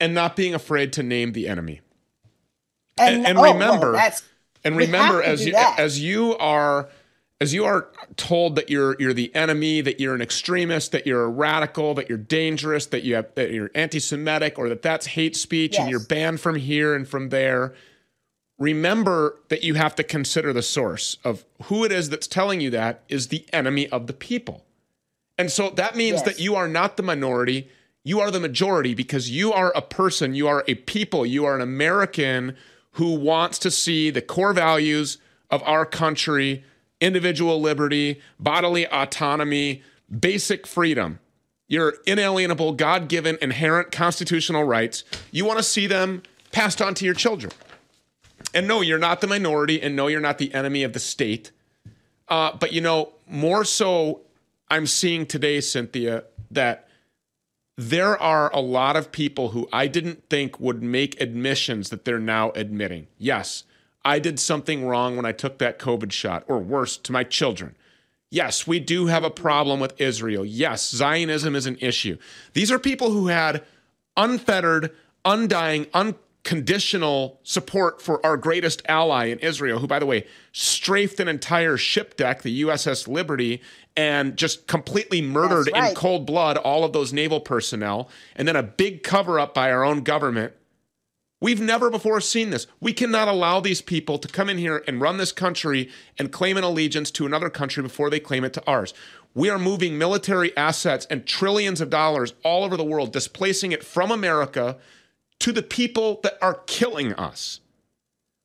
And 0.02 0.14
not 0.14 0.34
being 0.34 0.52
afraid 0.52 0.92
to 0.94 1.02
name 1.02 1.32
the 1.32 1.46
enemy. 1.46 1.80
And, 2.98 3.16
and, 3.16 3.26
and 3.26 3.38
oh, 3.38 3.52
remember, 3.52 3.92
well, 3.92 4.12
and 4.64 4.76
remember 4.76 5.22
as 5.22 5.46
you 5.46 5.52
that. 5.52 5.78
as 5.78 6.02
you 6.02 6.36
are 6.36 6.88
as 7.40 7.54
you 7.54 7.64
are 7.64 7.88
told 8.16 8.56
that 8.56 8.68
you're 8.68 8.96
you're 8.98 9.14
the 9.14 9.34
enemy, 9.34 9.80
that 9.80 9.98
you're 9.98 10.14
an 10.14 10.20
extremist, 10.20 10.92
that 10.92 11.06
you're 11.06 11.24
a 11.24 11.28
radical, 11.28 11.94
that 11.94 12.08
you're 12.08 12.18
dangerous, 12.18 12.86
that 12.86 13.02
you 13.04 13.14
have 13.14 13.34
that 13.34 13.52
you're 13.52 13.70
anti-Semitic, 13.74 14.58
or 14.58 14.68
that 14.68 14.82
that's 14.82 15.06
hate 15.06 15.36
speech, 15.36 15.72
yes. 15.72 15.80
and 15.80 15.90
you're 15.90 16.00
banned 16.00 16.40
from 16.40 16.56
here 16.56 16.94
and 16.94 17.08
from 17.08 17.30
there. 17.30 17.72
Remember 18.58 19.40
that 19.48 19.64
you 19.64 19.74
have 19.74 19.94
to 19.96 20.04
consider 20.04 20.52
the 20.52 20.62
source 20.62 21.16
of 21.24 21.44
who 21.64 21.84
it 21.84 21.92
is 21.92 22.10
that's 22.10 22.26
telling 22.26 22.60
you 22.60 22.70
that 22.70 23.02
is 23.08 23.28
the 23.28 23.44
enemy 23.52 23.88
of 23.88 24.06
the 24.06 24.12
people. 24.12 24.64
And 25.38 25.50
so 25.50 25.70
that 25.70 25.96
means 25.96 26.16
yes. 26.16 26.22
that 26.24 26.40
you 26.40 26.54
are 26.54 26.68
not 26.68 26.96
the 26.96 27.02
minority, 27.02 27.68
you 28.04 28.20
are 28.20 28.30
the 28.30 28.40
majority 28.40 28.94
because 28.94 29.30
you 29.30 29.52
are 29.52 29.72
a 29.76 29.82
person, 29.82 30.34
you 30.34 30.48
are 30.48 30.64
a 30.66 30.74
people, 30.74 31.24
you 31.24 31.44
are 31.44 31.54
an 31.54 31.60
American 31.60 32.56
who 32.92 33.14
wants 33.14 33.58
to 33.60 33.70
see 33.70 34.10
the 34.10 34.22
core 34.22 34.52
values 34.52 35.18
of 35.50 35.62
our 35.64 35.86
country 35.86 36.64
individual 37.02 37.60
liberty, 37.60 38.22
bodily 38.38 38.86
autonomy, 38.86 39.82
basic 40.20 40.66
freedom, 40.66 41.18
your 41.66 41.94
inalienable, 42.06 42.72
God 42.72 43.08
given, 43.08 43.36
inherent 43.42 43.90
constitutional 43.90 44.62
rights. 44.64 45.02
You 45.32 45.44
want 45.44 45.58
to 45.58 45.64
see 45.64 45.88
them 45.88 46.22
passed 46.52 46.80
on 46.80 46.94
to 46.94 47.04
your 47.04 47.14
children. 47.14 47.52
And 48.54 48.68
no, 48.68 48.82
you're 48.82 48.98
not 48.98 49.20
the 49.20 49.26
minority, 49.26 49.82
and 49.82 49.96
no, 49.96 50.06
you're 50.06 50.20
not 50.20 50.38
the 50.38 50.54
enemy 50.54 50.84
of 50.84 50.92
the 50.92 51.00
state. 51.00 51.50
Uh, 52.28 52.56
but 52.56 52.72
you 52.72 52.80
know, 52.80 53.12
more 53.26 53.64
so, 53.64 54.20
I'm 54.70 54.86
seeing 54.86 55.26
today, 55.26 55.60
Cynthia, 55.60 56.24
that 56.52 56.88
there 57.76 58.20
are 58.20 58.50
a 58.52 58.60
lot 58.60 58.96
of 58.96 59.12
people 59.12 59.50
who 59.50 59.68
I 59.72 59.86
didn't 59.86 60.28
think 60.28 60.60
would 60.60 60.82
make 60.82 61.20
admissions 61.20 61.90
that 61.90 62.04
they're 62.04 62.18
now 62.18 62.50
admitting. 62.52 63.06
Yes, 63.18 63.64
I 64.04 64.18
did 64.18 64.38
something 64.38 64.84
wrong 64.84 65.16
when 65.16 65.24
I 65.24 65.32
took 65.32 65.58
that 65.58 65.78
COVID 65.78 66.12
shot, 66.12 66.44
or 66.48 66.58
worse, 66.58 66.96
to 66.98 67.12
my 67.12 67.24
children. 67.24 67.76
Yes, 68.30 68.66
we 68.66 68.80
do 68.80 69.06
have 69.06 69.24
a 69.24 69.30
problem 69.30 69.78
with 69.78 70.00
Israel. 70.00 70.44
Yes, 70.44 70.90
Zionism 70.90 71.54
is 71.54 71.66
an 71.66 71.76
issue. 71.80 72.16
These 72.54 72.70
are 72.72 72.78
people 72.78 73.10
who 73.10 73.28
had 73.28 73.62
unfettered, 74.16 74.90
undying, 75.24 75.86
unconditional 75.92 77.40
support 77.42 78.00
for 78.00 78.24
our 78.24 78.36
greatest 78.36 78.82
ally 78.88 79.26
in 79.26 79.38
Israel, 79.38 79.78
who, 79.78 79.86
by 79.86 79.98
the 79.98 80.06
way, 80.06 80.26
strafed 80.50 81.20
an 81.20 81.28
entire 81.28 81.76
ship 81.76 82.16
deck, 82.16 82.42
the 82.42 82.62
USS 82.62 83.06
Liberty, 83.06 83.60
and 83.96 84.36
just 84.36 84.66
completely 84.66 85.20
murdered 85.20 85.68
right. 85.72 85.90
in 85.90 85.94
cold 85.94 86.26
blood 86.26 86.56
all 86.56 86.84
of 86.84 86.92
those 86.92 87.12
naval 87.12 87.40
personnel, 87.40 88.08
and 88.36 88.46
then 88.48 88.56
a 88.56 88.62
big 88.62 89.02
cover 89.02 89.38
up 89.38 89.54
by 89.54 89.70
our 89.70 89.84
own 89.84 90.02
government. 90.02 90.52
We've 91.40 91.60
never 91.60 91.90
before 91.90 92.20
seen 92.20 92.50
this. 92.50 92.68
We 92.80 92.92
cannot 92.92 93.26
allow 93.26 93.58
these 93.58 93.82
people 93.82 94.16
to 94.18 94.28
come 94.28 94.48
in 94.48 94.58
here 94.58 94.84
and 94.86 95.00
run 95.00 95.16
this 95.16 95.32
country 95.32 95.90
and 96.16 96.30
claim 96.30 96.56
an 96.56 96.62
allegiance 96.62 97.10
to 97.12 97.26
another 97.26 97.50
country 97.50 97.82
before 97.82 98.10
they 98.10 98.20
claim 98.20 98.44
it 98.44 98.52
to 98.52 98.66
ours. 98.66 98.94
We 99.34 99.50
are 99.50 99.58
moving 99.58 99.98
military 99.98 100.56
assets 100.56 101.04
and 101.10 101.26
trillions 101.26 101.80
of 101.80 101.90
dollars 101.90 102.34
all 102.44 102.62
over 102.62 102.76
the 102.76 102.84
world, 102.84 103.12
displacing 103.12 103.72
it 103.72 103.82
from 103.82 104.12
America 104.12 104.76
to 105.40 105.50
the 105.50 105.62
people 105.62 106.20
that 106.22 106.38
are 106.40 106.60
killing 106.66 107.12
us. 107.14 107.58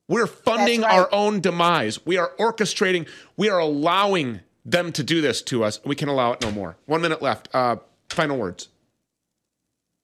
We're 0.07 0.25
funding 0.25 0.81
right. 0.81 0.93
our 0.93 1.13
own 1.13 1.41
demise. 1.41 2.03
We 2.03 2.17
are 2.17 2.31
orchestrating, 2.39 3.07
we 3.35 3.49
are 3.49 3.59
allowing 3.59 4.39
them 4.67 4.91
to 4.91 5.01
do 5.01 5.21
this 5.21 5.41
to 5.43 5.63
us. 5.63 5.79
We 5.85 5.95
can 5.95 6.09
allow 6.09 6.33
it 6.33 6.41
no 6.41 6.51
more. 6.51 6.77
One 6.85 7.01
minute 7.01 7.21
left. 7.21 7.47
Uh, 7.53 7.77
final 8.09 8.37
words. 8.37 8.67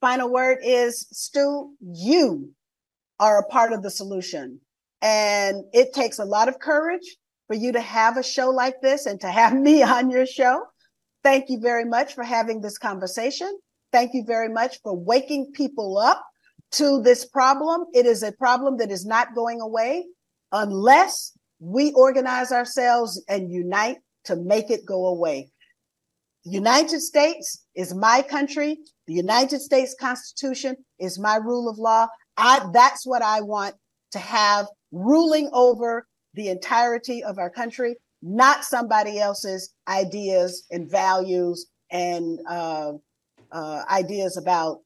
Final 0.01 0.31
word 0.31 0.59
is 0.63 1.05
Stew, 1.11 1.75
you 1.79 2.51
are 3.19 3.39
a 3.39 3.45
part 3.45 3.73
of 3.73 3.83
the 3.83 3.91
solution. 3.91 4.59
And 5.01 5.63
it 5.73 5.93
takes 5.93 6.17
a 6.17 6.25
lot 6.25 6.47
of 6.47 6.59
courage 6.59 7.17
for 7.47 7.55
you 7.55 7.73
to 7.73 7.81
have 7.81 8.17
a 8.17 8.23
show 8.23 8.49
like 8.49 8.81
this 8.81 9.05
and 9.05 9.19
to 9.21 9.27
have 9.27 9.53
me 9.67 9.83
on 9.83 10.09
your 10.09 10.25
show. 10.25 10.63
Thank 11.23 11.45
you 11.49 11.59
very 11.59 11.85
much 11.85 12.13
for 12.13 12.23
having 12.23 12.61
this 12.61 12.77
conversation. 12.77 13.57
Thank 13.91 14.13
you 14.13 14.23
very 14.25 14.49
much 14.49 14.79
for 14.81 14.97
waking 14.97 15.51
people 15.53 15.97
up 15.97 16.25
to 16.71 17.01
this 17.01 17.25
problem. 17.25 17.85
It 17.93 18.05
is 18.05 18.23
a 18.23 18.31
problem 18.31 18.77
that 18.77 18.91
is 18.91 19.05
not 19.05 19.35
going 19.35 19.61
away 19.61 20.05
unless 20.51 21.37
we 21.59 21.91
organize 21.93 22.51
ourselves 22.51 23.23
and 23.29 23.51
unite 23.51 23.97
to 24.25 24.35
make 24.35 24.69
it 24.69 24.85
go 24.85 25.07
away. 25.07 25.49
The 26.45 26.51
United 26.51 26.99
States 26.99 27.65
is 27.75 27.93
my 27.93 28.21
country. 28.21 28.77
The 29.07 29.13
United 29.13 29.61
States 29.61 29.95
Constitution 29.99 30.75
is 30.99 31.17
my 31.17 31.37
rule 31.37 31.69
of 31.69 31.77
law. 31.77 32.07
I, 32.35 32.67
that's 32.73 33.05
what 33.05 33.21
I 33.21 33.41
want 33.41 33.75
to 34.11 34.19
have 34.19 34.67
ruling 34.91 35.49
over 35.53 36.05
the 36.33 36.49
entirety 36.49 37.23
of 37.23 37.37
our 37.37 37.49
country, 37.49 37.95
not 38.21 38.65
somebody 38.65 39.19
else's 39.19 39.73
ideas 39.87 40.65
and 40.71 40.89
values 40.89 41.67
and 41.91 42.39
uh, 42.49 42.93
uh, 43.51 43.83
ideas 43.89 44.37
about 44.37 44.79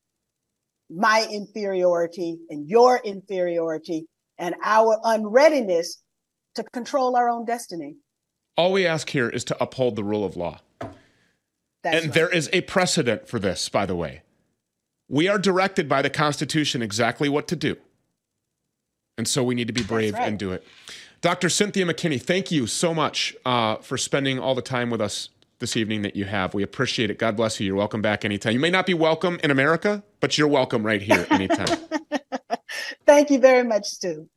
my 0.90 1.28
inferiority 1.32 2.38
and 2.50 2.68
your 2.68 3.02
inferiority 3.04 4.06
and 4.38 4.56
our 4.64 5.00
unreadiness 5.04 6.02
to 6.56 6.64
control 6.74 7.16
our 7.16 7.30
own 7.30 7.46
destiny. 7.46 7.96
All 8.58 8.72
we 8.72 8.88
ask 8.88 9.10
here 9.10 9.30
is 9.30 9.44
to 9.46 9.64
uphold 9.64 9.96
the 9.96 10.04
rule 10.04 10.26
of 10.26 10.36
law. 10.36 10.60
That's 11.84 11.96
and 11.96 12.06
right. 12.06 12.14
there 12.14 12.30
is 12.30 12.50
a 12.52 12.62
precedent 12.62 13.28
for 13.28 13.40
this, 13.40 13.70
by 13.70 13.86
the 13.86 13.96
way. 13.96 14.24
We 15.08 15.28
are 15.28 15.38
directed 15.38 15.88
by 15.88 16.02
the 16.02 16.10
Constitution 16.10 16.82
exactly 16.82 17.30
what 17.30 17.48
to 17.50 17.56
do. 17.56 17.78
And 19.18 19.28
so 19.28 19.44
we 19.44 19.56
need 19.56 19.68
to 19.68 19.74
be 19.74 19.84
brave 19.84 20.16
right. 20.16 20.28
and 20.28 20.38
do 20.38 20.52
it. 20.52 20.66
Dr. 21.22 21.50
Cynthia 21.50 21.86
McKinney, 21.86 22.22
thank 22.22 22.52
you 22.52 22.68
so 22.68 22.94
much 22.94 23.36
uh, 23.46 23.78
for 23.78 23.98
spending 23.98 24.40
all 24.40 24.54
the 24.54 24.62
time 24.62 24.90
with 24.90 25.02
us 25.02 25.30
this 25.60 25.76
evening 25.76 26.02
that 26.04 26.16
you 26.16 26.26
have. 26.26 26.54
We 26.54 26.62
appreciate 26.62 27.10
it. 27.10 27.18
God 27.18 27.36
bless 27.36 27.60
you. 27.60 27.66
You're 27.66 27.76
welcome 27.76 28.02
back 28.02 28.26
anytime. 28.26 28.54
You 28.54 28.60
may 28.60 28.70
not 28.70 28.86
be 28.86 28.94
welcome 28.94 29.40
in 29.44 29.50
America, 29.50 30.04
but 30.20 30.38
you're 30.38 30.48
welcome 30.48 30.86
right 30.86 31.02
here 31.02 31.26
anytime. 31.32 31.78
thank 33.06 33.30
you 33.32 33.40
very 33.40 33.64
much, 33.64 33.86
Stew. 33.86 34.30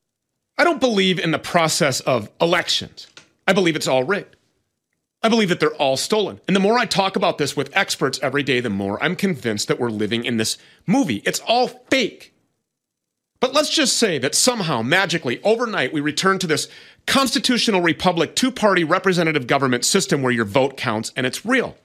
I 0.56 0.64
don't 0.64 0.80
believe 0.80 1.18
in 1.18 1.30
the 1.30 1.38
process 1.38 2.00
of 2.00 2.30
elections. 2.40 3.06
I 3.51 3.53
believe 3.53 3.74
it's 3.74 3.88
all 3.88 4.05
rigged. 4.05 4.36
I 5.24 5.28
believe 5.28 5.48
that 5.48 5.59
they're 5.59 5.74
all 5.74 5.96
stolen. 5.96 6.40
And 6.46 6.55
the 6.55 6.61
more 6.61 6.78
I 6.78 6.86
talk 6.86 7.16
about 7.16 7.36
this 7.36 7.57
with 7.57 7.76
experts 7.76 8.20
every 8.22 8.44
day, 8.44 8.61
the 8.61 8.70
more 8.70 9.03
I'm 9.03 9.16
convinced 9.16 9.66
that 9.66 9.80
we're 9.80 9.90
living 9.90 10.24
in 10.24 10.36
this 10.36 10.57
movie. 10.86 11.20
It's 11.26 11.40
all 11.40 11.66
fake. 11.66 12.32
But 13.40 13.53
let's 13.53 13.70
just 13.70 13.96
say 13.96 14.18
that 14.18 14.36
somehow, 14.36 14.82
magically, 14.82 15.42
overnight, 15.42 15.92
we 15.92 16.01
return 16.01 16.38
to 16.38 16.46
this 16.46 16.68
constitutional 17.09 17.80
republic, 17.80 18.36
two 18.36 18.53
party 18.53 18.84
representative 18.84 19.48
government 19.48 19.84
system 19.84 20.22
where 20.22 20.32
your 20.32 20.44
vote 20.44 20.76
counts 20.76 21.12
and 21.16 21.26
it's 21.26 21.44
real. 21.44 21.76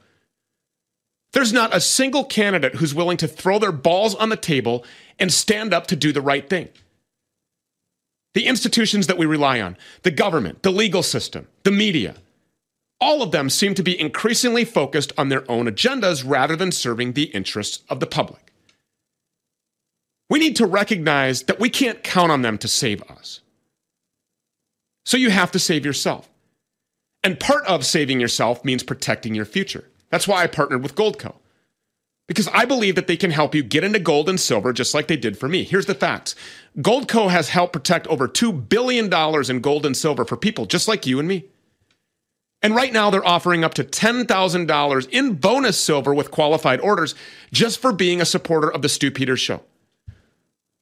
There's 1.32 1.52
not 1.52 1.74
a 1.74 1.80
single 1.80 2.22
candidate 2.22 2.76
who's 2.76 2.94
willing 2.94 3.16
to 3.16 3.26
throw 3.26 3.58
their 3.58 3.72
balls 3.72 4.14
on 4.14 4.28
the 4.28 4.36
table 4.36 4.84
and 5.18 5.32
stand 5.32 5.74
up 5.74 5.88
to 5.88 5.96
do 5.96 6.12
the 6.12 6.20
right 6.20 6.48
thing. 6.48 6.68
The 8.36 8.46
institutions 8.46 9.06
that 9.06 9.16
we 9.16 9.24
rely 9.24 9.62
on, 9.62 9.78
the 10.02 10.10
government, 10.10 10.62
the 10.62 10.70
legal 10.70 11.02
system, 11.02 11.48
the 11.62 11.70
media, 11.70 12.16
all 13.00 13.22
of 13.22 13.30
them 13.30 13.48
seem 13.48 13.74
to 13.74 13.82
be 13.82 13.98
increasingly 13.98 14.62
focused 14.62 15.10
on 15.16 15.30
their 15.30 15.50
own 15.50 15.64
agendas 15.64 16.22
rather 16.22 16.54
than 16.54 16.70
serving 16.70 17.14
the 17.14 17.30
interests 17.34 17.82
of 17.88 17.98
the 17.98 18.06
public. 18.06 18.52
We 20.28 20.38
need 20.38 20.54
to 20.56 20.66
recognize 20.66 21.44
that 21.44 21.58
we 21.58 21.70
can't 21.70 22.02
count 22.02 22.30
on 22.30 22.42
them 22.42 22.58
to 22.58 22.68
save 22.68 23.02
us. 23.04 23.40
So 25.06 25.16
you 25.16 25.30
have 25.30 25.52
to 25.52 25.58
save 25.58 25.86
yourself. 25.86 26.28
And 27.24 27.40
part 27.40 27.64
of 27.64 27.86
saving 27.86 28.20
yourself 28.20 28.62
means 28.66 28.82
protecting 28.82 29.34
your 29.34 29.46
future. 29.46 29.88
That's 30.10 30.28
why 30.28 30.42
I 30.42 30.46
partnered 30.46 30.82
with 30.82 30.94
Goldco. 30.94 31.36
Because 32.26 32.48
I 32.48 32.64
believe 32.64 32.96
that 32.96 33.06
they 33.06 33.16
can 33.16 33.30
help 33.30 33.54
you 33.54 33.62
get 33.62 33.84
into 33.84 34.00
gold 34.00 34.28
and 34.28 34.38
silver 34.38 34.72
just 34.72 34.94
like 34.94 35.06
they 35.06 35.16
did 35.16 35.38
for 35.38 35.48
me. 35.48 35.62
Here's 35.62 35.86
the 35.86 35.94
facts 35.94 36.34
Goldco 36.78 37.30
has 37.30 37.50
helped 37.50 37.72
protect 37.72 38.06
over 38.08 38.26
$2 38.28 38.68
billion 38.68 39.12
in 39.50 39.60
gold 39.60 39.86
and 39.86 39.96
silver 39.96 40.24
for 40.24 40.36
people 40.36 40.66
just 40.66 40.88
like 40.88 41.06
you 41.06 41.18
and 41.18 41.28
me. 41.28 41.46
And 42.62 42.74
right 42.74 42.92
now, 42.92 43.10
they're 43.10 43.26
offering 43.26 43.62
up 43.62 43.74
to 43.74 43.84
$10,000 43.84 45.08
in 45.10 45.34
bonus 45.34 45.78
silver 45.78 46.14
with 46.14 46.30
qualified 46.30 46.80
orders 46.80 47.14
just 47.52 47.78
for 47.78 47.92
being 47.92 48.20
a 48.20 48.24
supporter 48.24 48.72
of 48.72 48.82
the 48.82 48.88
Stew 48.88 49.10
Peters 49.10 49.40
Show. 49.40 49.62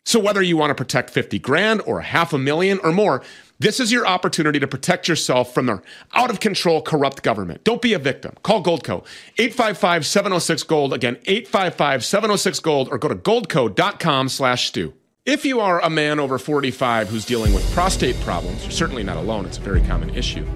So, 0.07 0.20
whether 0.20 0.42
you 0.42 0.57
want 0.57 0.70
to 0.70 0.74
protect 0.74 1.11
50 1.11 1.38
grand 1.38 1.80
or 1.82 2.02
half 2.02 2.32
a 2.32 2.38
million 2.38 2.78
or 2.82 2.92
more, 2.92 3.22
this 3.59 3.80
is 3.80 3.90
your 3.90 4.07
opportunity 4.07 4.61
to 4.61 4.66
protect 4.66 5.09
yourself 5.09 5.55
from 5.55 5.66
their 5.66 5.82
out 6.12 6.30
of 6.30 6.40
control, 6.40 6.82
corrupt 6.82 7.22
government. 7.22 7.64
Don't 7.64 7.80
be 7.80 7.94
a 7.94 7.98
victim. 7.98 8.34
Call 8.42 8.62
Goldco 8.62 9.05
855 9.38 10.05
706 10.05 10.62
Gold. 10.64 10.92
Again, 10.92 11.16
855 11.24 12.05
706 12.05 12.61
Gold 12.61 12.88
or 12.90 12.98
go 12.98 13.09
to 13.09 13.14
goldco.com 13.14 14.28
slash 14.28 14.68
stew. 14.68 14.92
If 15.24 15.46
you 15.46 15.61
are 15.61 15.80
a 15.80 15.88
man 15.88 16.20
over 16.20 16.38
45 16.38 17.09
who's 17.09 17.24
dealing 17.24 17.55
with 17.55 17.72
prostate 17.72 18.20
problems, 18.20 18.62
you're 18.62 18.72
certainly 18.72 19.05
not 19.05 19.16
alone. 19.16 19.46
It's 19.46 19.57
a 19.57 19.62
very 19.62 19.80
common 19.80 20.11
issue. 20.11 20.46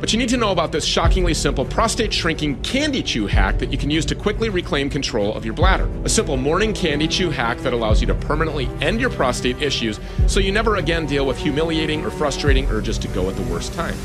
But 0.00 0.12
you 0.12 0.18
need 0.18 0.28
to 0.28 0.36
know 0.36 0.50
about 0.50 0.72
this 0.72 0.84
shockingly 0.84 1.32
simple 1.32 1.64
prostate 1.64 2.12
shrinking 2.12 2.60
candy 2.62 3.02
chew 3.02 3.26
hack 3.26 3.58
that 3.58 3.72
you 3.72 3.78
can 3.78 3.90
use 3.90 4.04
to 4.06 4.14
quickly 4.14 4.50
reclaim 4.50 4.90
control 4.90 5.32
of 5.34 5.44
your 5.44 5.54
bladder. 5.54 5.88
A 6.04 6.08
simple 6.08 6.36
morning 6.36 6.74
candy 6.74 7.08
chew 7.08 7.30
hack 7.30 7.58
that 7.58 7.72
allows 7.72 8.02
you 8.02 8.06
to 8.08 8.14
permanently 8.14 8.66
end 8.82 9.00
your 9.00 9.08
prostate 9.10 9.60
issues 9.62 9.98
so 10.26 10.38
you 10.38 10.52
never 10.52 10.76
again 10.76 11.06
deal 11.06 11.26
with 11.26 11.38
humiliating 11.38 12.04
or 12.04 12.10
frustrating 12.10 12.66
urges 12.66 12.98
to 12.98 13.08
go 13.08 13.30
at 13.30 13.36
the 13.36 13.42
worst 13.44 13.72
time. 13.72 13.96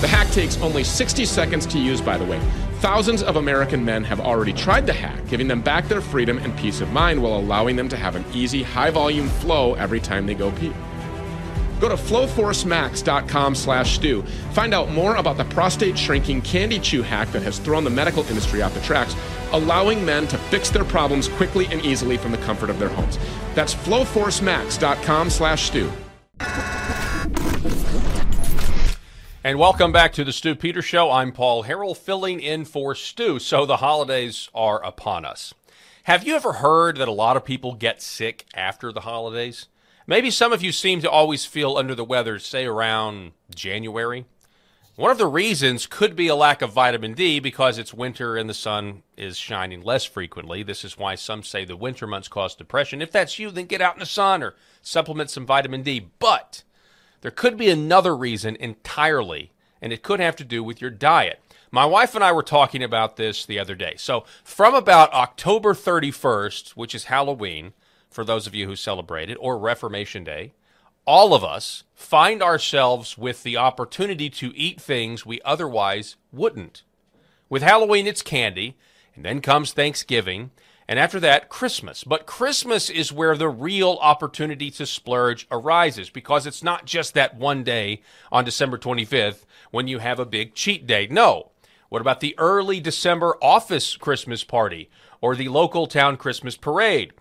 The 0.00 0.08
hack 0.08 0.30
takes 0.30 0.56
only 0.58 0.84
60 0.84 1.24
seconds 1.24 1.66
to 1.66 1.78
use, 1.78 2.00
by 2.00 2.16
the 2.16 2.24
way. 2.24 2.38
Thousands 2.78 3.22
of 3.22 3.36
American 3.36 3.84
men 3.84 4.04
have 4.04 4.20
already 4.20 4.52
tried 4.52 4.86
the 4.86 4.92
hack, 4.92 5.18
giving 5.28 5.48
them 5.48 5.62
back 5.62 5.88
their 5.88 6.00
freedom 6.00 6.38
and 6.38 6.56
peace 6.58 6.80
of 6.80 6.92
mind 6.92 7.20
while 7.20 7.38
allowing 7.38 7.74
them 7.74 7.88
to 7.88 7.96
have 7.96 8.14
an 8.14 8.24
easy, 8.32 8.62
high 8.62 8.90
volume 8.90 9.28
flow 9.28 9.74
every 9.74 10.00
time 10.00 10.26
they 10.26 10.34
go 10.34 10.52
pee. 10.52 10.72
Go 11.80 11.88
to 11.88 11.96
flowforcemax.com 11.96 13.54
slash 13.54 13.94
stew. 13.94 14.22
Find 14.52 14.74
out 14.74 14.90
more 14.90 15.16
about 15.16 15.36
the 15.36 15.44
prostate 15.44 15.98
shrinking 15.98 16.42
candy 16.42 16.78
chew 16.78 17.02
hack 17.02 17.30
that 17.32 17.42
has 17.42 17.58
thrown 17.58 17.84
the 17.84 17.90
medical 17.90 18.24
industry 18.24 18.62
off 18.62 18.74
the 18.74 18.80
tracks, 18.80 19.14
allowing 19.52 20.04
men 20.04 20.26
to 20.28 20.38
fix 20.38 20.70
their 20.70 20.84
problems 20.84 21.28
quickly 21.28 21.66
and 21.66 21.84
easily 21.84 22.16
from 22.16 22.32
the 22.32 22.38
comfort 22.38 22.70
of 22.70 22.78
their 22.78 22.88
homes. 22.88 23.18
That's 23.54 23.74
flowforcemax.com 23.74 25.30
slash 25.30 25.64
stew. 25.64 25.92
And 29.46 29.58
welcome 29.58 29.92
back 29.92 30.14
to 30.14 30.24
the 30.24 30.32
Stew 30.32 30.54
Peter 30.54 30.80
Show. 30.80 31.10
I'm 31.10 31.30
Paul 31.30 31.64
Harrell, 31.64 31.94
filling 31.94 32.40
in 32.40 32.64
for 32.64 32.94
Stew. 32.94 33.38
So 33.38 33.66
the 33.66 33.76
holidays 33.76 34.48
are 34.54 34.82
upon 34.82 35.26
us. 35.26 35.52
Have 36.04 36.26
you 36.26 36.34
ever 36.34 36.54
heard 36.54 36.96
that 36.96 37.08
a 37.08 37.12
lot 37.12 37.36
of 37.36 37.44
people 37.44 37.74
get 37.74 38.00
sick 38.00 38.46
after 38.54 38.90
the 38.90 39.00
holidays? 39.00 39.66
Maybe 40.06 40.30
some 40.30 40.52
of 40.52 40.62
you 40.62 40.70
seem 40.70 41.00
to 41.00 41.10
always 41.10 41.46
feel 41.46 41.78
under 41.78 41.94
the 41.94 42.04
weather, 42.04 42.38
say 42.38 42.66
around 42.66 43.32
January. 43.54 44.26
One 44.96 45.10
of 45.10 45.16
the 45.16 45.26
reasons 45.26 45.86
could 45.86 46.14
be 46.14 46.28
a 46.28 46.36
lack 46.36 46.60
of 46.60 46.72
vitamin 46.72 47.14
D 47.14 47.40
because 47.40 47.78
it's 47.78 47.94
winter 47.94 48.36
and 48.36 48.48
the 48.48 48.54
sun 48.54 49.02
is 49.16 49.38
shining 49.38 49.80
less 49.80 50.04
frequently. 50.04 50.62
This 50.62 50.84
is 50.84 50.98
why 50.98 51.14
some 51.14 51.42
say 51.42 51.64
the 51.64 51.74
winter 51.74 52.06
months 52.06 52.28
cause 52.28 52.54
depression. 52.54 53.00
If 53.00 53.10
that's 53.10 53.38
you, 53.38 53.50
then 53.50 53.64
get 53.64 53.80
out 53.80 53.94
in 53.94 54.00
the 54.00 54.06
sun 54.06 54.42
or 54.42 54.54
supplement 54.82 55.30
some 55.30 55.46
vitamin 55.46 55.82
D. 55.82 56.10
But 56.18 56.64
there 57.22 57.30
could 57.30 57.56
be 57.56 57.70
another 57.70 58.14
reason 58.14 58.56
entirely, 58.56 59.52
and 59.80 59.90
it 59.90 60.02
could 60.02 60.20
have 60.20 60.36
to 60.36 60.44
do 60.44 60.62
with 60.62 60.82
your 60.82 60.90
diet. 60.90 61.40
My 61.70 61.86
wife 61.86 62.14
and 62.14 62.22
I 62.22 62.30
were 62.30 62.42
talking 62.42 62.82
about 62.82 63.16
this 63.16 63.46
the 63.46 63.58
other 63.58 63.74
day. 63.74 63.94
So, 63.96 64.26
from 64.44 64.74
about 64.74 65.12
October 65.14 65.72
31st, 65.72 66.72
which 66.72 66.94
is 66.94 67.04
Halloween, 67.04 67.72
for 68.14 68.24
those 68.24 68.46
of 68.46 68.54
you 68.54 68.66
who 68.68 68.76
celebrate 68.76 69.28
it, 69.28 69.36
or 69.40 69.58
Reformation 69.58 70.22
Day, 70.22 70.52
all 71.04 71.34
of 71.34 71.42
us 71.42 71.82
find 71.94 72.44
ourselves 72.44 73.18
with 73.18 73.42
the 73.42 73.56
opportunity 73.56 74.30
to 74.30 74.56
eat 74.56 74.80
things 74.80 75.26
we 75.26 75.40
otherwise 75.44 76.14
wouldn't. 76.32 76.84
With 77.48 77.62
Halloween, 77.62 78.06
it's 78.06 78.22
candy, 78.22 78.76
and 79.16 79.24
then 79.24 79.40
comes 79.40 79.72
Thanksgiving, 79.72 80.52
and 80.86 80.96
after 80.96 81.18
that, 81.20 81.48
Christmas. 81.48 82.04
But 82.04 82.24
Christmas 82.24 82.88
is 82.88 83.10
where 83.10 83.36
the 83.36 83.48
real 83.48 83.98
opportunity 84.00 84.70
to 84.70 84.86
splurge 84.86 85.48
arises 85.50 86.08
because 86.08 86.46
it's 86.46 86.62
not 86.62 86.86
just 86.86 87.14
that 87.14 87.34
one 87.34 87.64
day 87.64 88.00
on 88.30 88.44
December 88.44 88.78
25th 88.78 89.44
when 89.72 89.88
you 89.88 89.98
have 89.98 90.20
a 90.20 90.24
big 90.24 90.54
cheat 90.54 90.86
day. 90.86 91.08
No. 91.10 91.50
What 91.88 92.00
about 92.00 92.20
the 92.20 92.36
early 92.38 92.78
December 92.78 93.36
office 93.42 93.96
Christmas 93.96 94.44
party 94.44 94.88
or 95.20 95.34
the 95.34 95.48
local 95.48 95.88
town 95.88 96.16
Christmas 96.16 96.56
parade? 96.56 97.12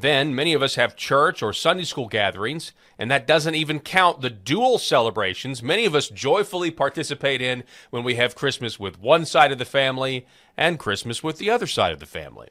Then 0.00 0.32
many 0.32 0.54
of 0.54 0.62
us 0.62 0.76
have 0.76 0.94
church 0.94 1.42
or 1.42 1.52
Sunday 1.52 1.82
school 1.82 2.06
gatherings, 2.06 2.72
and 2.98 3.10
that 3.10 3.26
doesn't 3.26 3.56
even 3.56 3.80
count 3.80 4.20
the 4.20 4.30
dual 4.30 4.78
celebrations 4.78 5.62
many 5.62 5.86
of 5.86 5.94
us 5.94 6.08
joyfully 6.08 6.70
participate 6.70 7.42
in 7.42 7.64
when 7.90 8.04
we 8.04 8.14
have 8.14 8.36
Christmas 8.36 8.78
with 8.78 9.00
one 9.00 9.24
side 9.24 9.50
of 9.50 9.58
the 9.58 9.64
family 9.64 10.24
and 10.56 10.78
Christmas 10.78 11.22
with 11.22 11.38
the 11.38 11.50
other 11.50 11.66
side 11.66 11.92
of 11.92 11.98
the 11.98 12.06
family. 12.06 12.48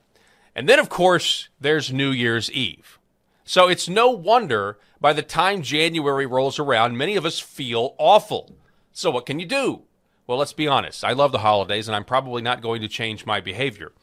And 0.56 0.68
then, 0.68 0.78
of 0.80 0.90
course, 0.90 1.48
there's 1.62 1.94
New 1.94 2.10
Year's 2.10 2.52
Eve. 2.52 3.00
So 3.46 3.70
it's 3.70 3.88
no 3.88 4.10
wonder 4.10 4.78
by 5.00 5.14
the 5.14 5.22
time 5.22 5.62
January 5.62 6.26
rolls 6.26 6.60
around, 6.60 6.98
many 6.98 7.16
of 7.16 7.26
us 7.26 7.40
feel 7.40 7.96
awful. 7.98 8.56
So 8.92 9.10
what 9.12 9.26
can 9.26 9.40
you 9.40 9.46
do? 9.46 9.84
Well, 10.26 10.38
let's 10.38 10.54
be 10.54 10.68
honest. 10.68 11.06
I 11.06 11.14
love 11.14 11.32
the 11.32 11.40
holidays, 11.40 11.88
and 11.88 11.96
I'm 11.96 12.04
probably 12.04 12.42
not 12.42 12.62
going 12.62 12.82
to 12.82 12.90
change 12.90 13.26
my 13.26 13.40
behavior. 13.40 13.94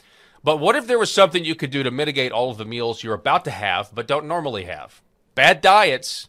But 0.45 0.59
what 0.59 0.77
if 0.77 0.87
there 0.87 0.99
was 0.99 1.11
something 1.11 1.43
you 1.43 1.55
could 1.55 1.71
do 1.71 1.83
to 1.83 1.91
mitigate 1.91 2.31
all 2.31 2.51
of 2.51 2.59
the 2.59 2.67
meals 2.67 3.03
you're 3.03 3.15
about 3.15 3.47
to 3.47 3.51
have 3.51 3.91
but 3.95 4.07
don't 4.07 4.29
normally 4.29 4.65
have? 4.65 5.01
Bad 5.35 5.63
diets 5.63 6.29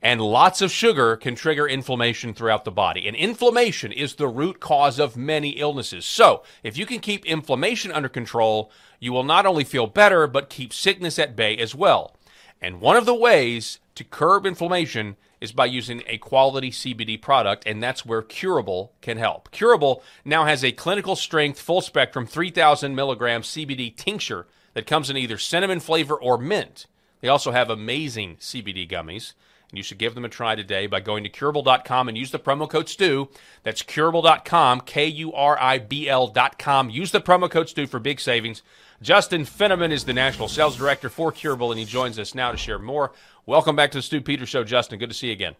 and 0.00 0.22
lots 0.22 0.62
of 0.62 0.70
sugar 0.70 1.16
can 1.16 1.34
trigger 1.34 1.68
inflammation 1.68 2.32
throughout 2.32 2.64
the 2.64 2.70
body. 2.70 3.06
And 3.06 3.14
inflammation 3.14 3.92
is 3.92 4.14
the 4.14 4.26
root 4.26 4.58
cause 4.58 4.98
of 4.98 5.18
many 5.18 5.50
illnesses. 5.50 6.06
So, 6.06 6.44
if 6.62 6.78
you 6.78 6.86
can 6.86 7.00
keep 7.00 7.26
inflammation 7.26 7.92
under 7.92 8.08
control, 8.08 8.70
you 9.00 9.12
will 9.12 9.22
not 9.22 9.44
only 9.44 9.64
feel 9.64 9.86
better, 9.86 10.26
but 10.26 10.48
keep 10.48 10.72
sickness 10.72 11.18
at 11.18 11.36
bay 11.36 11.56
as 11.58 11.74
well. 11.74 12.16
And 12.60 12.80
one 12.80 12.96
of 12.96 13.04
the 13.04 13.14
ways 13.14 13.80
to 13.96 14.04
curb 14.04 14.46
inflammation 14.46 15.16
is 15.40 15.52
by 15.52 15.66
using 15.66 16.02
a 16.06 16.18
quality 16.18 16.70
CBD 16.70 17.20
product, 17.20 17.66
and 17.66 17.82
that's 17.82 18.06
where 18.06 18.22
Kuribl 18.22 18.90
can 19.00 19.18
help. 19.18 19.50
Kuribl 19.52 20.02
now 20.24 20.44
has 20.44 20.64
a 20.64 20.72
clinical 20.72 21.16
strength, 21.16 21.60
full 21.60 21.80
spectrum, 21.80 22.26
3,000 22.26 22.94
milligram 22.94 23.42
CBD 23.42 23.94
tincture 23.94 24.46
that 24.74 24.86
comes 24.86 25.10
in 25.10 25.16
either 25.16 25.38
cinnamon 25.38 25.80
flavor 25.80 26.14
or 26.14 26.38
mint. 26.38 26.86
They 27.20 27.28
also 27.28 27.50
have 27.52 27.70
amazing 27.70 28.36
CBD 28.36 28.88
gummies. 28.88 29.32
And 29.70 29.78
you 29.78 29.82
should 29.82 29.98
give 29.98 30.14
them 30.14 30.24
a 30.24 30.28
try 30.28 30.54
today 30.54 30.86
by 30.86 31.00
going 31.00 31.24
to 31.24 31.30
kuribl.com 31.30 32.08
and 32.08 32.16
use 32.16 32.30
the 32.30 32.38
promo 32.38 32.70
code 32.70 32.88
STEW. 32.88 33.28
That's 33.64 33.82
kuribl.com, 33.82 34.82
K 34.82 35.06
U 35.06 35.32
R 35.32 35.58
I 35.60 35.78
B 35.78 36.08
L.com. 36.08 36.88
Use 36.88 37.10
the 37.10 37.20
promo 37.20 37.50
code 37.50 37.68
STEW 37.68 37.88
for 37.88 37.98
big 37.98 38.20
savings. 38.20 38.62
Justin 39.02 39.44
Finneman 39.44 39.90
is 39.90 40.04
the 40.04 40.12
National 40.12 40.48
Sales 40.48 40.76
Director 40.76 41.08
for 41.08 41.30
Kuribl, 41.32 41.70
and 41.70 41.78
he 41.78 41.84
joins 41.84 42.18
us 42.18 42.34
now 42.34 42.50
to 42.50 42.56
share 42.56 42.78
more 42.78 43.12
Welcome 43.48 43.76
back 43.76 43.92
to 43.92 43.98
the 43.98 44.02
Stew 44.02 44.20
Peter 44.20 44.44
Show, 44.44 44.64
Justin. 44.64 44.98
Good 44.98 45.08
to 45.08 45.14
see 45.14 45.28
you 45.28 45.32
again. 45.32 45.54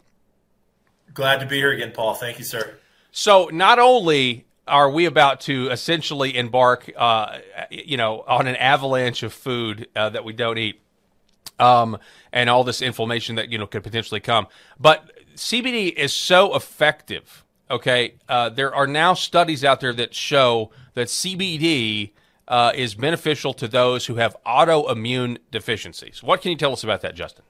Glad 1.14 1.38
to 1.38 1.46
be 1.46 1.58
here 1.58 1.70
again, 1.70 1.92
Paul. 1.92 2.14
Thank 2.14 2.36
you, 2.36 2.44
sir. 2.44 2.78
So, 3.12 3.48
not 3.52 3.78
only 3.78 4.44
are 4.66 4.90
we 4.90 5.04
about 5.04 5.40
to 5.42 5.70
essentially 5.70 6.36
embark, 6.36 6.90
uh, 6.96 7.38
you 7.70 7.96
know, 7.96 8.24
on 8.26 8.48
an 8.48 8.56
avalanche 8.56 9.22
of 9.22 9.32
food 9.32 9.86
uh, 9.94 10.08
that 10.08 10.24
we 10.24 10.32
don't 10.32 10.58
eat, 10.58 10.80
um, 11.60 11.96
and 12.32 12.50
all 12.50 12.64
this 12.64 12.82
inflammation 12.82 13.36
that 13.36 13.50
you 13.50 13.58
know 13.58 13.68
could 13.68 13.84
potentially 13.84 14.18
come, 14.18 14.48
but 14.80 15.08
CBD 15.36 15.94
is 15.94 16.12
so 16.12 16.56
effective. 16.56 17.44
Okay, 17.70 18.14
uh, 18.28 18.48
there 18.48 18.74
are 18.74 18.88
now 18.88 19.14
studies 19.14 19.64
out 19.64 19.80
there 19.80 19.92
that 19.92 20.12
show 20.12 20.72
that 20.94 21.06
CBD 21.06 22.10
uh, 22.48 22.72
is 22.74 22.94
beneficial 22.94 23.52
to 23.54 23.68
those 23.68 24.06
who 24.06 24.16
have 24.16 24.36
autoimmune 24.46 25.38
deficiencies. 25.50 26.22
What 26.22 26.42
can 26.42 26.50
you 26.50 26.56
tell 26.56 26.72
us 26.72 26.84
about 26.84 27.00
that, 27.02 27.14
Justin? 27.14 27.44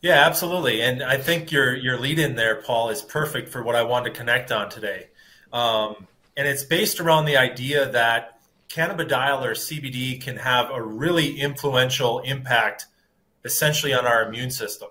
Yeah, 0.00 0.24
absolutely. 0.26 0.82
And 0.82 1.02
I 1.02 1.16
think 1.16 1.52
your 1.52 1.76
your 1.76 1.98
lead 1.98 2.18
in 2.18 2.34
there, 2.34 2.56
Paul, 2.56 2.90
is 2.90 3.02
perfect 3.02 3.50
for 3.50 3.62
what 3.62 3.76
I 3.76 3.82
wanted 3.84 4.12
to 4.12 4.18
connect 4.18 4.50
on 4.50 4.68
today. 4.68 5.08
Um, 5.52 6.08
and 6.36 6.48
it's 6.48 6.64
based 6.64 6.98
around 6.98 7.26
the 7.26 7.36
idea 7.36 7.90
that 7.90 8.40
cannabidiol 8.68 9.42
or 9.42 9.52
CBD 9.52 10.20
can 10.20 10.36
have 10.38 10.70
a 10.70 10.82
really 10.82 11.38
influential 11.38 12.20
impact, 12.20 12.86
essentially, 13.44 13.92
on 13.92 14.06
our 14.06 14.26
immune 14.26 14.50
system. 14.50 14.88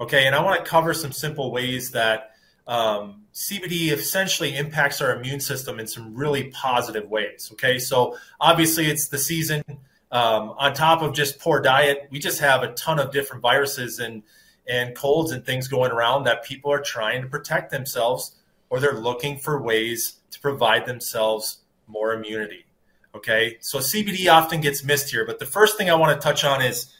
Okay, 0.00 0.26
and 0.26 0.34
I 0.34 0.42
want 0.42 0.64
to 0.64 0.70
cover 0.70 0.94
some 0.94 1.12
simple 1.12 1.50
ways 1.50 1.90
that 1.90 2.30
um, 2.68 3.22
CBD 3.32 3.90
essentially 3.92 4.54
impacts 4.56 5.00
our 5.00 5.16
immune 5.16 5.40
system 5.40 5.80
in 5.80 5.86
some 5.86 6.14
really 6.14 6.50
positive 6.50 7.08
ways. 7.08 7.48
Okay, 7.52 7.78
so 7.78 8.16
obviously 8.40 8.86
it's 8.86 9.08
the 9.08 9.18
season. 9.18 9.64
Um, 10.12 10.54
on 10.58 10.74
top 10.74 11.02
of 11.02 11.14
just 11.14 11.38
poor 11.38 11.60
diet, 11.60 12.08
we 12.10 12.18
just 12.18 12.40
have 12.40 12.62
a 12.62 12.72
ton 12.74 12.98
of 12.98 13.10
different 13.10 13.42
viruses 13.42 13.98
and 13.98 14.22
and 14.68 14.94
colds 14.94 15.32
and 15.32 15.46
things 15.46 15.66
going 15.66 15.90
around 15.90 16.24
that 16.24 16.44
people 16.44 16.70
are 16.70 16.80
trying 16.80 17.22
to 17.22 17.28
protect 17.28 17.70
themselves 17.70 18.36
or 18.68 18.80
they're 18.80 19.00
looking 19.00 19.38
for 19.38 19.62
ways 19.62 20.18
to 20.30 20.38
provide 20.40 20.84
themselves 20.84 21.60
more 21.86 22.12
immunity. 22.12 22.66
Okay, 23.14 23.56
so 23.60 23.78
CBD 23.78 24.30
often 24.30 24.60
gets 24.60 24.84
missed 24.84 25.10
here, 25.10 25.24
but 25.26 25.38
the 25.38 25.46
first 25.46 25.78
thing 25.78 25.88
I 25.88 25.94
want 25.94 26.20
to 26.20 26.22
touch 26.22 26.44
on 26.44 26.60
is 26.60 26.92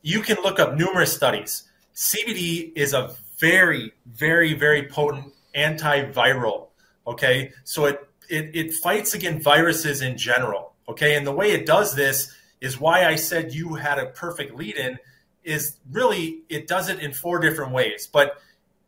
you 0.00 0.22
can 0.22 0.38
look 0.42 0.58
up 0.58 0.74
numerous 0.74 1.14
studies. 1.14 1.64
CBD 1.94 2.72
is 2.74 2.94
a 2.94 3.14
very, 3.42 3.92
very, 4.06 4.54
very 4.54 4.86
potent 4.86 5.32
antiviral. 5.56 6.68
Okay, 7.08 7.50
so 7.64 7.86
it, 7.86 8.08
it, 8.30 8.54
it 8.54 8.74
fights 8.74 9.14
against 9.14 9.42
viruses 9.42 10.00
in 10.00 10.16
general. 10.16 10.74
Okay, 10.88 11.16
and 11.16 11.26
the 11.26 11.32
way 11.32 11.50
it 11.50 11.66
does 11.66 11.96
this 11.96 12.32
is 12.60 12.78
why 12.78 13.04
I 13.04 13.16
said 13.16 13.52
you 13.52 13.74
had 13.74 13.98
a 13.98 14.06
perfect 14.06 14.54
lead 14.54 14.76
in 14.76 14.98
is 15.42 15.76
really 15.90 16.42
it 16.48 16.68
does 16.68 16.88
it 16.88 17.00
in 17.00 17.12
four 17.12 17.40
different 17.40 17.72
ways. 17.72 18.08
But 18.10 18.38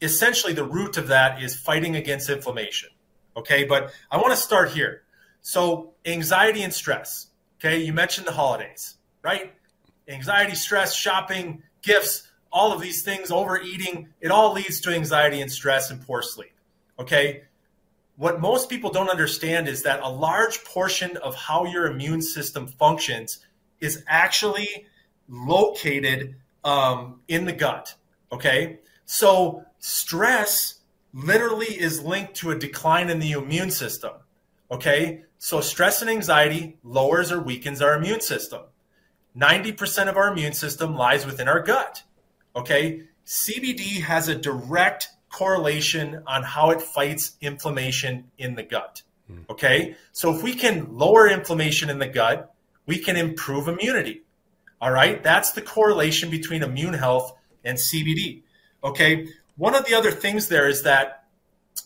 essentially, 0.00 0.52
the 0.52 0.64
root 0.64 0.96
of 0.96 1.08
that 1.08 1.42
is 1.42 1.56
fighting 1.56 1.96
against 1.96 2.30
inflammation. 2.30 2.90
Okay, 3.36 3.64
but 3.64 3.92
I 4.08 4.18
want 4.18 4.30
to 4.30 4.36
start 4.36 4.70
here. 4.70 5.02
So, 5.40 5.94
anxiety 6.06 6.62
and 6.62 6.72
stress. 6.72 7.26
Okay, 7.58 7.82
you 7.82 7.92
mentioned 7.92 8.28
the 8.28 8.32
holidays, 8.32 8.94
right? 9.20 9.52
Anxiety, 10.06 10.54
stress, 10.54 10.94
shopping, 10.94 11.64
gifts, 11.82 12.28
all 12.54 12.72
of 12.72 12.80
these 12.80 13.02
things, 13.02 13.30
overeating, 13.30 14.08
it 14.20 14.30
all 14.30 14.52
leads 14.54 14.80
to 14.80 14.90
anxiety 14.90 15.42
and 15.42 15.50
stress 15.50 15.90
and 15.90 16.00
poor 16.06 16.22
sleep. 16.22 16.52
Okay, 16.98 17.42
what 18.16 18.40
most 18.40 18.70
people 18.70 18.90
don't 18.90 19.10
understand 19.10 19.68
is 19.68 19.82
that 19.82 20.00
a 20.00 20.08
large 20.08 20.64
portion 20.64 21.16
of 21.16 21.34
how 21.34 21.64
your 21.64 21.86
immune 21.86 22.22
system 22.22 22.68
functions 22.68 23.40
is 23.80 24.04
actually 24.06 24.86
located 25.28 26.36
um, 26.62 27.20
in 27.26 27.44
the 27.44 27.52
gut. 27.52 27.94
Okay. 28.30 28.78
So 29.04 29.64
stress 29.80 30.80
literally 31.12 31.66
is 31.66 32.02
linked 32.02 32.34
to 32.36 32.50
a 32.50 32.58
decline 32.58 33.10
in 33.10 33.18
the 33.18 33.32
immune 33.32 33.70
system. 33.70 34.12
Okay. 34.70 35.24
So 35.38 35.60
stress 35.60 36.00
and 36.00 36.10
anxiety 36.10 36.78
lowers 36.84 37.32
or 37.32 37.40
weakens 37.40 37.82
our 37.82 37.96
immune 37.96 38.20
system. 38.20 38.62
90% 39.36 40.08
of 40.08 40.16
our 40.16 40.32
immune 40.32 40.52
system 40.52 40.94
lies 40.94 41.26
within 41.26 41.48
our 41.48 41.60
gut. 41.60 42.04
Okay. 42.56 43.02
CBD 43.26 44.02
has 44.02 44.28
a 44.28 44.34
direct 44.34 45.08
correlation 45.30 46.22
on 46.26 46.42
how 46.42 46.70
it 46.70 46.80
fights 46.80 47.36
inflammation 47.40 48.30
in 48.38 48.54
the 48.54 48.62
gut. 48.62 49.02
Hmm. 49.26 49.40
Okay. 49.50 49.96
So 50.12 50.34
if 50.34 50.42
we 50.42 50.54
can 50.54 50.96
lower 50.96 51.28
inflammation 51.28 51.90
in 51.90 51.98
the 51.98 52.06
gut, 52.06 52.54
we 52.86 52.98
can 52.98 53.16
improve 53.16 53.68
immunity. 53.68 54.22
All 54.80 54.90
right. 54.90 55.22
That's 55.22 55.52
the 55.52 55.62
correlation 55.62 56.30
between 56.30 56.62
immune 56.62 56.94
health 56.94 57.36
and 57.64 57.78
CBD. 57.78 58.42
Okay. 58.82 59.28
One 59.56 59.74
of 59.74 59.86
the 59.86 59.94
other 59.94 60.10
things 60.10 60.48
there 60.48 60.68
is 60.68 60.82
that 60.82 61.24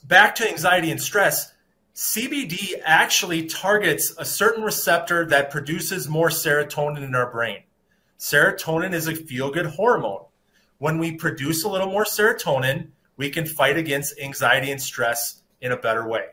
back 0.04 0.34
to 0.36 0.48
anxiety 0.48 0.90
and 0.90 1.00
stress, 1.00 1.52
CBD 1.94 2.80
actually 2.84 3.46
targets 3.46 4.14
a 4.18 4.24
certain 4.24 4.62
receptor 4.62 5.26
that 5.26 5.50
produces 5.50 6.08
more 6.08 6.28
serotonin 6.28 7.02
in 7.02 7.14
our 7.14 7.30
brain. 7.30 7.62
Serotonin 8.18 8.94
is 8.94 9.06
a 9.06 9.14
feel 9.14 9.50
good 9.50 9.66
hormone. 9.66 10.24
When 10.78 10.98
we 10.98 11.12
produce 11.12 11.64
a 11.64 11.68
little 11.68 11.90
more 11.90 12.04
serotonin, 12.04 12.88
we 13.16 13.30
can 13.30 13.46
fight 13.46 13.76
against 13.76 14.18
anxiety 14.18 14.70
and 14.70 14.80
stress 14.80 15.42
in 15.60 15.72
a 15.72 15.76
better 15.76 16.06
way. 16.06 16.26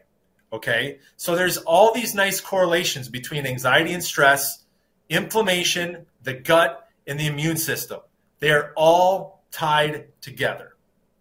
Okay. 0.53 0.99
So 1.17 1.35
there's 1.35 1.57
all 1.57 1.93
these 1.93 2.13
nice 2.13 2.39
correlations 2.39 3.09
between 3.09 3.45
anxiety 3.45 3.93
and 3.93 4.03
stress, 4.03 4.63
inflammation, 5.09 6.05
the 6.21 6.33
gut, 6.33 6.87
and 7.07 7.19
the 7.19 7.27
immune 7.27 7.57
system. 7.57 7.99
They 8.39 8.51
are 8.51 8.73
all 8.75 9.43
tied 9.51 10.07
together. 10.21 10.75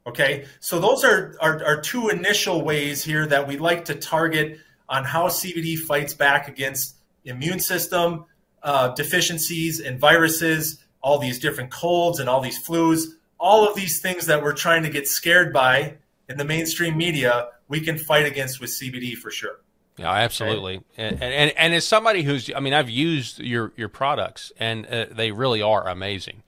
Okay, 0.07 0.45
so 0.61 0.81
those 0.81 1.03
are, 1.03 1.35
are, 1.41 1.65
are 1.65 1.81
two 1.81 2.11
initial 2.11 2.63
ways 2.63 3.03
here 3.03 3.27
that 3.27 3.49
we 3.49 3.57
like 3.57 3.87
to 3.87 3.95
target 3.95 4.59
on 4.87 5.05
how 5.05 5.29
CBD 5.29 5.79
fights 5.79 6.13
back 6.13 6.47
against 6.47 6.97
immune 7.25 7.59
system 7.59 8.27
uh, 8.63 8.89
deficiencies 8.95 9.81
and 9.81 9.99
viruses, 9.99 10.84
all 11.05 11.19
these 11.19 11.39
different 11.39 11.71
colds 11.71 12.19
and 12.19 12.31
all 12.31 12.41
these 12.41 12.67
flus, 12.67 13.05
all 13.39 13.69
of 13.69 13.77
these 13.77 14.01
things 14.01 14.25
that 14.25 14.43
we're 14.43 14.55
trying 14.55 14.83
to 14.83 14.89
get 14.89 15.07
scared 15.07 15.53
by 15.53 15.95
in 16.31 16.39
the 16.39 16.45
mainstream 16.47 16.97
media, 16.97 17.49
we 17.69 17.79
can 17.79 17.99
fight 17.99 18.25
against 18.25 18.59
with 18.59 18.71
CBD 18.71 19.15
for 19.15 19.31
sure. 19.31 19.61
Yeah, 19.99 20.11
absolutely. 20.11 20.81
And, 20.97 21.23
and 21.23 21.53
and 21.57 21.75
as 21.75 21.87
somebody 21.87 22.23
who's, 22.23 22.51
I 22.57 22.61
mean, 22.61 22.73
I've 22.73 22.91
used 22.91 23.39
your 23.39 23.73
your 23.77 23.91
products, 23.91 24.51
and 24.57 24.87
uh, 24.87 25.07
they 25.13 25.31
really 25.31 25.61
are 25.61 25.87
amazing. 25.87 26.43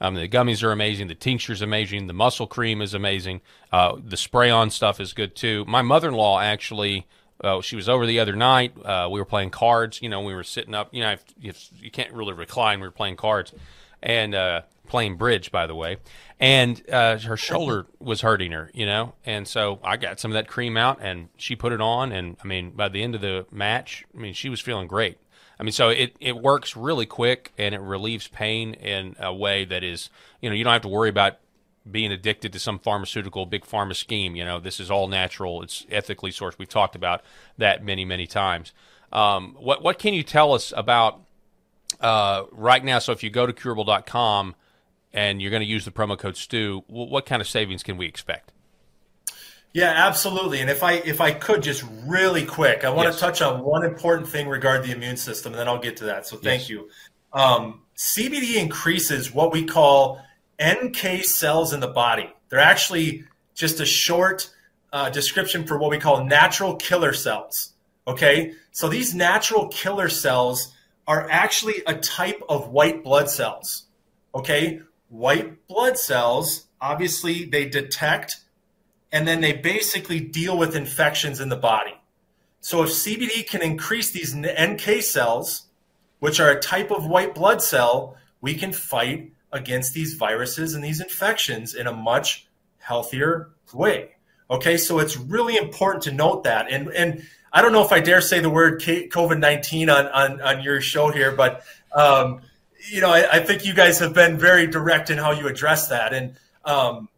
Um, 0.00 0.14
the 0.14 0.28
gummies 0.28 0.62
are 0.62 0.72
amazing. 0.72 1.08
The 1.08 1.14
tincture's 1.14 1.62
amazing. 1.62 2.06
The 2.06 2.12
muscle 2.12 2.46
cream 2.46 2.82
is 2.82 2.92
amazing. 2.92 3.40
Uh, 3.72 3.96
the 4.04 4.16
spray 4.16 4.50
on 4.50 4.70
stuff 4.70 5.00
is 5.00 5.14
good 5.14 5.34
too. 5.34 5.64
My 5.66 5.80
mother 5.80 6.08
in 6.08 6.14
law 6.14 6.38
actually, 6.38 7.06
uh, 7.42 7.60
she 7.62 7.76
was 7.76 7.88
over 7.88 8.04
the 8.06 8.20
other 8.20 8.36
night. 8.36 8.74
Uh, 8.84 9.08
we 9.10 9.18
were 9.18 9.24
playing 9.24 9.50
cards. 9.50 10.02
You 10.02 10.08
know, 10.08 10.20
we 10.20 10.34
were 10.34 10.44
sitting 10.44 10.74
up. 10.74 10.92
You 10.92 11.00
know, 11.00 11.12
if, 11.12 11.24
if 11.42 11.70
you 11.80 11.90
can't 11.90 12.12
really 12.12 12.34
recline, 12.34 12.80
we 12.80 12.86
were 12.86 12.92
playing 12.92 13.16
cards, 13.16 13.52
and 14.02 14.34
uh, 14.34 14.62
playing 14.88 15.16
bridge, 15.16 15.50
by 15.50 15.66
the 15.66 15.74
way. 15.74 15.96
And 16.40 16.82
uh, 16.90 17.18
her 17.18 17.36
shoulder 17.36 17.86
was 17.98 18.20
hurting 18.20 18.52
her, 18.52 18.70
you 18.74 18.86
know. 18.86 19.14
And 19.24 19.46
so 19.46 19.80
I 19.82 19.96
got 19.96 20.20
some 20.20 20.30
of 20.30 20.34
that 20.34 20.48
cream 20.48 20.76
out, 20.76 20.98
and 21.00 21.28
she 21.36 21.56
put 21.56 21.72
it 21.72 21.80
on. 21.80 22.12
And 22.12 22.36
I 22.42 22.46
mean, 22.46 22.70
by 22.70 22.88
the 22.88 23.02
end 23.02 23.14
of 23.14 23.20
the 23.20 23.46
match, 23.50 24.04
I 24.14 24.20
mean, 24.20 24.34
she 24.34 24.48
was 24.48 24.60
feeling 24.60 24.86
great. 24.86 25.18
I 25.58 25.62
mean, 25.62 25.72
so 25.72 25.90
it, 25.90 26.16
it 26.18 26.36
works 26.36 26.76
really 26.76 27.06
quick 27.06 27.52
and 27.56 27.74
it 27.74 27.80
relieves 27.80 28.26
pain 28.26 28.74
in 28.74 29.14
a 29.20 29.32
way 29.32 29.64
that 29.64 29.84
is, 29.84 30.10
you 30.40 30.50
know, 30.50 30.56
you 30.56 30.64
don't 30.64 30.72
have 30.72 30.82
to 30.82 30.88
worry 30.88 31.08
about 31.08 31.38
being 31.88 32.10
addicted 32.10 32.52
to 32.52 32.58
some 32.58 32.78
pharmaceutical 32.78 33.46
big 33.46 33.64
pharma 33.64 33.94
scheme. 33.94 34.34
You 34.34 34.44
know, 34.44 34.58
this 34.58 34.80
is 34.80 34.90
all 34.90 35.08
natural. 35.08 35.62
It's 35.62 35.86
ethically 35.90 36.32
sourced. 36.32 36.58
We've 36.58 36.68
talked 36.68 36.96
about 36.96 37.22
that 37.58 37.84
many, 37.84 38.04
many 38.04 38.26
times. 38.26 38.72
Um, 39.12 39.56
what 39.58 39.82
what 39.82 39.98
can 39.98 40.14
you 40.14 40.22
tell 40.22 40.52
us 40.52 40.72
about 40.76 41.20
uh, 42.02 42.44
right 42.50 42.84
now? 42.84 42.98
So 42.98 43.12
if 43.12 43.22
you 43.22 43.30
go 43.30 43.46
to 43.46 43.52
kuribl.com 43.52 44.54
and 45.12 45.40
you're 45.40 45.50
going 45.50 45.62
to 45.62 45.68
use 45.68 45.84
the 45.84 45.90
promo 45.90 46.18
code 46.18 46.36
Stew, 46.36 46.84
what 46.88 47.26
kind 47.26 47.40
of 47.40 47.48
savings 47.48 47.82
can 47.82 47.96
we 47.96 48.06
expect? 48.06 48.52
Yeah, 49.72 49.92
absolutely. 49.96 50.60
And 50.60 50.68
if 50.68 50.82
I 50.82 50.94
if 50.94 51.20
I 51.20 51.32
could 51.32 51.62
just 51.62 51.82
really 52.04 52.44
quick, 52.44 52.84
I 52.84 52.90
want 52.90 53.06
yes. 53.06 53.14
to 53.14 53.20
touch 53.20 53.40
on 53.40 53.62
one 53.62 53.84
important 53.84 54.28
thing 54.28 54.48
regarding 54.48 54.86
the 54.86 54.94
immune 54.94 55.16
system, 55.16 55.52
and 55.52 55.60
then 55.60 55.68
I'll 55.68 55.80
get 55.80 55.96
to 55.98 56.04
that. 56.04 56.26
So 56.26 56.36
thank 56.36 56.62
yes. 56.62 56.70
you. 56.70 56.90
Um, 57.32 57.80
CBD 57.96 58.56
increases 58.56 59.32
what 59.32 59.50
we 59.50 59.64
call 59.64 60.20
NK 60.62 61.24
cells 61.24 61.72
in 61.72 61.80
the 61.80 61.88
body. 61.88 62.28
They're 62.50 62.58
actually 62.58 63.24
just 63.54 63.80
a 63.80 63.86
short 63.86 64.50
uh, 64.92 65.08
description 65.08 65.66
for 65.66 65.78
what 65.78 65.90
we 65.90 65.98
call 65.98 66.24
natural 66.24 66.76
killer 66.76 67.14
cells. 67.14 67.72
Okay, 68.06 68.52
so 68.72 68.88
these 68.88 69.14
natural 69.14 69.68
killer 69.68 70.10
cells 70.10 70.74
are 71.06 71.28
actually 71.30 71.82
a 71.86 71.94
type 71.94 72.42
of 72.48 72.68
white 72.68 73.02
blood 73.02 73.28
cells. 73.28 73.84
Okay, 74.34 74.80
white 75.08 75.66
blood 75.66 75.98
cells, 75.98 76.66
obviously, 76.80 77.44
they 77.44 77.68
detect 77.68 78.38
and 79.12 79.28
then 79.28 79.42
they 79.42 79.52
basically 79.52 80.20
deal 80.20 80.56
with 80.56 80.74
infections 80.74 81.38
in 81.38 81.50
the 81.50 81.56
body. 81.56 81.94
So 82.60 82.82
if 82.82 82.90
CBD 82.90 83.46
can 83.46 83.60
increase 83.60 84.10
these 84.10 84.34
NK 84.34 85.02
cells, 85.02 85.66
which 86.20 86.40
are 86.40 86.50
a 86.50 86.60
type 86.60 86.90
of 86.90 87.06
white 87.06 87.34
blood 87.34 87.60
cell, 87.60 88.16
we 88.40 88.54
can 88.54 88.72
fight 88.72 89.32
against 89.52 89.92
these 89.92 90.14
viruses 90.14 90.74
and 90.74 90.82
these 90.82 91.00
infections 91.00 91.74
in 91.74 91.86
a 91.86 91.92
much 91.92 92.46
healthier 92.78 93.50
way. 93.74 94.14
Okay, 94.50 94.76
so 94.76 94.98
it's 94.98 95.16
really 95.16 95.56
important 95.56 96.04
to 96.04 96.12
note 96.12 96.44
that. 96.44 96.70
And 96.70 96.88
and 96.88 97.26
I 97.52 97.62
don't 97.62 97.72
know 97.72 97.84
if 97.84 97.92
I 97.92 98.00
dare 98.00 98.20
say 98.20 98.40
the 98.40 98.50
word 98.50 98.80
COVID 98.80 99.38
nineteen 99.38 99.90
on, 99.90 100.06
on 100.06 100.40
on 100.40 100.62
your 100.62 100.80
show 100.80 101.10
here, 101.10 101.32
but 101.32 101.62
um, 101.94 102.40
you 102.90 103.00
know, 103.00 103.10
I, 103.10 103.36
I, 103.36 103.40
think 103.40 103.64
you 103.64 103.74
guys 103.74 103.98
have 104.00 104.14
been 104.14 104.38
very 104.38 104.66
direct 104.66 105.10
in 105.10 105.18
how 105.18 105.32
you 105.32 105.46
address 105.46 105.88
that. 105.88 106.12
And 106.12 106.34
um, 106.64 107.08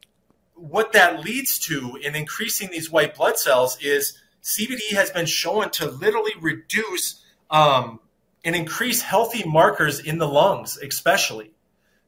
what 0.55 0.93
that 0.93 1.25
leads 1.25 1.59
to 1.61 1.97
in 1.97 2.15
increasing 2.15 2.71
these 2.71 2.91
white 2.91 3.15
blood 3.15 3.39
cells 3.39 3.79
is 3.81 4.19
CBD 4.43 4.93
has 4.93 5.11
been 5.11 5.27
shown 5.27 5.71
to 5.71 5.91
literally 5.91 6.33
reduce 6.41 7.23
um, 7.51 8.01
and 8.45 8.55
increase 8.55 9.01
healthy 9.01 9.49
markers 9.49 10.01
in 10.01 10.19
the 10.19 10.29
lungs, 10.29 10.77
especially. 10.77 11.51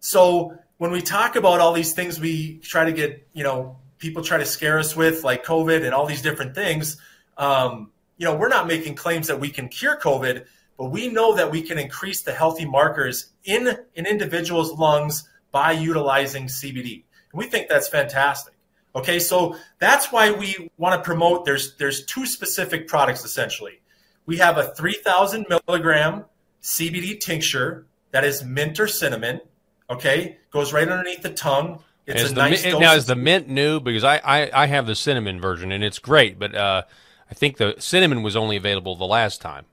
So 0.00 0.58
when 0.76 0.90
we 0.90 1.00
talk 1.00 1.36
about 1.36 1.60
all 1.60 1.72
these 1.72 1.94
things, 1.94 2.20
we 2.20 2.58
try 2.58 2.84
to 2.84 2.92
get 2.92 3.26
you 3.32 3.42
know 3.42 3.78
people 3.98 4.22
try 4.22 4.38
to 4.38 4.44
scare 4.44 4.78
us 4.78 4.94
with 4.94 5.24
like 5.24 5.44
COVID 5.44 5.84
and 5.84 5.94
all 5.94 6.06
these 6.06 6.22
different 6.22 6.54
things. 6.54 6.98
Um, 7.38 7.90
you 8.16 8.24
know, 8.26 8.34
we're 8.34 8.48
not 8.48 8.66
making 8.66 8.94
claims 8.94 9.26
that 9.26 9.40
we 9.40 9.50
can 9.50 9.68
cure 9.68 9.98
COVID, 9.98 10.46
but 10.78 10.90
we 10.90 11.08
know 11.08 11.34
that 11.34 11.50
we 11.50 11.62
can 11.62 11.78
increase 11.78 12.22
the 12.22 12.32
healthy 12.32 12.64
markers 12.64 13.32
in 13.44 13.68
an 13.68 14.06
individual's 14.06 14.72
lungs 14.72 15.28
by 15.50 15.72
utilizing 15.72 16.46
CBD. 16.46 17.04
And 17.32 17.38
we 17.38 17.46
think 17.46 17.68
that's 17.68 17.88
fantastic. 17.88 18.54
Okay, 18.94 19.18
so 19.18 19.56
that's 19.78 20.10
why 20.10 20.32
we 20.32 20.70
want 20.78 20.94
to 20.94 21.04
promote. 21.06 21.44
There's 21.44 21.76
there's 21.76 22.04
two 22.06 22.24
specific 22.24 22.88
products 22.88 23.24
essentially. 23.24 23.80
We 24.24 24.38
have 24.38 24.58
a 24.58 24.74
3,000 24.74 25.46
milligram 25.48 26.24
CBD 26.62 27.20
tincture 27.20 27.86
that 28.10 28.24
is 28.24 28.42
mint 28.42 28.80
or 28.80 28.88
cinnamon. 28.88 29.40
Okay, 29.88 30.38
goes 30.50 30.72
right 30.72 30.88
underneath 30.88 31.22
the 31.22 31.30
tongue. 31.30 31.80
It's 32.06 32.22
is 32.22 32.32
a 32.32 32.34
nice 32.34 32.64
now 32.64 32.94
is 32.94 33.06
the 33.06 33.16
mint 33.16 33.48
new 33.48 33.80
because 33.80 34.02
I, 34.02 34.16
I, 34.18 34.62
I 34.62 34.66
have 34.66 34.86
the 34.86 34.94
cinnamon 34.94 35.40
version 35.40 35.72
and 35.72 35.84
it's 35.84 35.98
great, 35.98 36.38
but 36.38 36.54
uh, 36.54 36.82
I 37.30 37.34
think 37.34 37.56
the 37.56 37.74
cinnamon 37.78 38.22
was 38.22 38.36
only 38.36 38.56
available 38.56 38.96
the 38.96 39.06
last 39.06 39.40
time. 39.40 39.64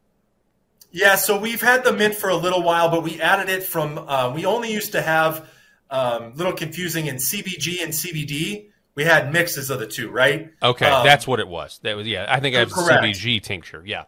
Yeah, 0.92 1.16
so 1.16 1.40
we've 1.40 1.62
had 1.62 1.84
the 1.84 1.92
mint 1.92 2.14
for 2.14 2.30
a 2.30 2.36
little 2.36 2.62
while, 2.62 2.90
but 2.90 3.04
we 3.04 3.20
added 3.20 3.50
it 3.50 3.64
from. 3.64 3.98
Uh, 3.98 4.32
we 4.34 4.46
only 4.46 4.72
used 4.72 4.92
to 4.92 5.02
have 5.02 5.50
um, 5.90 6.24
a 6.24 6.34
little 6.36 6.54
confusing 6.54 7.08
in 7.08 7.16
CBG 7.16 7.84
and 7.84 7.92
CBD. 7.92 8.68
We 8.96 9.04
had 9.04 9.34
mixes 9.34 9.72
of 9.72 9.80
the 9.80 9.88
two, 9.88 10.12
right? 10.12 10.52
Okay, 10.62 10.86
um, 10.86 11.04
that's 11.04 11.26
what 11.26 11.40
it 11.40 11.48
was. 11.48 11.80
That 11.82 11.96
was 11.96 12.06
yeah. 12.06 12.28
I 12.30 12.40
think 12.40 12.56
I 12.56 12.60
have 12.60 12.72
correct. 12.72 13.04
CBG 13.04 13.42
tincture. 13.42 13.82
Yeah. 13.84 14.04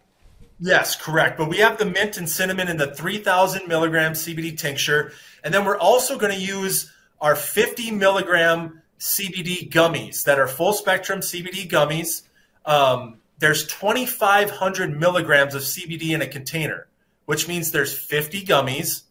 Yes, 0.60 0.96
correct. 0.96 1.38
But 1.38 1.50
we 1.50 1.58
have 1.58 1.80
the 1.80 1.86
mint 1.86 2.18
and 2.18 2.30
cinnamon 2.30 2.70
in 2.70 2.78
the 2.78 2.94
3,000 2.94 3.68
milligram 3.68 4.14
CBD 4.14 4.58
tincture, 4.58 5.12
and 5.44 5.54
then 5.54 5.66
we're 5.66 5.78
also 5.78 6.18
going 6.18 6.34
to 6.34 6.40
use 6.40 6.94
our 7.20 7.36
50 7.36 7.92
milligram 7.92 8.82
CBD 9.00 9.70
gummies 9.70 10.24
that 10.24 10.40
are 10.40 10.48
full 10.48 10.72
spectrum 10.74 11.20
CBD 11.20 11.70
gummies. 11.70 12.22
Um, 12.66 13.18
there's 13.40 13.68
2,500 13.68 14.98
milligrams 14.98 15.56
of 15.56 15.62
CBD 15.64 16.12
in 16.12 16.22
a 16.22 16.28
container, 16.28 16.88
which 17.26 17.48
means 17.48 17.72
there's 17.72 17.98
50 17.98 18.44
gummies 18.44 19.04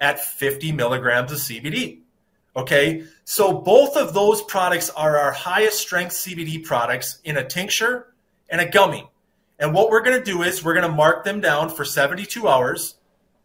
at 0.00 0.20
50 0.20 0.72
milligrams 0.72 1.32
of 1.32 1.38
CBD. 1.38 2.00
Okay, 2.56 3.04
so 3.24 3.52
both 3.52 3.96
of 3.96 4.14
those 4.14 4.42
products 4.42 4.90
are 4.90 5.16
our 5.16 5.32
highest 5.32 5.78
strength 5.78 6.12
CBD 6.12 6.64
products 6.64 7.20
in 7.24 7.36
a 7.36 7.46
tincture 7.46 8.12
and 8.48 8.60
a 8.60 8.68
gummy. 8.68 9.08
And 9.58 9.74
what 9.74 9.90
we're 9.90 10.02
going 10.02 10.18
to 10.18 10.24
do 10.24 10.42
is 10.42 10.64
we're 10.64 10.74
going 10.74 10.88
to 10.88 10.94
mark 10.94 11.24
them 11.24 11.40
down 11.40 11.70
for 11.70 11.84
72 11.84 12.48
hours. 12.48 12.96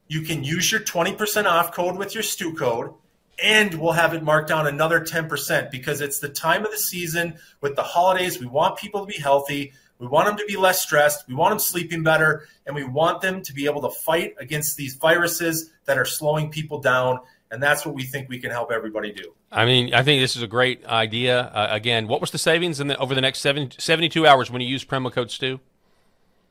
You 0.07 0.21
can 0.21 0.43
use 0.43 0.71
your 0.71 0.81
20% 0.81 1.45
off 1.45 1.73
code 1.73 1.97
with 1.97 2.13
your 2.13 2.23
Stew 2.23 2.53
code 2.53 2.93
and 3.41 3.73
we'll 3.75 3.93
have 3.93 4.13
it 4.13 4.23
marked 4.23 4.49
down 4.49 4.67
another 4.67 4.99
10% 4.99 5.71
because 5.71 6.01
it's 6.01 6.19
the 6.19 6.29
time 6.29 6.65
of 6.65 6.71
the 6.71 6.77
season 6.77 7.35
with 7.61 7.75
the 7.75 7.83
holidays. 7.83 8.39
We 8.39 8.45
want 8.45 8.77
people 8.77 9.01
to 9.01 9.05
be 9.05 9.19
healthy. 9.19 9.73
We 9.99 10.07
want 10.07 10.27
them 10.27 10.37
to 10.37 10.45
be 10.45 10.57
less 10.57 10.81
stressed. 10.81 11.27
We 11.27 11.35
want 11.35 11.51
them 11.51 11.59
sleeping 11.59 12.03
better. 12.03 12.47
And 12.65 12.75
we 12.75 12.83
want 12.83 13.21
them 13.21 13.41
to 13.43 13.53
be 13.53 13.65
able 13.65 13.81
to 13.81 13.89
fight 13.89 14.35
against 14.39 14.77
these 14.77 14.95
viruses 14.95 15.71
that 15.85 15.97
are 15.97 16.05
slowing 16.05 16.49
people 16.49 16.79
down. 16.79 17.19
And 17.51 17.61
that's 17.61 17.85
what 17.85 17.93
we 17.93 18.03
think 18.03 18.29
we 18.29 18.39
can 18.39 18.51
help 18.51 18.71
everybody 18.71 19.11
do. 19.11 19.33
I 19.51 19.65
mean, 19.65 19.93
I 19.93 20.01
think 20.01 20.21
this 20.21 20.35
is 20.35 20.41
a 20.41 20.47
great 20.47 20.83
idea. 20.85 21.41
Uh, 21.41 21.67
again, 21.69 22.07
what 22.07 22.19
was 22.19 22.31
the 22.31 22.37
savings 22.37 22.79
in 22.79 22.87
the, 22.87 22.97
over 22.97 23.13
the 23.13 23.21
next 23.21 23.39
seven, 23.39 23.71
72 23.77 24.25
hours 24.25 24.49
when 24.49 24.61
you 24.61 24.67
use 24.67 24.83
promo 24.83 25.11
code 25.11 25.29
STEW? 25.29 25.59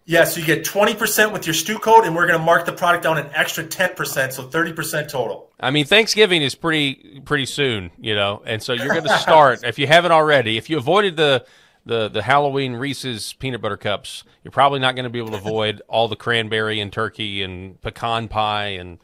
Yeah, 0.04 0.24
so 0.24 0.40
you 0.40 0.46
get 0.46 0.64
20% 0.64 1.32
with 1.32 1.46
your 1.46 1.54
Stew 1.54 1.78
code, 1.78 2.04
and 2.04 2.16
we're 2.16 2.26
going 2.26 2.38
to 2.38 2.44
mark 2.44 2.66
the 2.66 2.72
product 2.72 3.04
down 3.04 3.18
an 3.18 3.30
extra 3.34 3.62
10%, 3.62 4.32
so 4.32 4.48
30% 4.48 5.08
total. 5.08 5.48
I 5.60 5.70
mean, 5.70 5.84
Thanksgiving 5.84 6.42
is 6.42 6.56
pretty 6.56 7.22
pretty 7.24 7.46
soon, 7.46 7.92
you 7.98 8.14
know, 8.16 8.42
and 8.44 8.60
so 8.60 8.72
you're 8.72 8.88
going 8.88 9.04
to 9.04 9.18
start, 9.18 9.62
if 9.62 9.78
you 9.78 9.86
haven't 9.86 10.10
already, 10.10 10.56
if 10.56 10.68
you 10.68 10.76
avoided 10.76 11.16
the, 11.16 11.46
the, 11.84 12.08
the 12.08 12.22
Halloween 12.22 12.74
Reese's 12.74 13.32
peanut 13.34 13.60
butter 13.60 13.76
cups, 13.76 14.24
you're 14.44 14.52
probably 14.52 14.80
not 14.80 14.94
going 14.94 15.04
to 15.04 15.10
be 15.10 15.18
able 15.18 15.30
to 15.30 15.36
avoid 15.46 15.82
all 15.88 16.08
the 16.08 16.16
cranberry 16.16 16.80
and 16.80 16.92
turkey 16.92 17.42
and 17.42 17.80
pecan 17.80 18.28
pie 18.28 18.68
and 18.68 18.98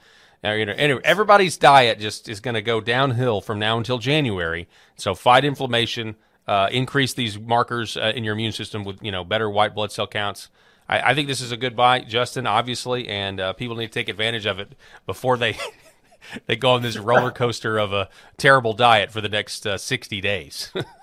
uh, 0.45 0.53
you 0.53 0.65
know, 0.65 0.75
anyway, 0.77 1.01
everybody's 1.03 1.57
diet 1.57 1.99
just 1.99 2.29
is 2.29 2.41
going 2.41 2.55
to 2.55 2.63
go 2.63 2.81
downhill 2.81 3.41
from 3.41 3.59
now 3.59 3.77
until 3.77 3.99
January. 3.99 4.69
So 4.97 5.15
fight 5.15 5.45
inflammation, 5.45 6.15
uh, 6.47 6.69
increase 6.71 7.13
these 7.13 7.39
markers 7.39 7.97
uh, 7.97 8.13
in 8.15 8.23
your 8.23 8.35
immune 8.35 8.53
system 8.53 8.85
with 8.85 9.03
you 9.03 9.11
know 9.11 9.25
better 9.25 9.51
white 9.51 9.75
blood 9.75 9.91
cell 9.91 10.07
counts. 10.07 10.49
I, 10.89 11.11
I 11.11 11.15
think 11.15 11.27
this 11.27 11.41
is 11.41 11.51
a 11.51 11.57
good 11.57 11.75
buy, 11.75 12.01
Justin, 12.01 12.47
obviously, 12.47 13.09
and 13.09 13.41
uh, 13.41 13.53
people 13.53 13.77
need 13.77 13.89
to 13.89 13.93
take 13.93 14.09
advantage 14.09 14.47
of 14.47 14.61
it 14.61 14.77
before 15.07 15.37
they 15.37 15.57
they 16.47 16.55
go 16.55 16.71
on 16.71 16.83
this 16.83 16.97
roller 16.97 17.33
coaster 17.33 17.79
of 17.79 17.93
a 17.93 18.09
terrible 18.37 18.75
diet 18.75 19.11
for 19.11 19.21
the 19.21 19.29
next 19.29 19.67
uh, 19.67 19.77
60 19.77 20.21
days. 20.21 20.73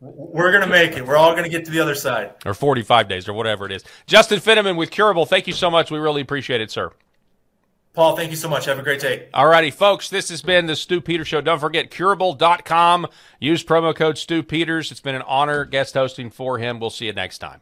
We're 0.00 0.50
going 0.50 0.62
to 0.62 0.68
make 0.68 0.96
it. 0.96 1.06
We're 1.06 1.16
all 1.16 1.32
going 1.32 1.44
to 1.44 1.50
get 1.50 1.66
to 1.66 1.70
the 1.70 1.80
other 1.80 1.94
side. 1.94 2.32
Or 2.46 2.54
45 2.54 3.08
days 3.08 3.28
or 3.28 3.34
whatever 3.34 3.66
it 3.66 3.72
is. 3.72 3.84
Justin 4.06 4.40
Finneman 4.40 4.76
with 4.76 4.90
Kuribl, 4.90 5.28
thank 5.28 5.46
you 5.46 5.52
so 5.52 5.70
much. 5.70 5.90
We 5.90 5.98
really 5.98 6.22
appreciate 6.22 6.60
it, 6.60 6.70
sir. 6.70 6.92
Paul, 7.92 8.16
thank 8.16 8.30
you 8.30 8.36
so 8.36 8.48
much. 8.48 8.66
Have 8.66 8.78
a 8.78 8.82
great 8.82 9.00
day. 9.00 9.28
All 9.34 9.48
righty, 9.48 9.70
folks. 9.70 10.08
This 10.08 10.28
has 10.28 10.42
been 10.42 10.66
the 10.66 10.76
Stew 10.76 11.00
Peters 11.00 11.26
Show. 11.26 11.40
Don't 11.40 11.58
forget 11.58 11.90
kuribl.com. 11.90 13.08
Use 13.40 13.64
promo 13.64 13.94
code 13.94 14.16
Stew 14.16 14.42
Peters. 14.44 14.92
It's 14.92 15.00
been 15.00 15.16
an 15.16 15.22
honor 15.22 15.64
guest 15.64 15.94
hosting 15.94 16.30
for 16.30 16.58
him. 16.58 16.78
We'll 16.78 16.90
see 16.90 17.06
you 17.06 17.12
next 17.12 17.38
time. 17.38 17.60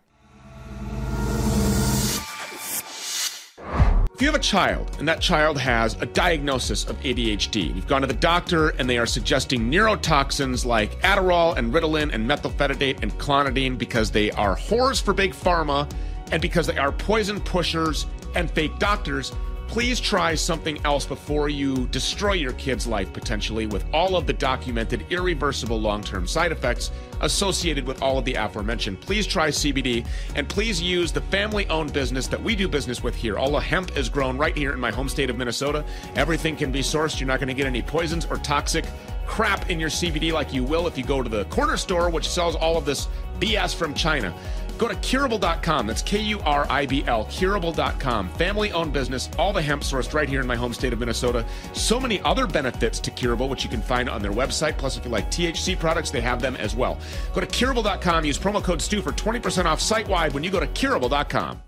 If 4.18 4.22
you 4.22 4.26
have 4.26 4.34
a 4.34 4.42
child 4.42 4.96
and 4.98 5.06
that 5.06 5.20
child 5.20 5.60
has 5.60 5.94
a 6.02 6.06
diagnosis 6.06 6.84
of 6.86 6.98
ADHD, 7.02 7.72
you've 7.72 7.86
gone 7.86 8.00
to 8.00 8.06
the 8.08 8.14
doctor 8.14 8.70
and 8.70 8.90
they 8.90 8.98
are 8.98 9.06
suggesting 9.06 9.70
neurotoxins 9.70 10.66
like 10.66 11.00
Adderall 11.02 11.56
and 11.56 11.72
Ritalin 11.72 12.12
and 12.12 12.28
methylphenidate 12.28 13.00
and 13.00 13.16
clonidine 13.16 13.78
because 13.78 14.10
they 14.10 14.32
are 14.32 14.56
whores 14.56 15.00
for 15.00 15.14
big 15.14 15.30
pharma 15.30 15.88
and 16.32 16.42
because 16.42 16.66
they 16.66 16.78
are 16.78 16.90
poison 16.90 17.40
pushers 17.40 18.06
and 18.34 18.50
fake 18.50 18.76
doctors, 18.80 19.30
please 19.68 20.00
try 20.00 20.34
something 20.34 20.84
else 20.84 21.04
before 21.04 21.50
you 21.50 21.86
destroy 21.88 22.32
your 22.32 22.54
kid's 22.54 22.86
life 22.86 23.12
potentially 23.12 23.66
with 23.66 23.84
all 23.92 24.16
of 24.16 24.26
the 24.26 24.32
documented 24.32 25.04
irreversible 25.10 25.78
long 25.78 26.02
term 26.02 26.26
side 26.26 26.50
effects 26.50 26.90
associated 27.20 27.86
with 27.86 28.02
all 28.02 28.18
of 28.18 28.24
the 28.24 28.34
aforementioned. 28.34 28.98
Please 29.00 29.26
try 29.26 29.48
CBD 29.48 30.06
and 30.34 30.48
please 30.48 30.80
use 30.80 31.12
the 31.12 31.20
family 31.20 31.68
owned 31.68 31.92
business 31.92 32.26
that 32.26 32.42
we 32.42 32.56
do 32.56 32.66
business 32.66 33.02
with 33.02 33.14
here. 33.14 33.36
All 33.38 33.52
the 33.52 33.60
hemp 33.60 33.96
is 33.96 34.08
grown 34.08 34.38
right 34.38 34.56
here 34.56 34.72
in 34.72 34.80
my 34.80 34.90
home 34.90 35.08
state 35.08 35.28
of 35.28 35.36
Minnesota. 35.36 35.84
Everything 36.16 36.56
can 36.56 36.72
be 36.72 36.80
sourced. 36.80 37.20
You're 37.20 37.28
not 37.28 37.38
going 37.38 37.48
to 37.48 37.54
get 37.54 37.66
any 37.66 37.82
poisons 37.82 38.26
or 38.26 38.38
toxic 38.38 38.86
crap 39.26 39.68
in 39.68 39.78
your 39.78 39.90
CBD 39.90 40.32
like 40.32 40.54
you 40.54 40.64
will 40.64 40.86
if 40.86 40.96
you 40.96 41.04
go 41.04 41.22
to 41.22 41.28
the 41.28 41.44
corner 41.46 41.76
store, 41.76 42.08
which 42.08 42.26
sells 42.26 42.56
all 42.56 42.78
of 42.78 42.86
this 42.86 43.08
BS 43.38 43.74
from 43.74 43.92
China. 43.92 44.34
Go 44.78 44.88
to 44.88 44.94
kuribl.com. 44.94 45.86
That's 45.86 46.02
K 46.02 46.20
U 46.20 46.40
R 46.40 46.66
I 46.70 46.86
B 46.86 47.04
L, 47.06 47.26
kuribl.com. 47.26 48.28
Family 48.30 48.72
owned 48.72 48.92
business, 48.92 49.28
all 49.38 49.52
the 49.52 49.60
hemp 49.60 49.82
sourced 49.82 50.14
right 50.14 50.28
here 50.28 50.40
in 50.40 50.46
my 50.46 50.56
home 50.56 50.72
state 50.72 50.92
of 50.92 51.00
Minnesota. 51.00 51.44
So 51.72 51.98
many 51.98 52.22
other 52.22 52.46
benefits 52.46 53.00
to 53.00 53.10
Kuribl, 53.10 53.48
which 53.48 53.64
you 53.64 53.70
can 53.70 53.82
find 53.82 54.08
on 54.08 54.22
their 54.22 54.32
website. 54.32 54.78
Plus, 54.78 54.96
if 54.96 55.04
you 55.04 55.10
like 55.10 55.30
THC 55.30 55.78
products, 55.78 56.10
they 56.10 56.20
have 56.20 56.40
them 56.40 56.56
as 56.56 56.76
well. 56.76 56.98
Go 57.34 57.40
to 57.40 57.46
kuribl.com, 57.46 58.24
use 58.24 58.38
promo 58.38 58.62
code 58.62 58.80
STEW 58.80 59.02
for 59.02 59.12
20% 59.12 59.64
off 59.64 59.80
site 59.80 60.08
wide 60.08 60.32
when 60.32 60.44
you 60.44 60.50
go 60.50 60.60
to 60.60 60.66
kuribl.com. 60.68 61.60